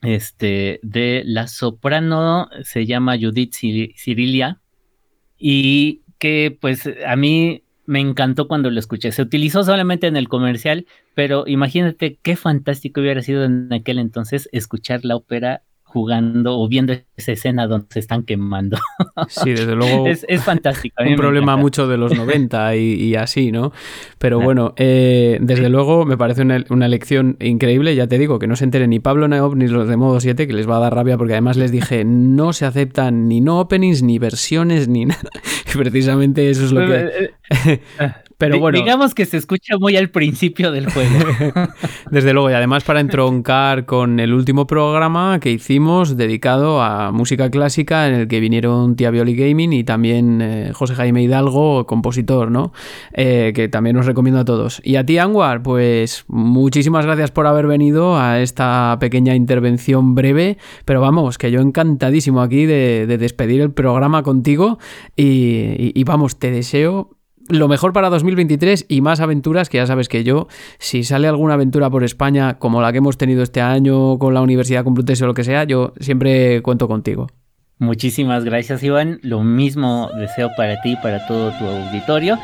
[0.02, 4.60] este, de la soprano, se llama Judith Cir- Cirilia,
[5.38, 9.12] y que pues a mí me encantó cuando lo escuché.
[9.12, 10.86] Se utilizó solamente en el comercial,
[11.16, 15.64] pero imagínate qué fantástico hubiera sido en aquel entonces escuchar la ópera
[15.94, 18.78] jugando o viendo esa escena donde se están quemando.
[19.28, 20.07] Sí, desde luego.
[20.07, 21.03] es, es fantástico.
[21.03, 23.72] un problema mucho de los 90 y, y así, ¿no?
[24.18, 27.95] Pero bueno, eh, desde luego me parece una, una lección increíble.
[27.95, 30.48] Ya te digo, que no se enteren ni Pablo Neop ni los de modo 7,
[30.48, 33.60] que les va a dar rabia porque además les dije no se aceptan ni no
[33.60, 35.30] openings, ni versiones, ni nada.
[35.74, 37.32] Y precisamente eso es lo que.
[38.45, 38.78] Pero Di- bueno.
[38.78, 41.10] Digamos que se escucha muy al principio del juego.
[42.11, 47.49] Desde luego, y además para entroncar con el último programa que hicimos dedicado a música
[47.49, 52.52] clásica, en el que vinieron Tia Violi Gaming y también eh, José Jaime Hidalgo, compositor,
[52.52, 52.74] ¿no?
[53.14, 54.82] Eh, que también os recomiendo a todos.
[54.84, 60.57] Y a ti, Anwar, pues muchísimas gracias por haber venido a esta pequeña intervención breve,
[60.86, 64.80] pero vamos, que yo encantadísimo aquí de, de despedir el programa contigo
[65.15, 67.10] y, y- y vamos, te deseo
[67.49, 70.48] lo mejor para 2023 y más aventuras que ya sabes que yo,
[70.80, 74.41] si sale alguna aventura por España como la que hemos tenido este año con la
[74.41, 77.28] Universidad Complutense o lo que sea, yo siempre cuento contigo.
[77.80, 79.20] Muchísimas gracias, Iván.
[79.24, 82.38] Lo mismo deseo para ti y para todo tu auditorio.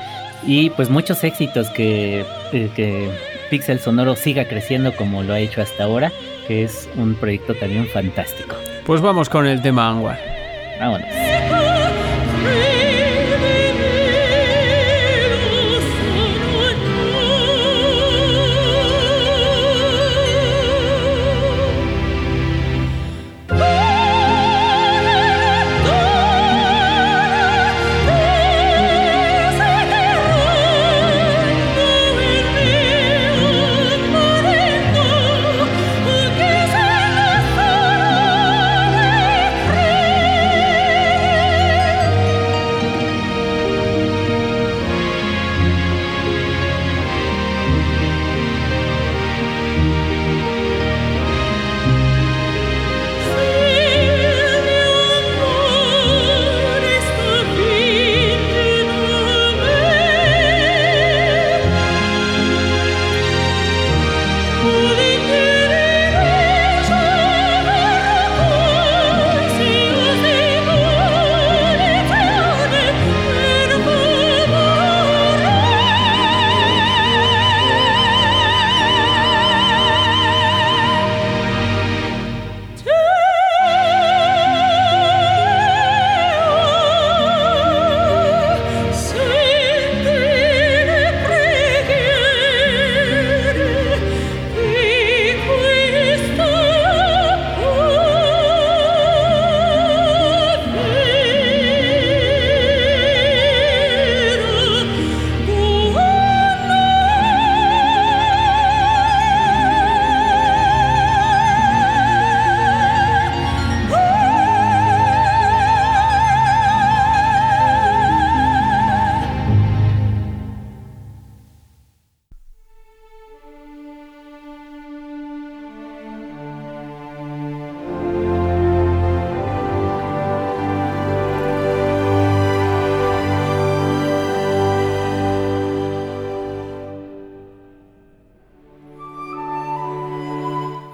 [0.45, 3.09] Y pues muchos éxitos que, eh, que
[3.49, 6.11] Pixel Sonoro siga creciendo como lo ha hecho hasta ahora,
[6.47, 8.55] que es un proyecto también fantástico.
[8.85, 10.19] Pues vamos con el tema Anwar.
[10.80, 11.68] Vámonos.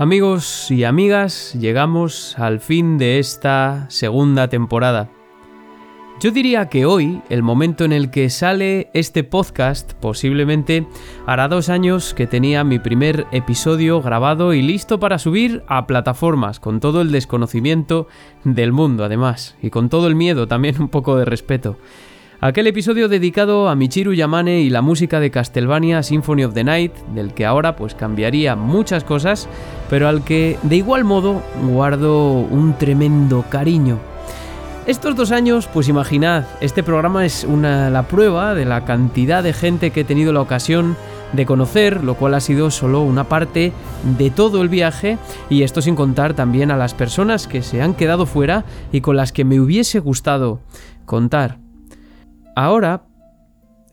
[0.05, 5.09] Amigos y amigas, llegamos al fin de esta segunda temporada.
[6.19, 10.85] Yo diría que hoy, el momento en el que sale este podcast, posiblemente
[11.25, 16.59] hará dos años que tenía mi primer episodio grabado y listo para subir a plataformas,
[16.59, 18.07] con todo el desconocimiento
[18.43, 21.79] del mundo además, y con todo el miedo, también un poco de respeto.
[22.45, 26.93] Aquel episodio dedicado a Michiru Yamane y la música de Castlevania Symphony of the Night,
[27.15, 29.49] del que ahora pues cambiaría muchas cosas,
[29.89, 33.97] pero al que de igual modo guardo un tremendo cariño.
[34.85, 39.51] Estos dos años, pues imaginad, este programa es una, la prueba de la cantidad de
[39.51, 40.95] gente que he tenido la ocasión
[41.33, 43.73] de conocer, lo cual ha sido solo una parte
[44.19, 45.17] de todo el viaje
[45.49, 49.15] y esto sin contar también a las personas que se han quedado fuera y con
[49.15, 50.59] las que me hubiese gustado
[51.07, 51.64] contar.
[52.55, 53.03] Ahora,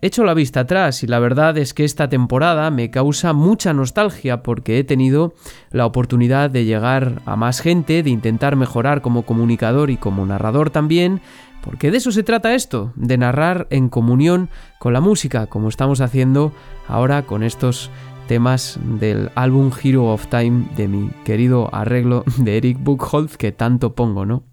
[0.02, 4.44] echo la vista atrás y la verdad es que esta temporada me causa mucha nostalgia
[4.44, 5.34] porque he tenido
[5.72, 10.70] la oportunidad de llegar a más gente, de intentar mejorar como comunicador y como narrador
[10.70, 11.20] también,
[11.60, 14.48] porque de eso se trata esto, de narrar en comunión
[14.78, 16.52] con la música, como estamos haciendo
[16.86, 17.90] ahora con estos
[18.28, 23.96] temas del álbum Hero of Time de mi querido arreglo de Eric Buchholz que tanto
[23.96, 24.51] pongo, ¿no?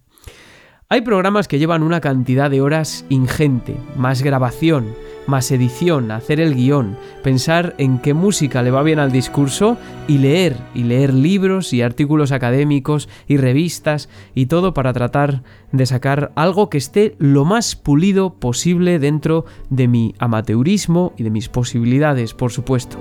[0.92, 4.96] Hay programas que llevan una cantidad de horas ingente, más grabación,
[5.28, 10.18] más edición, hacer el guion, pensar en qué música le va bien al discurso y
[10.18, 16.32] leer, y leer libros y artículos académicos y revistas y todo para tratar de sacar
[16.34, 22.34] algo que esté lo más pulido posible dentro de mi amateurismo y de mis posibilidades,
[22.34, 22.98] por supuesto.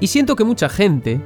[0.00, 1.20] Y siento que mucha gente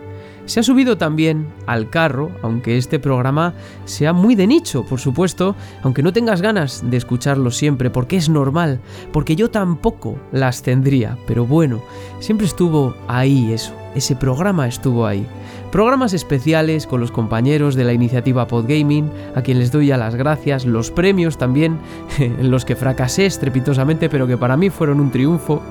[0.47, 3.55] se ha subido también al carro, aunque este programa
[3.85, 8.29] sea muy de nicho, por supuesto, aunque no tengas ganas de escucharlo siempre, porque es
[8.29, 8.81] normal,
[9.13, 11.81] porque yo tampoco las tendría, pero bueno,
[12.19, 15.27] siempre estuvo ahí eso, ese programa estuvo ahí.
[15.71, 20.17] Programas especiales con los compañeros de la iniciativa Podgaming, a quien les doy ya las
[20.17, 21.79] gracias, los premios también,
[22.19, 25.63] en los que fracasé estrepitosamente, pero que para mí fueron un triunfo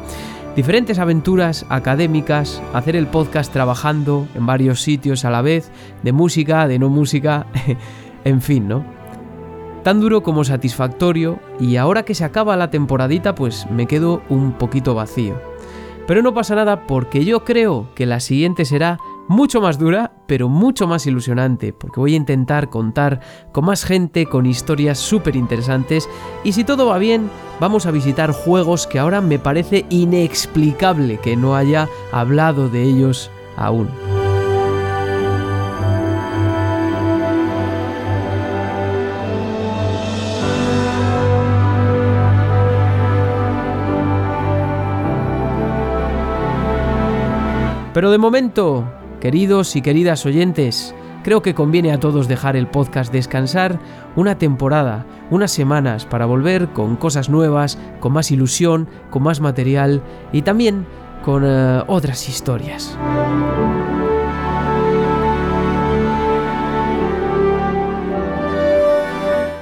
[0.55, 5.71] diferentes aventuras académicas, hacer el podcast trabajando en varios sitios a la vez,
[6.03, 7.45] de música, de no música,
[8.23, 8.83] en fin, ¿no?
[9.83, 14.53] Tan duro como satisfactorio y ahora que se acaba la temporadita pues me quedo un
[14.53, 15.41] poquito vacío.
[16.05, 18.99] Pero no pasa nada porque yo creo que la siguiente será
[19.31, 23.21] mucho más dura, pero mucho más ilusionante, porque voy a intentar contar
[23.53, 26.09] con más gente, con historias súper interesantes,
[26.43, 31.37] y si todo va bien, vamos a visitar juegos que ahora me parece inexplicable que
[31.37, 33.87] no haya hablado de ellos aún.
[47.93, 48.85] Pero de momento,
[49.21, 50.93] queridos y queridas oyentes,
[51.23, 53.79] creo que conviene a todos dejar el podcast descansar
[54.17, 60.03] una temporada, unas semanas para volver con cosas nuevas, con más ilusión, con más material
[60.33, 60.85] y también
[61.23, 62.97] con eh, otras historias.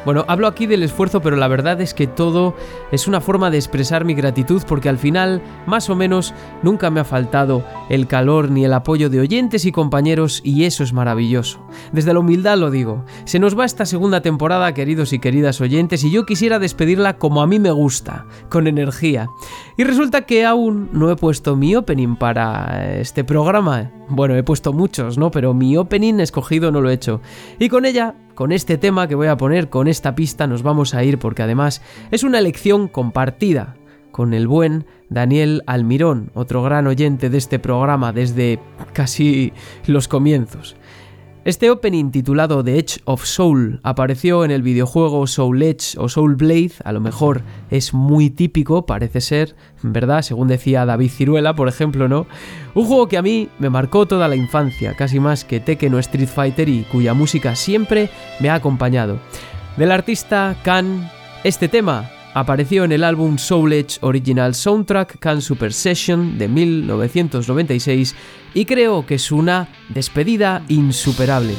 [0.10, 2.56] Bueno, hablo aquí del esfuerzo, pero la verdad es que todo
[2.92, 6.34] es una forma de expresar mi gratitud porque al final, más o menos,
[6.64, 10.82] nunca me ha faltado el calor ni el apoyo de oyentes y compañeros y eso
[10.82, 11.64] es maravilloso.
[11.92, 13.06] Desde la humildad lo digo.
[13.26, 17.44] Se nos va esta segunda temporada, queridos y queridas oyentes, y yo quisiera despedirla como
[17.44, 19.30] a mí me gusta, con energía.
[19.78, 23.92] Y resulta que aún no he puesto mi opening para este programa.
[24.10, 25.30] Bueno, he puesto muchos, ¿no?
[25.30, 27.22] Pero mi opening escogido no lo he hecho.
[27.60, 30.94] Y con ella con este tema que voy a poner, con esta pista, nos vamos
[30.94, 33.76] a ir porque además es una elección compartida
[34.14, 38.62] con el buen Daniel Almirón, otro gran oyente de este programa desde
[38.94, 39.52] casi
[39.88, 40.78] los comienzos.
[41.50, 46.36] Este opening titulado The Edge of Soul apareció en el videojuego Soul Edge o Soul
[46.36, 50.22] Blade, a lo mejor es muy típico, parece ser, ¿verdad?
[50.22, 52.28] Según decía David Ciruela, por ejemplo, ¿no?
[52.76, 55.98] Un juego que a mí me marcó toda la infancia, casi más que Tekken o
[55.98, 59.18] Street Fighter y cuya música siempre me ha acompañado.
[59.76, 61.10] Del artista Khan,
[61.44, 68.16] este tema apareció en el álbum Soul Edge Original Soundtrack Can Super Session de 1996
[68.54, 71.54] y creo que es una despedida insuperable.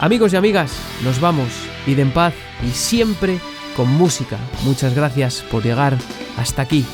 [0.00, 0.72] Amigos y amigas,
[1.04, 1.48] nos vamos,
[1.86, 2.34] id en paz
[2.66, 3.38] y siempre
[3.76, 4.38] con música.
[4.64, 5.96] Muchas gracias por llegar
[6.38, 6.84] hasta aquí.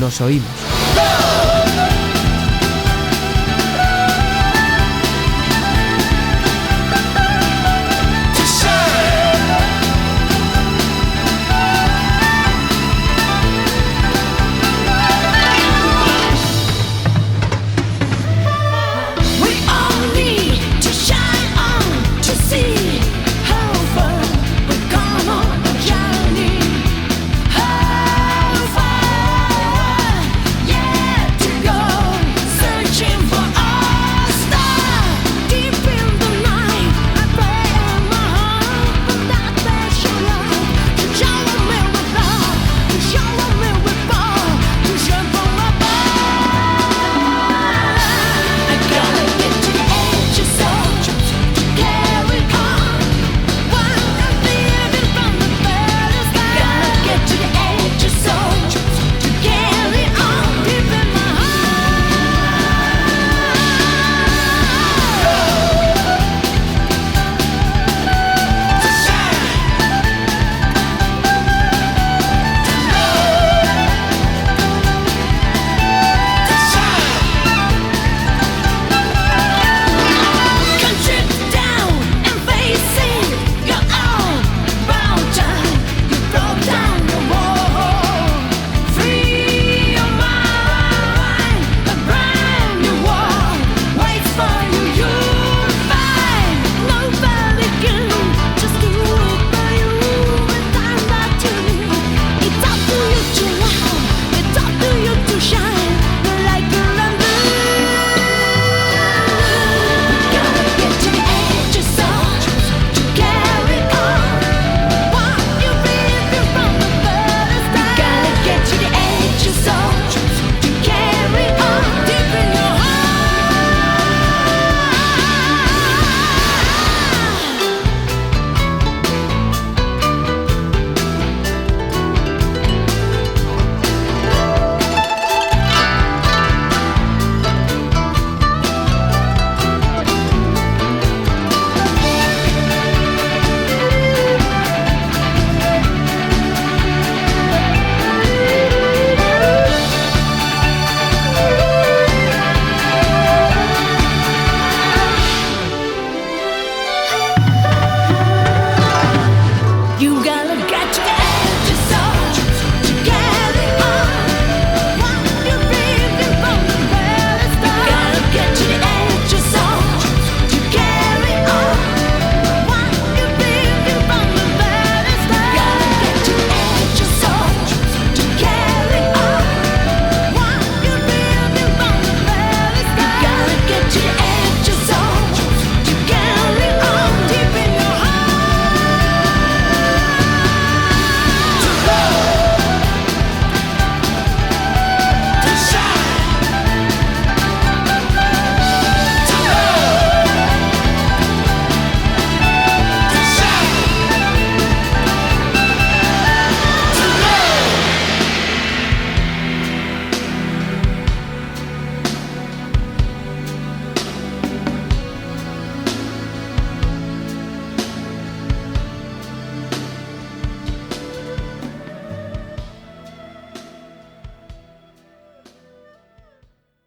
[0.00, 0.48] Nos oímos.